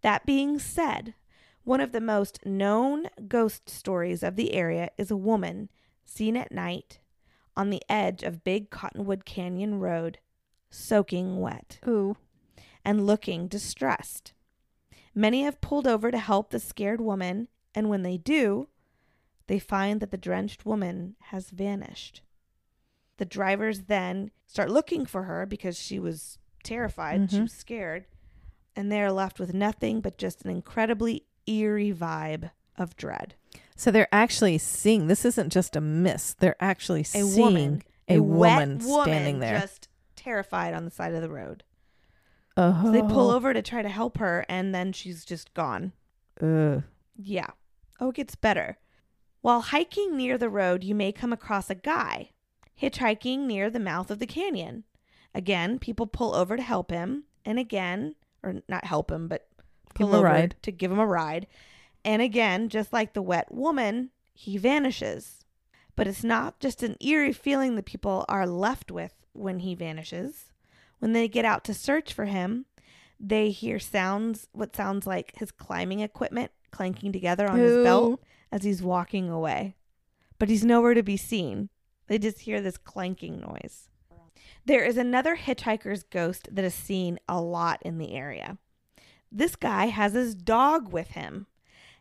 That 0.00 0.24
being 0.24 0.58
said, 0.58 1.14
one 1.64 1.80
of 1.80 1.92
the 1.92 2.00
most 2.00 2.44
known 2.44 3.08
ghost 3.28 3.68
stories 3.68 4.22
of 4.22 4.36
the 4.36 4.54
area 4.54 4.90
is 4.96 5.10
a 5.10 5.16
woman 5.16 5.68
seen 6.04 6.36
at 6.36 6.52
night 6.52 6.98
on 7.56 7.70
the 7.70 7.82
edge 7.88 8.22
of 8.22 8.44
Big 8.44 8.70
Cottonwood 8.70 9.24
Canyon 9.24 9.78
Road, 9.78 10.18
soaking 10.70 11.40
wet 11.40 11.78
Ooh. 11.86 12.16
and 12.84 13.06
looking 13.06 13.46
distressed. 13.46 14.32
Many 15.14 15.42
have 15.42 15.60
pulled 15.60 15.86
over 15.86 16.10
to 16.10 16.18
help 16.18 16.50
the 16.50 16.58
scared 16.58 17.00
woman, 17.00 17.48
and 17.74 17.90
when 17.90 18.02
they 18.02 18.16
do, 18.16 18.68
they 19.46 19.58
find 19.58 20.00
that 20.00 20.10
the 20.10 20.16
drenched 20.16 20.64
woman 20.64 21.16
has 21.24 21.50
vanished. 21.50 22.22
The 23.18 23.24
drivers 23.24 23.82
then 23.82 24.30
start 24.46 24.70
looking 24.70 25.06
for 25.06 25.24
her 25.24 25.46
because 25.46 25.78
she 25.78 25.98
was 25.98 26.38
terrified, 26.64 27.30
she 27.30 27.38
Mhm. 27.38 27.42
was 27.42 27.52
scared, 27.52 28.06
and 28.74 28.90
they 28.90 29.00
are 29.02 29.12
left 29.12 29.38
with 29.38 29.52
nothing 29.54 30.00
but 30.00 30.18
just 30.18 30.42
an 30.44 30.50
incredibly 30.50 31.26
eerie 31.46 31.92
vibe 31.92 32.50
of 32.76 32.96
dread. 32.96 33.34
So 33.76 33.90
they're 33.90 34.08
actually 34.12 34.58
seeing. 34.58 35.06
This 35.08 35.24
isn't 35.24 35.50
just 35.52 35.76
a 35.76 35.80
mist. 35.80 36.38
They're 36.40 36.56
actually 36.60 37.00
A 37.02 37.04
seeing 37.04 37.38
woman, 37.40 37.82
a, 38.08 38.20
wet 38.20 38.68
woman 38.68 38.80
standing 38.80 39.40
there. 39.40 39.60
just 39.60 39.88
terrified 40.16 40.72
on 40.74 40.84
the 40.84 40.90
side 40.90 41.12
of 41.14 41.20
the 41.22 41.28
road. 41.30 41.64
oh, 42.56 42.84
So 42.84 42.92
they 42.92 43.00
pull 43.02 43.30
over 43.30 43.52
to 43.52 43.62
try 43.62 43.82
to 43.82 43.88
help 43.88 44.18
her, 44.18 44.44
and 44.48 44.74
then 44.74 44.92
she's 44.92 45.24
just 45.24 45.52
gone. 45.54 45.92
Ugh. 46.40 46.82
Yeah. 47.16 47.50
Oh, 48.00 48.10
it 48.10 48.16
gets 48.16 48.34
better. 48.36 48.78
While 49.40 49.60
hiking 49.62 50.16
near 50.16 50.38
the 50.38 50.48
road, 50.50 50.84
you 50.84 50.94
may 50.94 51.12
come 51.12 51.32
across 51.32 51.68
a 51.70 51.74
guy 51.74 52.30
hitchhiking 52.80 53.40
near 53.40 53.70
the 53.70 53.80
mouth 53.80 54.10
of 54.10 54.18
the 54.18 54.26
canyon. 54.26 54.84
Again, 55.34 55.78
people 55.78 56.06
pull 56.06 56.34
over 56.34 56.56
to 56.56 56.62
help 56.62 56.90
him, 56.90 57.24
and 57.44 57.58
again, 57.58 58.14
or 58.42 58.62
not 58.68 58.84
help 58.84 59.10
him, 59.10 59.28
but 59.28 59.48
Give 59.94 60.06
pull 60.06 60.14
a 60.14 60.18
over 60.18 60.26
ride. 60.26 60.56
to 60.62 60.72
give 60.72 60.90
him 60.92 60.98
a 60.98 61.06
ride. 61.06 61.46
And 62.04 62.20
again, 62.20 62.68
just 62.68 62.92
like 62.92 63.12
the 63.12 63.22
wet 63.22 63.52
woman, 63.52 64.10
he 64.34 64.58
vanishes. 64.58 65.44
But 65.94 66.06
it's 66.06 66.24
not 66.24 66.58
just 66.58 66.82
an 66.82 66.96
eerie 67.00 67.32
feeling 67.32 67.76
that 67.76 67.84
people 67.84 68.24
are 68.28 68.46
left 68.46 68.90
with 68.90 69.14
when 69.32 69.60
he 69.60 69.74
vanishes. 69.74 70.46
When 70.98 71.12
they 71.12 71.28
get 71.28 71.44
out 71.44 71.64
to 71.64 71.74
search 71.74 72.12
for 72.12 72.24
him, 72.24 72.66
they 73.20 73.50
hear 73.50 73.78
sounds, 73.78 74.48
what 74.52 74.74
sounds 74.74 75.06
like 75.06 75.36
his 75.36 75.50
climbing 75.52 76.00
equipment 76.00 76.50
clanking 76.70 77.12
together 77.12 77.48
on 77.48 77.58
his 77.58 77.84
belt 77.84 78.22
as 78.50 78.64
he's 78.64 78.82
walking 78.82 79.28
away. 79.30 79.76
But 80.38 80.48
he's 80.48 80.64
nowhere 80.64 80.94
to 80.94 81.02
be 81.02 81.16
seen. 81.16 81.68
They 82.12 82.18
just 82.18 82.40
hear 82.40 82.60
this 82.60 82.76
clanking 82.76 83.40
noise. 83.40 83.88
There 84.66 84.84
is 84.84 84.98
another 84.98 85.34
hitchhiker's 85.34 86.02
ghost 86.02 86.46
that 86.52 86.62
is 86.62 86.74
seen 86.74 87.18
a 87.26 87.40
lot 87.40 87.80
in 87.86 87.96
the 87.96 88.12
area. 88.12 88.58
This 89.30 89.56
guy 89.56 89.86
has 89.86 90.12
his 90.12 90.34
dog 90.34 90.92
with 90.92 91.12
him. 91.12 91.46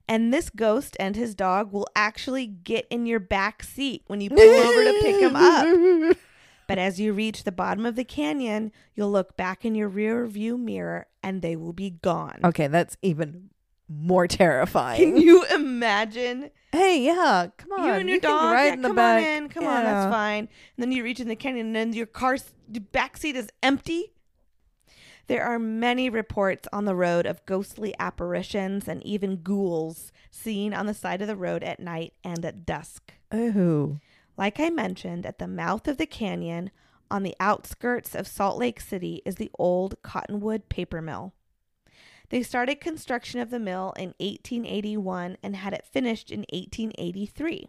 And 0.09 0.33
this 0.33 0.49
ghost 0.49 0.97
and 0.99 1.15
his 1.15 1.33
dog 1.33 1.71
will 1.71 1.87
actually 1.95 2.45
get 2.45 2.87
in 2.89 3.05
your 3.05 3.21
back 3.21 3.63
seat 3.63 4.03
when 4.07 4.19
you 4.19 4.29
pull 4.29 4.41
over 4.41 4.83
to 4.83 4.99
pick 5.01 5.21
him 5.21 5.37
up. 5.37 6.17
But 6.67 6.77
as 6.77 6.99
you 6.99 7.13
reach 7.13 7.45
the 7.45 7.51
bottom 7.53 7.85
of 7.85 7.95
the 7.95 8.03
canyon, 8.03 8.73
you'll 8.95 9.11
look 9.11 9.37
back 9.37 9.63
in 9.63 9.75
your 9.75 9.87
rear 9.87 10.25
view 10.25 10.57
mirror 10.57 11.07
and 11.23 11.41
they 11.41 11.55
will 11.55 11.73
be 11.73 11.89
gone. 11.89 12.39
Okay, 12.43 12.67
that's 12.67 12.97
even 13.01 13.49
more 13.91 14.27
terrifying. 14.27 14.97
Can 14.99 15.17
you 15.17 15.45
imagine? 15.53 16.51
hey, 16.71 17.03
yeah, 17.03 17.47
come 17.57 17.71
on. 17.73 17.85
you 17.85 17.91
and 17.93 18.09
your 18.09 18.19
can 18.19 18.29
dog, 18.29 18.53
yeah, 18.53 18.73
in 18.73 18.81
the 18.81 18.89
come 18.89 18.95
back. 18.95 19.23
on 19.23 19.29
in, 19.29 19.49
come 19.49 19.67
on, 19.67 19.83
that's 19.83 20.11
fine. 20.11 20.47
And 20.75 20.83
then 20.83 20.91
you 20.91 21.03
reach 21.03 21.19
in 21.19 21.27
the 21.27 21.35
canyon, 21.35 21.67
and 21.67 21.75
then 21.75 21.93
your 21.93 22.05
car's 22.05 22.53
back 22.67 23.17
seat 23.17 23.35
is 23.35 23.49
empty. 23.61 24.13
There 25.27 25.43
are 25.43 25.59
many 25.59 26.09
reports 26.09 26.67
on 26.73 26.85
the 26.85 26.95
road 26.95 27.25
of 27.25 27.45
ghostly 27.45 27.93
apparitions 27.99 28.87
and 28.87 29.05
even 29.05 29.37
ghouls 29.37 30.11
seen 30.29 30.73
on 30.73 30.87
the 30.87 30.93
side 30.93 31.21
of 31.21 31.27
the 31.27 31.35
road 31.35 31.63
at 31.63 31.79
night 31.79 32.13
and 32.23 32.43
at 32.43 32.65
dusk. 32.65 33.13
Ooh. 33.33 33.99
Like 34.35 34.59
I 34.59 34.69
mentioned, 34.69 35.25
at 35.25 35.39
the 35.39 35.47
mouth 35.47 35.87
of 35.87 35.97
the 35.97 36.05
canyon, 36.05 36.71
on 37.09 37.23
the 37.23 37.35
outskirts 37.39 38.15
of 38.15 38.27
Salt 38.27 38.57
Lake 38.57 38.81
City, 38.81 39.21
is 39.25 39.35
the 39.35 39.51
old 39.59 39.95
Cottonwood 40.01 40.67
paper 40.69 41.01
mill. 41.01 41.33
They 42.31 42.43
started 42.43 42.79
construction 42.79 43.41
of 43.41 43.49
the 43.49 43.59
mill 43.59 43.93
in 43.97 44.13
1881 44.19 45.35
and 45.43 45.57
had 45.57 45.73
it 45.73 45.85
finished 45.85 46.31
in 46.31 46.45
1883. 46.53 47.67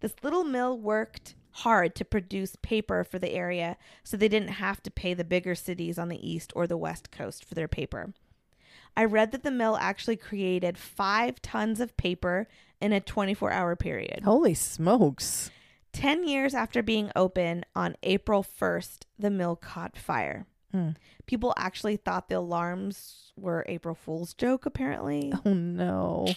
This 0.00 0.14
little 0.22 0.42
mill 0.42 0.78
worked 0.78 1.34
hard 1.50 1.94
to 1.96 2.04
produce 2.04 2.56
paper 2.62 3.04
for 3.04 3.18
the 3.18 3.32
area 3.32 3.76
so 4.02 4.16
they 4.16 4.28
didn't 4.28 4.48
have 4.48 4.82
to 4.84 4.90
pay 4.90 5.12
the 5.12 5.22
bigger 5.22 5.54
cities 5.54 5.98
on 5.98 6.08
the 6.08 6.28
east 6.28 6.50
or 6.56 6.66
the 6.66 6.78
west 6.78 7.10
coast 7.10 7.44
for 7.44 7.54
their 7.54 7.68
paper. 7.68 8.14
I 8.96 9.04
read 9.04 9.32
that 9.32 9.42
the 9.42 9.50
mill 9.50 9.76
actually 9.76 10.16
created 10.16 10.78
five 10.78 11.42
tons 11.42 11.78
of 11.78 11.94
paper 11.98 12.48
in 12.80 12.94
a 12.94 13.00
24 13.00 13.52
hour 13.52 13.76
period. 13.76 14.22
Holy 14.24 14.54
smokes. 14.54 15.50
10 15.92 16.26
years 16.26 16.54
after 16.54 16.82
being 16.82 17.10
open 17.14 17.66
on 17.76 17.96
April 18.02 18.42
1st, 18.42 19.00
the 19.18 19.30
mill 19.30 19.56
caught 19.56 19.98
fire. 19.98 20.46
Hmm. 20.72 20.90
People 21.26 21.54
actually 21.56 21.96
thought 21.96 22.28
the 22.28 22.36
alarms 22.36 23.32
were 23.36 23.64
April 23.68 23.94
Fool's 23.94 24.34
joke, 24.34 24.66
apparently, 24.66 25.32
Oh 25.44 25.54
no. 25.54 26.34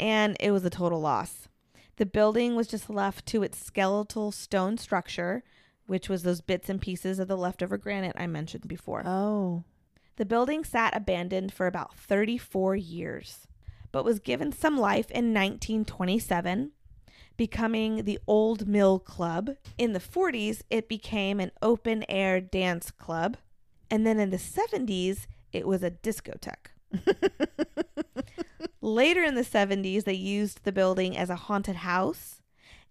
and 0.00 0.36
it 0.40 0.50
was 0.50 0.64
a 0.64 0.70
total 0.70 1.00
loss. 1.00 1.48
The 1.96 2.06
building 2.06 2.56
was 2.56 2.66
just 2.66 2.90
left 2.90 3.24
to 3.26 3.42
its 3.44 3.64
skeletal 3.64 4.32
stone 4.32 4.76
structure, 4.78 5.44
which 5.86 6.08
was 6.08 6.22
those 6.24 6.40
bits 6.40 6.68
and 6.68 6.80
pieces 6.80 7.18
of 7.18 7.28
the 7.28 7.36
leftover 7.36 7.78
granite 7.78 8.16
I 8.16 8.26
mentioned 8.26 8.66
before. 8.66 9.02
Oh. 9.06 9.62
The 10.16 10.24
building 10.24 10.64
sat 10.64 10.96
abandoned 10.96 11.52
for 11.52 11.66
about 11.66 11.94
34 11.96 12.74
years, 12.76 13.46
but 13.92 14.04
was 14.04 14.18
given 14.18 14.50
some 14.52 14.76
life 14.76 15.10
in 15.10 15.32
1927, 15.32 16.72
becoming 17.36 18.04
the 18.04 18.18
Old 18.26 18.66
Mill 18.66 18.98
Club. 18.98 19.50
In 19.78 19.92
the 19.92 20.00
40s, 20.00 20.62
it 20.70 20.88
became 20.88 21.40
an 21.40 21.50
open 21.62 22.04
air 22.08 22.40
dance 22.40 22.90
club. 22.90 23.36
And 23.90 24.06
then 24.06 24.18
in 24.18 24.30
the 24.30 24.36
70s, 24.36 25.26
it 25.52 25.66
was 25.66 25.82
a 25.82 25.90
discotheque. 25.90 26.70
Later 28.80 29.22
in 29.22 29.34
the 29.34 29.42
70s, 29.42 30.04
they 30.04 30.14
used 30.14 30.64
the 30.64 30.72
building 30.72 31.16
as 31.16 31.30
a 31.30 31.36
haunted 31.36 31.76
house. 31.76 32.42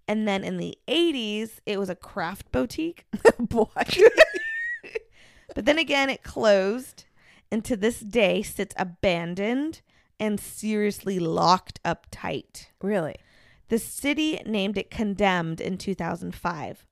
And 0.08 0.28
then 0.28 0.44
in 0.44 0.58
the 0.58 0.78
80s, 0.88 1.60
it 1.66 1.80
was 1.80 1.90
a 1.90 1.96
craft 1.96 2.52
boutique. 2.52 3.06
Boy. 3.40 3.68
But 5.56 5.66
then 5.66 5.78
again, 5.78 6.10
it 6.10 6.24
closed 6.24 7.06
and 7.52 7.64
to 7.66 7.78
this 7.78 8.00
day 8.00 8.42
sits 8.42 8.74
abandoned 8.78 9.82
and 10.20 10.40
seriously 10.40 11.20
locked 11.20 11.80
up 11.86 12.08
tight. 12.12 12.72
really? 12.82 13.16
The 13.70 13.80
city 13.80 14.42
named 14.46 14.78
it 14.78 14.92
Condemned 14.92 15.62
in 15.62 15.78
2005. 15.78 16.86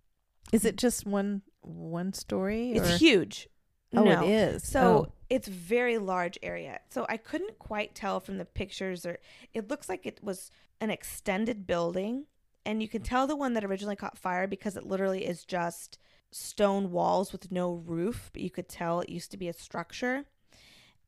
Is 0.52 0.66
it 0.66 0.76
just 0.78 1.06
one 1.06 1.42
one 1.62 2.14
story? 2.14 2.72
It's 2.72 2.92
or- 2.92 2.98
huge. 2.98 3.48
Oh, 3.94 4.04
no. 4.04 4.24
it 4.24 4.30
is. 4.30 4.64
So 4.68 4.82
Oh. 4.82 5.12
it's 5.30 5.48
very 5.48 5.98
large 5.98 6.38
area. 6.42 6.80
So 6.90 7.06
I 7.10 7.18
couldn't 7.18 7.60
quite 7.60 7.94
tell 7.96 8.20
from 8.20 8.38
the 8.38 8.46
pictures 8.46 9.06
or 9.06 9.20
it 9.54 9.70
looks 9.70 9.90
like 9.90 10.06
it 10.06 10.24
was 10.24 10.50
an 10.80 10.90
extended 10.90 11.68
building 11.68 12.26
and 12.66 12.82
you 12.82 12.88
can 12.88 13.02
tell 13.02 13.28
the 13.28 13.36
one 13.36 13.54
that 13.54 13.64
originally 13.66 13.96
caught 13.96 14.18
fire 14.18 14.48
because 14.48 14.78
it 14.78 14.86
literally 14.86 15.26
is 15.26 15.44
just 15.44 15.98
stone 16.32 16.92
walls 16.92 17.32
with 17.32 17.52
no 17.52 17.74
roof, 17.74 18.30
but 18.34 18.42
you 18.42 18.50
could 18.50 18.70
tell 18.70 19.02
it 19.02 19.10
used 19.10 19.32
to 19.32 19.38
be 19.38 19.48
a 19.48 19.54
structure. 19.54 20.26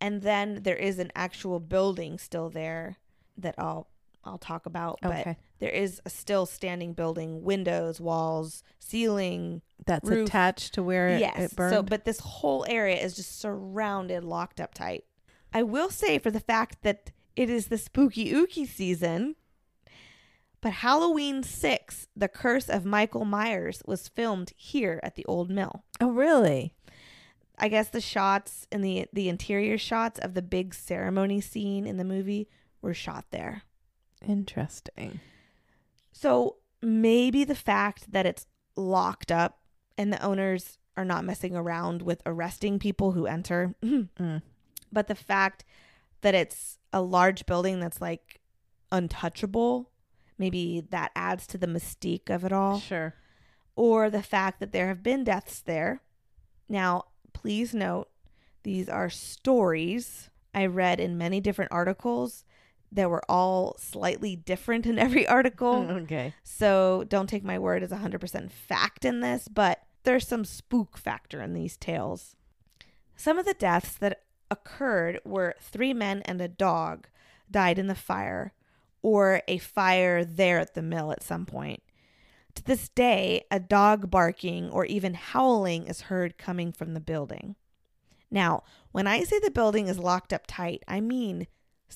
And 0.01 0.21
then 0.21 0.63
there 0.63 0.75
is 0.75 0.99
an 0.99 1.11
actual 1.15 1.59
building 1.61 2.17
still 2.17 2.49
there 2.49 2.97
that 3.37 3.55
I'll 3.57 3.87
I'll 4.25 4.37
talk 4.37 4.65
about, 4.65 4.99
but 5.01 5.35
there 5.59 5.69
is 5.69 6.01
a 6.05 6.09
still 6.09 6.45
standing 6.45 6.93
building, 6.93 7.43
windows, 7.43 7.99
walls, 7.99 8.63
ceiling, 8.79 9.61
That's 9.85 10.09
roof. 10.09 10.27
attached 10.27 10.73
to 10.75 10.83
where 10.83 11.09
it, 11.09 11.19
yes. 11.19 11.51
it 11.51 11.55
burned. 11.55 11.73
So, 11.73 11.83
but 11.83 12.05
this 12.05 12.19
whole 12.19 12.65
area 12.67 12.95
is 12.95 13.15
just 13.15 13.39
surrounded, 13.39 14.23
locked 14.23 14.61
up 14.61 14.73
tight. 14.73 15.03
I 15.53 15.63
will 15.63 15.89
say 15.89 16.19
for 16.19 16.31
the 16.31 16.39
fact 16.39 16.83
that 16.83 17.11
it 17.35 17.49
is 17.49 17.67
the 17.67 17.77
spooky 17.77 18.31
ooky 18.31 18.67
season, 18.67 19.35
but 20.61 20.71
Halloween 20.73 21.43
6, 21.43 22.07
The 22.15 22.29
Curse 22.29 22.69
of 22.69 22.85
Michael 22.85 23.25
Myers, 23.25 23.83
was 23.85 24.07
filmed 24.07 24.53
here 24.55 24.99
at 25.03 25.15
the 25.15 25.25
Old 25.25 25.49
Mill. 25.49 25.83
oh, 25.99 26.09
really? 26.09 26.73
I 27.57 27.67
guess 27.67 27.89
the 27.89 28.01
shots 28.01 28.67
and 28.71 28.83
the 28.83 29.05
the 29.13 29.29
interior 29.29 29.77
shots 29.77 30.17
of 30.19 30.33
the 30.33 30.41
big 30.41 30.73
ceremony 30.73 31.39
scene 31.39 31.85
in 31.85 31.97
the 31.97 32.03
movie 32.03 32.49
were 32.81 32.95
shot 32.95 33.25
there. 33.29 33.61
Interesting. 34.27 35.19
So 36.11 36.57
maybe 36.81 37.43
the 37.43 37.55
fact 37.55 38.11
that 38.11 38.25
it's 38.25 38.45
locked 38.75 39.31
up 39.31 39.59
and 39.97 40.11
the 40.11 40.21
owners 40.23 40.77
are 40.95 41.05
not 41.05 41.25
messing 41.25 41.55
around 41.55 42.01
with 42.01 42.21
arresting 42.25 42.79
people 42.79 43.11
who 43.13 43.25
enter, 43.25 43.75
Mm. 43.83 44.41
but 44.91 45.07
the 45.07 45.15
fact 45.15 45.65
that 46.21 46.35
it's 46.35 46.77
a 46.91 47.01
large 47.01 47.45
building 47.45 47.79
that's 47.79 47.99
like 48.01 48.39
untouchable, 48.91 49.89
maybe 50.37 50.81
that 50.91 51.11
adds 51.15 51.47
to 51.47 51.57
the 51.57 51.67
mystique 51.67 52.29
of 52.29 52.43
it 52.45 52.53
all. 52.53 52.79
Sure. 52.79 53.15
Or 53.75 54.09
the 54.09 54.21
fact 54.23 54.59
that 54.59 54.71
there 54.71 54.87
have 54.87 55.01
been 55.01 55.23
deaths 55.23 55.61
there. 55.61 56.01
Now, 56.69 57.05
please 57.33 57.73
note, 57.73 58.09
these 58.61 58.87
are 58.87 59.09
stories 59.09 60.29
I 60.53 60.67
read 60.67 60.99
in 60.99 61.17
many 61.17 61.41
different 61.41 61.71
articles 61.71 62.45
that 62.95 63.09
were 63.09 63.23
all 63.29 63.75
slightly 63.77 64.35
different 64.35 64.85
in 64.85 64.99
every 64.99 65.27
article. 65.37 65.73
Okay. 66.03 66.33
So 66.43 67.05
don't 67.07 67.27
take 67.27 67.43
my 67.43 67.57
word 67.57 67.83
as 67.83 67.91
100% 67.91 68.51
fact 68.51 69.05
in 69.05 69.21
this, 69.21 69.47
but 69.47 69.83
there's 70.03 70.27
some 70.27 70.43
spook 70.43 70.97
factor 70.97 71.41
in 71.41 71.53
these 71.53 71.77
tales. 71.77 72.35
Some 73.15 73.37
of 73.37 73.45
the 73.45 73.53
deaths 73.53 73.93
that 73.97 74.23
occurred 74.51 75.19
were 75.23 75.55
three 75.59 75.93
men 75.93 76.21
and 76.25 76.41
a 76.41 76.47
dog 76.47 77.07
died 77.49 77.79
in 77.79 77.87
the 77.87 77.95
fire, 77.95 78.53
or 79.01 79.41
a 79.47 79.57
fire 79.59 80.25
there 80.25 80.59
at 80.59 80.73
the 80.73 80.81
mill 80.81 81.11
at 81.11 81.23
some 81.23 81.45
point. 81.45 81.81
To 82.55 82.63
this 82.63 82.89
day, 82.89 83.45
a 83.49 83.59
dog 83.59 84.11
barking 84.11 84.69
or 84.69 84.85
even 84.85 85.13
howling 85.13 85.87
is 85.87 86.01
heard 86.01 86.37
coming 86.37 86.71
from 86.71 86.93
the 86.93 86.99
building. 86.99 87.55
Now, 88.29 88.63
when 88.91 89.07
I 89.07 89.23
say 89.23 89.39
the 89.39 89.51
building 89.51 89.87
is 89.87 89.99
locked 89.99 90.33
up 90.33 90.43
tight, 90.47 90.83
I 90.87 91.01
mean 91.01 91.47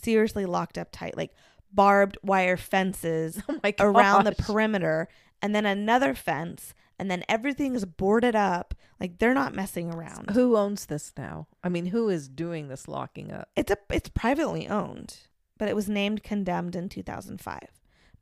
seriously 0.04 0.46
locked 0.46 0.78
up 0.78 0.90
tight, 0.92 1.18
like 1.18 1.32
barbed 1.72 2.18
wire 2.24 2.58
fences 2.58 3.42
Oh 3.50 3.60
around 3.64 3.64
the 3.64 3.72
perimeter, 3.72 3.80
and 3.82 3.86
then 3.86 3.94
my 3.94 4.02
around 4.02 4.26
the 4.26 4.32
gosh. 4.32 4.48
perimeter, 4.48 5.08
and 5.42 5.56
then 5.56 5.66
another 5.66 6.14
fence, 6.14 6.74
and 7.00 7.12
then 7.12 7.24
everything 7.30 7.76
is 7.76 7.86
boarded 7.86 8.36
up. 8.36 8.74
Like 9.00 9.20
they're 9.20 9.34
not 9.34 9.54
messing 9.54 9.94
around. 9.94 10.32
Who 10.32 10.58
owns 10.58 10.86
this 10.88 11.14
now? 11.18 11.48
I 11.64 11.70
mean, 11.70 11.88
who 11.88 12.10
is 12.10 12.28
doing 12.28 12.68
this 12.68 12.88
locking 12.88 13.32
up? 13.32 13.50
It's 13.56 13.72
a 13.72 13.78
it's 13.90 14.10
privately 14.10 14.68
owned, 14.68 15.18
but 15.58 15.68
it 15.68 15.76
was 15.76 15.90
named 15.90 16.24
condemned 16.24 16.76
in 16.76 16.90
2005. 16.90 17.60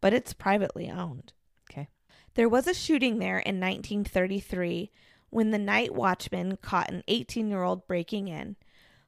But 0.01 0.13
it's 0.13 0.34
privately 0.34 0.89
owned. 0.89 1.34
Okay. 1.69 1.88
There 2.36 2.49
was 2.49 2.67
a 2.67 2.73
shooting 2.73 3.19
there 3.19 3.39
in 3.39 3.59
1933 3.59 4.91
when 5.30 5.51
the 5.51 5.57
night 5.57 5.93
watchman 5.93 6.57
caught 6.57 6.91
an 6.91 7.03
18-year-old 7.09 7.88
breaking 7.88 8.28
in, 8.28 8.55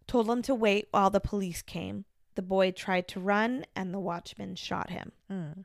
told 0.07 0.29
him 0.29 0.41
to 0.41 0.55
wait 0.55 0.87
while 0.91 1.09
the 1.09 1.19
police 1.19 1.61
came. 1.61 2.05
The 2.37 2.43
boy 2.43 2.69
tried 2.69 3.07
to 3.07 3.19
run 3.19 3.65
and 3.75 3.91
the 3.91 3.99
watchman 3.99 4.53
shot 4.53 4.91
him. 4.91 5.11
Hmm. 5.27 5.61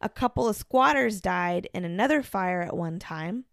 A 0.00 0.08
couple 0.08 0.48
of 0.48 0.56
squatters 0.56 1.20
died 1.20 1.68
in 1.74 1.84
another 1.84 2.22
fire 2.22 2.62
at 2.62 2.74
one 2.74 2.98
time. 2.98 3.44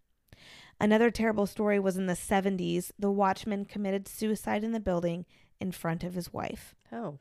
Another 0.79 1.11
terrible 1.11 1.45
story 1.45 1.81
was 1.81 1.97
in 1.97 2.05
the 2.05 2.13
70s. 2.13 2.93
The 2.97 3.11
watchman 3.11 3.65
committed 3.65 4.07
suicide 4.07 4.63
in 4.63 4.71
the 4.71 4.79
building 4.79 5.25
in 5.59 5.73
front 5.73 6.05
of 6.05 6.13
his 6.13 6.31
wife. 6.31 6.73
Oh. 6.93 7.19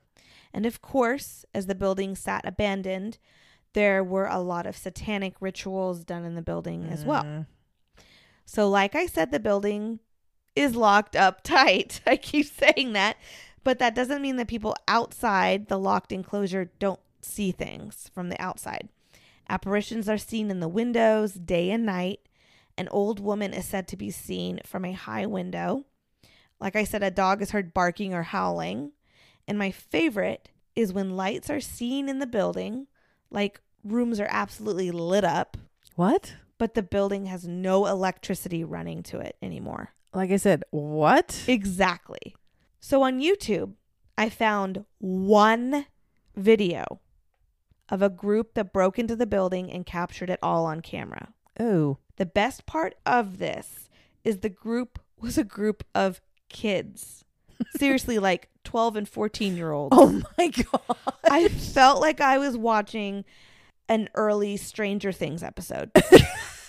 And 0.54 0.66
of 0.66 0.80
course, 0.80 1.44
as 1.52 1.66
the 1.66 1.74
building 1.74 2.14
sat 2.14 2.46
abandoned, 2.46 3.18
there 3.72 4.04
were 4.04 4.26
a 4.26 4.38
lot 4.38 4.66
of 4.66 4.76
satanic 4.76 5.34
rituals 5.40 6.04
done 6.04 6.24
in 6.24 6.36
the 6.36 6.42
building 6.42 6.86
as 6.88 7.04
well. 7.04 7.24
Mm. 7.24 7.46
So, 8.44 8.68
like 8.68 8.94
I 8.94 9.06
said, 9.06 9.32
the 9.32 9.40
building 9.40 9.98
is 10.54 10.76
locked 10.76 11.16
up 11.16 11.40
tight. 11.42 12.02
I 12.06 12.16
keep 12.16 12.46
saying 12.46 12.92
that, 12.92 13.16
but 13.64 13.78
that 13.78 13.94
doesn't 13.94 14.22
mean 14.22 14.36
that 14.36 14.48
people 14.48 14.74
outside 14.88 15.68
the 15.68 15.78
locked 15.78 16.12
enclosure 16.12 16.70
don't 16.78 17.00
see 17.22 17.52
things 17.52 18.10
from 18.14 18.28
the 18.28 18.40
outside. 18.40 18.88
Apparitions 19.48 20.08
are 20.08 20.18
seen 20.18 20.50
in 20.50 20.60
the 20.60 20.68
windows 20.68 21.34
day 21.34 21.70
and 21.70 21.84
night. 21.84 22.20
An 22.78 22.88
old 22.88 23.20
woman 23.20 23.52
is 23.52 23.66
said 23.66 23.88
to 23.88 23.96
be 23.96 24.10
seen 24.10 24.60
from 24.64 24.84
a 24.84 24.92
high 24.92 25.26
window. 25.26 25.84
Like 26.60 26.76
I 26.76 26.84
said, 26.84 27.02
a 27.02 27.10
dog 27.10 27.42
is 27.42 27.50
heard 27.50 27.74
barking 27.74 28.14
or 28.14 28.22
howling. 28.22 28.92
And 29.48 29.58
my 29.58 29.70
favorite 29.70 30.50
is 30.76 30.92
when 30.92 31.16
lights 31.16 31.50
are 31.50 31.60
seen 31.60 32.08
in 32.08 32.20
the 32.20 32.26
building, 32.26 32.86
like 33.30 33.60
rooms 33.84 34.20
are 34.20 34.28
absolutely 34.30 34.90
lit 34.90 35.24
up, 35.24 35.56
What? 35.96 36.36
but 36.58 36.74
the 36.74 36.82
building 36.82 37.26
has 37.26 37.46
no 37.46 37.86
electricity 37.86 38.62
running 38.62 39.02
to 39.04 39.18
it 39.18 39.36
anymore. 39.42 39.90
Like 40.14 40.30
I 40.30 40.36
said, 40.36 40.62
what? 40.70 41.44
Exactly. 41.48 42.34
So 42.80 43.02
on 43.02 43.20
YouTube, 43.20 43.74
I 44.16 44.28
found 44.28 44.84
one 44.98 45.86
video 46.34 47.00
of 47.88 48.02
a 48.02 48.08
group 48.08 48.54
that 48.54 48.72
broke 48.72 48.98
into 48.98 49.16
the 49.16 49.26
building 49.26 49.70
and 49.70 49.84
captured 49.84 50.30
it 50.30 50.38
all 50.42 50.64
on 50.64 50.80
camera. 50.80 51.28
Oh. 51.58 51.98
The 52.16 52.26
best 52.26 52.66
part 52.66 52.94
of 53.04 53.38
this 53.38 53.88
is 54.24 54.38
the 54.38 54.48
group 54.48 54.98
was 55.18 55.36
a 55.36 55.44
group 55.44 55.84
of 55.94 56.20
kids. 56.48 57.24
Seriously, 57.76 58.18
like 58.18 58.48
12 58.64 58.96
and 58.96 59.08
14 59.08 59.56
year 59.56 59.72
olds. 59.72 59.96
Oh 59.96 60.22
my 60.38 60.48
god. 60.48 60.96
I 61.30 61.48
felt 61.48 62.00
like 62.00 62.20
I 62.20 62.38
was 62.38 62.56
watching 62.56 63.24
an 63.88 64.08
early 64.14 64.56
Stranger 64.56 65.12
Things 65.12 65.42
episode. 65.42 65.90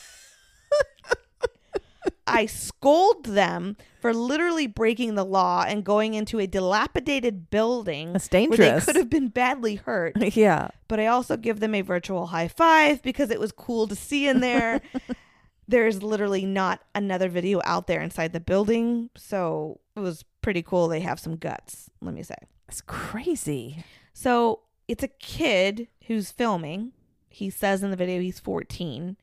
I 2.28 2.46
scold 2.46 3.26
them 3.26 3.78
for 4.00 4.14
literally 4.14 4.68
breaking 4.68 5.16
the 5.16 5.26
law 5.26 5.64
and 5.68 5.84
going 5.84 6.14
into 6.14 6.40
a 6.40 6.48
dilapidated 6.48 7.50
building 7.50 8.14
That's 8.14 8.28
dangerous. 8.28 8.60
where 8.60 8.80
they 8.80 8.86
could 8.86 8.96
have 8.96 9.10
been 9.10 9.30
badly 9.30 9.76
hurt. 9.76 10.14
yeah. 10.36 10.70
But 10.88 11.00
I 11.00 11.08
also 11.08 11.38
give 11.38 11.60
them 11.60 11.76
a 11.76 11.82
virtual 11.82 12.28
high 12.28 12.48
five 12.48 13.02
because 13.02 13.32
it 13.32 13.40
was 13.40 13.52
cool 13.52 13.88
to 13.88 13.96
see 13.96 14.28
in 14.28 14.40
there. 14.40 14.82
There's 15.68 16.04
literally 16.04 16.46
not 16.46 16.82
another 16.94 17.30
video 17.30 17.62
out 17.64 17.88
there 17.88 18.02
inside 18.02 18.34
the 18.34 18.40
building. 18.40 19.10
So 19.16 19.80
it 19.96 20.00
was 20.02 20.24
pretty 20.42 20.62
cool. 20.62 20.88
They 20.88 21.00
have 21.00 21.20
some 21.20 21.38
guts, 21.38 21.90
let 22.02 22.14
me 22.14 22.24
say. 22.24 22.36
It's 22.68 22.82
crazy. 22.82 23.84
So 24.14 24.62
it's 24.88 25.04
a 25.04 25.08
kid 25.08 25.88
who's 26.08 26.32
filming. 26.32 26.92
He 27.30 27.50
says 27.50 27.84
in 27.84 27.92
the 27.92 27.98
video 27.98 28.22
he's 28.22 28.40
14. 28.40 29.16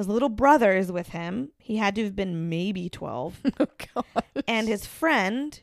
His 0.00 0.08
little 0.08 0.30
brother 0.30 0.74
is 0.74 0.90
with 0.90 1.10
him. 1.10 1.50
He 1.58 1.76
had 1.76 1.94
to 1.96 2.04
have 2.04 2.16
been 2.16 2.48
maybe 2.48 2.88
12. 2.88 3.38
Oh 3.60 3.66
god. 3.94 4.24
and 4.48 4.66
his 4.66 4.86
friend, 4.86 5.60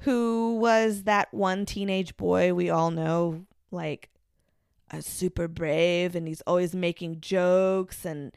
who 0.00 0.58
was 0.60 1.04
that 1.04 1.32
one 1.32 1.64
teenage 1.64 2.14
boy 2.18 2.52
we 2.52 2.68
all 2.68 2.90
know, 2.90 3.46
like 3.70 4.10
a 4.90 5.00
super 5.00 5.48
brave, 5.48 6.14
and 6.14 6.28
he's 6.28 6.42
always 6.42 6.74
making 6.74 7.22
jokes 7.22 8.04
and 8.04 8.32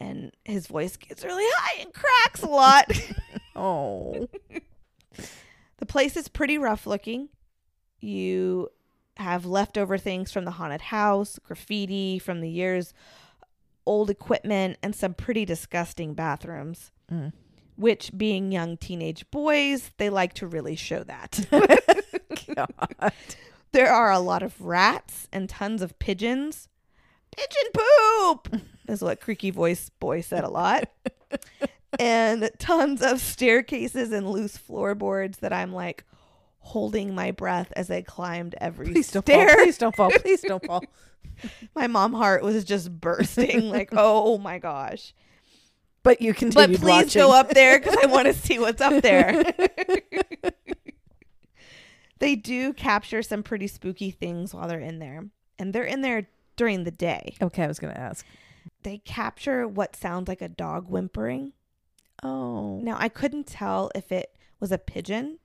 and 0.00 0.32
his 0.46 0.66
voice 0.68 0.96
gets 0.96 1.22
really 1.22 1.44
high 1.56 1.82
and 1.82 1.92
cracks 1.92 2.42
a 2.42 2.48
lot. 2.48 2.90
Oh. 3.54 4.26
The 5.76 5.86
place 5.86 6.16
is 6.16 6.28
pretty 6.28 6.56
rough 6.56 6.86
looking. 6.86 7.28
You 8.00 8.70
have 9.18 9.44
leftover 9.44 9.98
things 9.98 10.32
from 10.32 10.46
the 10.46 10.52
haunted 10.52 10.80
house, 10.80 11.38
graffiti 11.44 12.18
from 12.18 12.40
the 12.40 12.48
years 12.48 12.94
old 13.88 14.10
equipment, 14.10 14.78
and 14.82 14.94
some 14.94 15.14
pretty 15.14 15.44
disgusting 15.44 16.14
bathrooms. 16.14 16.92
Mm. 17.10 17.32
Which, 17.76 18.10
being 18.16 18.50
young 18.52 18.76
teenage 18.76 19.28
boys, 19.30 19.92
they 19.98 20.10
like 20.10 20.34
to 20.34 20.46
really 20.46 20.76
show 20.76 21.04
that. 21.04 21.46
There 23.72 23.92
are 23.92 24.10
a 24.10 24.18
lot 24.18 24.42
of 24.42 24.60
rats 24.60 25.28
and 25.32 25.48
tons 25.48 25.82
of 25.82 25.98
pigeons. 25.98 26.68
Pigeon 27.36 27.70
poop 27.74 28.60
is 28.88 29.02
what 29.02 29.20
Creaky 29.20 29.50
Voice 29.50 29.90
Boy 30.00 30.22
said 30.22 30.44
a 30.44 30.48
lot. 30.48 30.88
and 31.98 32.50
tons 32.58 33.02
of 33.02 33.20
staircases 33.20 34.10
and 34.10 34.28
loose 34.28 34.56
floorboards 34.56 35.38
that 35.38 35.52
I'm 35.52 35.72
like 35.72 36.04
holding 36.68 37.14
my 37.14 37.30
breath 37.30 37.72
as 37.74 37.90
I 37.90 38.02
climbed 38.02 38.54
every 38.60 38.92
Please 38.92 39.10
don't 39.10 39.24
stair. 39.24 39.48
fall. 39.48 39.56
Please 39.56 39.78
don't 39.78 39.96
fall. 39.96 40.10
Please 40.10 40.42
don't 40.42 40.64
fall. 40.64 40.84
My 41.74 41.86
mom 41.86 42.12
heart 42.12 42.42
was 42.42 42.64
just 42.64 43.00
bursting 43.00 43.70
like, 43.70 43.90
oh 43.92 44.38
my 44.38 44.58
gosh. 44.58 45.14
But 46.02 46.20
you 46.20 46.32
can. 46.32 46.50
But 46.50 46.70
please 46.70 46.80
watching. 46.80 47.20
go 47.20 47.32
up 47.32 47.50
there 47.50 47.78
because 47.78 47.96
I 48.02 48.06
want 48.06 48.26
to 48.26 48.32
see 48.32 48.58
what's 48.58 48.80
up 48.80 49.02
there. 49.02 49.44
they 52.18 52.36
do 52.36 52.72
capture 52.72 53.22
some 53.22 53.42
pretty 53.42 53.66
spooky 53.66 54.10
things 54.10 54.54
while 54.54 54.68
they're 54.68 54.80
in 54.80 55.00
there. 55.00 55.26
And 55.58 55.72
they're 55.72 55.84
in 55.84 56.02
there 56.02 56.28
during 56.56 56.84
the 56.84 56.92
day. 56.92 57.34
Okay, 57.42 57.64
I 57.64 57.66
was 57.66 57.78
gonna 57.78 57.94
ask. 57.94 58.24
They 58.84 58.98
capture 58.98 59.66
what 59.66 59.96
sounds 59.96 60.28
like 60.28 60.40
a 60.40 60.48
dog 60.48 60.88
whimpering. 60.88 61.52
Oh. 62.22 62.78
Now, 62.80 62.96
I 62.98 63.08
couldn't 63.08 63.46
tell 63.46 63.90
if 63.94 64.12
it 64.12 64.36
was 64.60 64.72
a 64.72 64.78
pigeon, 64.78 65.38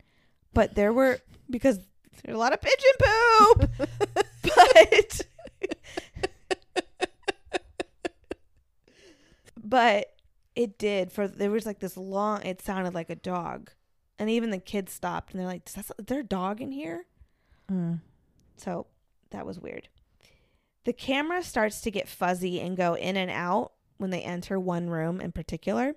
but 0.53 0.75
there 0.75 0.93
were, 0.93 1.19
because 1.49 1.79
there's 2.23 2.35
a 2.35 2.39
lot 2.39 2.53
of 2.53 2.61
pigeon 2.61 2.91
poop. 2.99 3.69
but. 4.43 5.21
but 9.63 10.07
it 10.55 10.77
did 10.77 11.11
for 11.11 11.27
there 11.27 11.49
was 11.49 11.65
like 11.65 11.79
this 11.79 11.97
long 11.97 12.41
it 12.43 12.61
sounded 12.61 12.93
like 12.93 13.09
a 13.09 13.15
dog 13.15 13.71
and 14.19 14.29
even 14.29 14.51
the 14.51 14.59
kids 14.59 14.91
stopped 14.93 15.31
and 15.31 15.39
they're 15.39 15.47
like 15.47 15.63
is, 15.67 15.73
that, 15.73 15.85
is 15.97 16.05
there 16.05 16.19
a 16.19 16.23
dog 16.23 16.61
in 16.61 16.71
here 16.71 17.05
Mm. 17.71 18.01
so 18.57 18.87
that 19.31 19.45
was 19.45 19.57
weird. 19.57 19.87
The 20.83 20.91
camera 20.91 21.41
starts 21.43 21.79
to 21.81 21.91
get 21.91 22.09
fuzzy 22.09 22.59
and 22.59 22.75
go 22.75 22.93
in 22.95 23.15
and 23.15 23.31
out 23.31 23.71
when 23.97 24.09
they 24.09 24.21
enter 24.21 24.59
one 24.59 24.89
room 24.89 25.21
in 25.21 25.31
particular. 25.31 25.95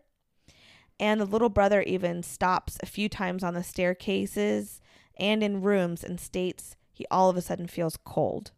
And 0.98 1.20
the 1.20 1.26
little 1.26 1.48
brother 1.50 1.82
even 1.82 2.22
stops 2.22 2.78
a 2.82 2.86
few 2.86 3.08
times 3.08 3.42
on 3.44 3.54
the 3.54 3.62
staircases 3.62 4.80
and 5.18 5.42
in 5.42 5.62
rooms 5.62 6.02
and 6.04 6.18
states 6.20 6.76
he 6.92 7.04
all 7.10 7.28
of 7.28 7.36
a 7.36 7.42
sudden 7.42 7.66
feels 7.66 7.96
cold. 8.04 8.52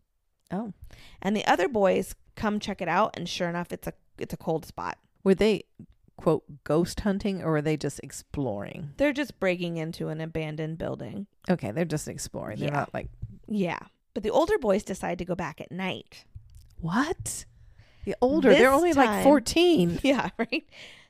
Oh. 0.50 0.72
And 1.20 1.36
the 1.36 1.44
other 1.46 1.68
boys 1.68 2.14
come 2.36 2.60
check 2.60 2.80
it 2.80 2.88
out 2.88 3.10
and 3.16 3.28
sure 3.28 3.48
enough 3.48 3.72
it's 3.72 3.86
a 3.88 3.92
it's 4.18 4.32
a 4.34 4.36
cold 4.36 4.64
spot. 4.64 4.98
Were 5.24 5.34
they 5.34 5.64
quote 6.16 6.44
ghost 6.64 7.00
hunting 7.00 7.42
or 7.42 7.52
were 7.52 7.62
they 7.62 7.76
just 7.76 8.00
exploring? 8.02 8.90
They're 8.96 9.12
just 9.12 9.38
breaking 9.40 9.76
into 9.76 10.08
an 10.08 10.20
abandoned 10.20 10.78
building. 10.78 11.26
Okay, 11.50 11.70
they're 11.72 11.84
just 11.84 12.06
exploring. 12.08 12.58
They're 12.60 12.68
Yeah. 12.68 12.74
not 12.74 12.94
like 12.94 13.08
Yeah. 13.48 13.78
But 14.14 14.22
the 14.22 14.30
older 14.30 14.58
boys 14.58 14.82
decide 14.84 15.18
to 15.18 15.24
go 15.24 15.34
back 15.34 15.60
at 15.60 15.70
night. 15.72 16.24
what? 16.80 17.44
The 18.04 18.14
older, 18.22 18.50
they're 18.50 18.70
This 18.70 18.76
only 18.76 18.92
like 18.94 19.22
14. 19.24 20.00
Yeah, 20.04 20.30
right. 20.38 20.64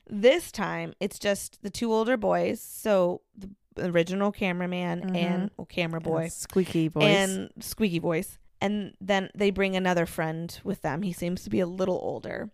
This 0.09 0.51
time 0.53 0.95
it's 1.01 1.19
just 1.19 1.63
the 1.63 1.71
two 1.71 1.93
older 1.93 2.17
boys. 2.17 2.61
So 2.61 3.21
the 3.37 3.51
original 3.79 4.33
cameraman 4.33 5.03
Mhm. 5.11 5.17
and 5.17 5.51
well, 5.57 5.67
camera 5.67 6.01
boy 6.01 6.23
And 6.25 6.33
squeaky 6.33 6.89
voice. 6.89 7.05
and 7.05 7.51
squeaky 7.61 7.99
voice. 7.99 8.39
And 8.61 8.95
then 9.01 9.31
they 9.35 9.51
bring 9.51 9.77
another 9.77 10.05
friend 10.07 10.59
with 10.65 10.83
them. 10.83 11.03
He 11.03 11.13
seems 11.13 11.45
to 11.45 11.51
be 11.51 11.61
a 11.61 11.67
little 11.67 11.99
older. 12.03 12.51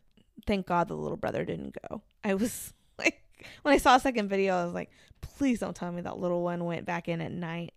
Thank 0.46 0.66
God 0.66 0.88
the 0.88 0.96
little 0.96 1.16
brother 1.16 1.44
didn't 1.44 1.76
go. 1.88 2.02
I 2.22 2.34
was 2.34 2.74
like, 2.98 3.22
when 3.62 3.72
I 3.72 3.78
saw 3.78 3.96
a 3.96 4.00
second 4.00 4.28
video, 4.28 4.54
I 4.56 4.64
was 4.64 4.74
like, 4.74 4.90
please 5.22 5.60
don't 5.60 5.74
tell 5.74 5.90
me 5.92 6.02
that 6.02 6.18
little 6.18 6.42
one 6.42 6.64
went 6.66 6.84
back 6.84 7.08
in 7.08 7.20
at 7.22 7.32
night. 7.32 7.72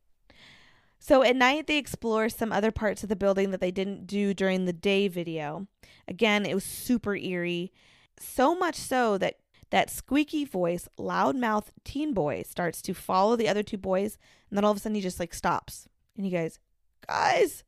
So 1.00 1.24
at 1.24 1.36
night, 1.36 1.68
they 1.68 1.78
explore 1.78 2.28
some 2.28 2.52
other 2.52 2.72
parts 2.72 3.04
of 3.04 3.10
the 3.10 3.16
building 3.16 3.52
that 3.52 3.62
they 3.62 3.72
didn't 3.72 4.08
do 4.08 4.34
during 4.34 4.66
the 4.66 4.74
day 4.74 5.08
video. 5.08 5.68
Again, 6.08 6.46
it 6.46 6.56
was 6.56 6.64
super 6.64 7.16
eerie. 7.16 7.72
So 8.20 8.56
much 8.56 8.76
so 8.76 9.18
that 9.20 9.36
that 9.70 9.90
squeaky 9.90 10.46
voice, 10.46 10.88
loudmouth 10.98 11.68
teen 11.84 12.14
boy 12.14 12.44
starts 12.44 12.82
to 12.84 12.94
follow 12.94 13.36
the 13.36 13.50
other 13.50 13.64
two 13.64 13.78
boys, 13.78 14.18
and 14.50 14.58
then 14.58 14.64
all 14.64 14.72
of 14.72 14.78
a 14.78 14.80
sudden 14.80 14.96
he 14.96 15.02
just 15.02 15.20
like 15.20 15.34
stops. 15.34 15.88
And 16.16 16.26
he 16.26 16.32
goes, 16.32 16.60
Guys, 17.08 17.64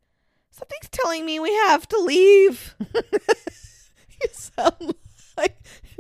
something's 0.52 0.90
telling 0.90 1.26
me 1.26 1.40
we 1.40 1.54
have 1.54 1.88
to 1.90 1.98
leave. 1.98 2.76
you 2.94 4.30
sound 4.32 4.96
like 5.38 5.58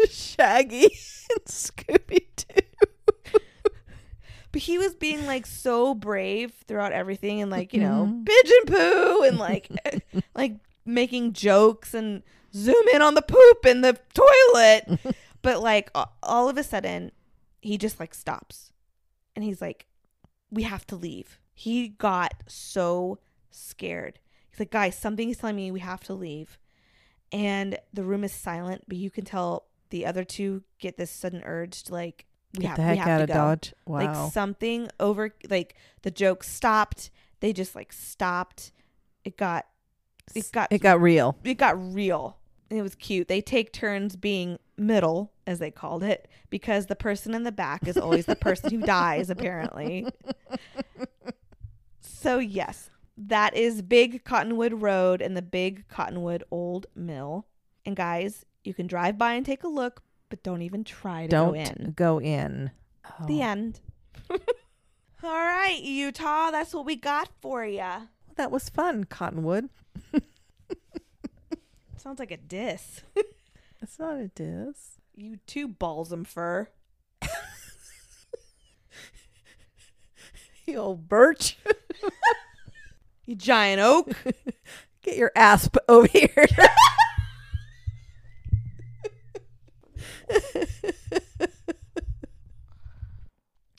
Shaggy 0.09 0.83
and 1.31 1.45
Scooby 1.45 2.25
Doo. 2.35 3.41
but 4.51 4.61
he 4.61 4.77
was 4.77 4.95
being 4.95 5.25
like 5.25 5.45
so 5.45 5.93
brave 5.93 6.53
throughout 6.67 6.91
everything 6.91 7.41
and 7.41 7.51
like, 7.51 7.73
you 7.73 7.79
know, 7.79 8.07
mm-hmm. 8.09 8.23
pigeon 8.23 8.65
poo 8.65 9.23
and 9.23 9.37
like 9.37 9.69
eh, 9.85 9.99
like 10.35 10.55
making 10.85 11.33
jokes 11.33 11.93
and 11.93 12.23
zoom 12.53 12.87
in 12.93 13.01
on 13.01 13.13
the 13.13 13.21
poop 13.21 13.65
in 13.65 13.81
the 13.81 13.97
toilet. 14.13 15.15
But 15.41 15.61
like 15.61 15.89
all 16.23 16.49
of 16.49 16.57
a 16.57 16.63
sudden 16.63 17.11
he 17.61 17.77
just 17.77 17.99
like 17.99 18.13
stops. 18.13 18.71
And 19.35 19.43
he's 19.43 19.61
like 19.61 19.87
we 20.51 20.63
have 20.63 20.85
to 20.87 20.95
leave. 20.95 21.39
He 21.53 21.89
got 21.89 22.33
so 22.47 23.19
scared. 23.51 24.19
He's 24.49 24.59
like, 24.59 24.71
"Guys, 24.71 24.95
something 24.95 25.29
is 25.29 25.37
telling 25.37 25.55
me 25.55 25.71
we 25.71 25.81
have 25.81 26.03
to 26.05 26.13
leave." 26.13 26.57
And 27.31 27.77
the 27.93 28.03
room 28.03 28.23
is 28.23 28.31
silent, 28.31 28.85
but 28.87 28.97
you 28.97 29.11
can 29.11 29.25
tell 29.25 29.65
the 29.89 30.05
other 30.05 30.23
two 30.23 30.63
get 30.79 30.97
this 30.97 31.11
sudden 31.11 31.43
urge 31.45 31.83
to 31.83 31.93
like 31.93 32.25
we 32.55 32.61
Get 32.61 32.69
have, 32.69 32.77
the 32.77 32.81
we 32.81 32.87
heck 32.87 32.97
have 32.99 33.07
out 33.07 33.17
to 33.17 33.23
of 33.23 33.27
go. 33.27 33.33
Dodge. 33.33 33.73
Wow. 33.85 33.99
Like 33.99 34.31
something 34.31 34.89
over 34.99 35.35
like 35.49 35.75
the 36.01 36.11
joke 36.11 36.43
stopped. 36.43 37.11
They 37.41 37.53
just 37.53 37.75
like 37.75 37.93
stopped. 37.93 38.71
It 39.23 39.37
got 39.37 39.67
it 40.33 40.51
got 40.51 40.71
it 40.71 40.79
got 40.79 40.99
real. 40.99 41.37
it 41.43 41.55
got 41.55 41.93
real. 41.93 42.37
It 42.69 42.81
was 42.81 42.95
cute. 42.95 43.27
They 43.27 43.41
take 43.41 43.73
turns 43.73 44.15
being 44.15 44.59
middle, 44.79 45.31
as 45.45 45.59
they 45.59 45.71
called 45.71 46.03
it, 46.03 46.27
because 46.49 46.85
the 46.87 46.95
person 46.95 47.33
in 47.35 47.43
the 47.43 47.51
back 47.51 47.87
is 47.87 47.97
always 47.97 48.25
the 48.25 48.35
person 48.35 48.71
who 48.71 48.81
dies, 48.85 49.29
apparently. 49.29 50.07
So 52.01 52.39
yes, 52.39 52.89
that 53.17 53.55
is 53.55 53.81
Big 53.81 54.23
Cottonwood 54.23 54.73
Road 54.73 55.21
and 55.21 55.35
the 55.37 55.41
Big 55.41 55.87
Cottonwood 55.87 56.43
Old 56.51 56.87
Mill. 56.95 57.45
And 57.85 57.95
guys, 57.95 58.45
you 58.63 58.73
can 58.73 58.87
drive 58.87 59.17
by 59.17 59.33
and 59.33 59.45
take 59.45 59.63
a 59.63 59.67
look, 59.69 60.01
but 60.29 60.43
don't 60.43 60.61
even 60.61 60.83
try 60.83 61.23
to 61.23 61.27
Don't 61.29 61.53
go 61.53 61.59
in. 61.59 61.93
go 61.95 62.19
in. 62.21 62.71
The 63.27 63.39
Oh. 63.39 63.45
end. 63.45 63.79
All 64.29 64.37
right, 65.23 65.79
Utah, 65.81 66.51
that's 66.51 66.73
what 66.73 66.85
we 66.85 66.95
got 66.95 67.29
for 67.41 67.65
you. 67.65 67.83
That 68.35 68.51
was 68.51 68.69
fun, 68.69 69.03
Cottonwood. 69.05 69.69
Sounds 71.97 72.19
like 72.19 72.31
a 72.31 72.37
diss. 72.37 73.01
It's 73.89 73.97
not 73.97 74.19
a 74.19 74.27
diss. 74.27 74.99
You 75.15 75.39
too, 75.47 75.67
balsam 75.67 76.23
fir. 76.23 76.69
You 80.67 80.77
old 80.77 81.09
birch. 81.09 81.57
You 83.25 83.35
giant 83.35 83.81
oak. 83.81 84.11
Get 85.03 85.17
your 85.17 85.31
asp 85.35 85.75
over 85.87 86.07
here. 86.07 86.29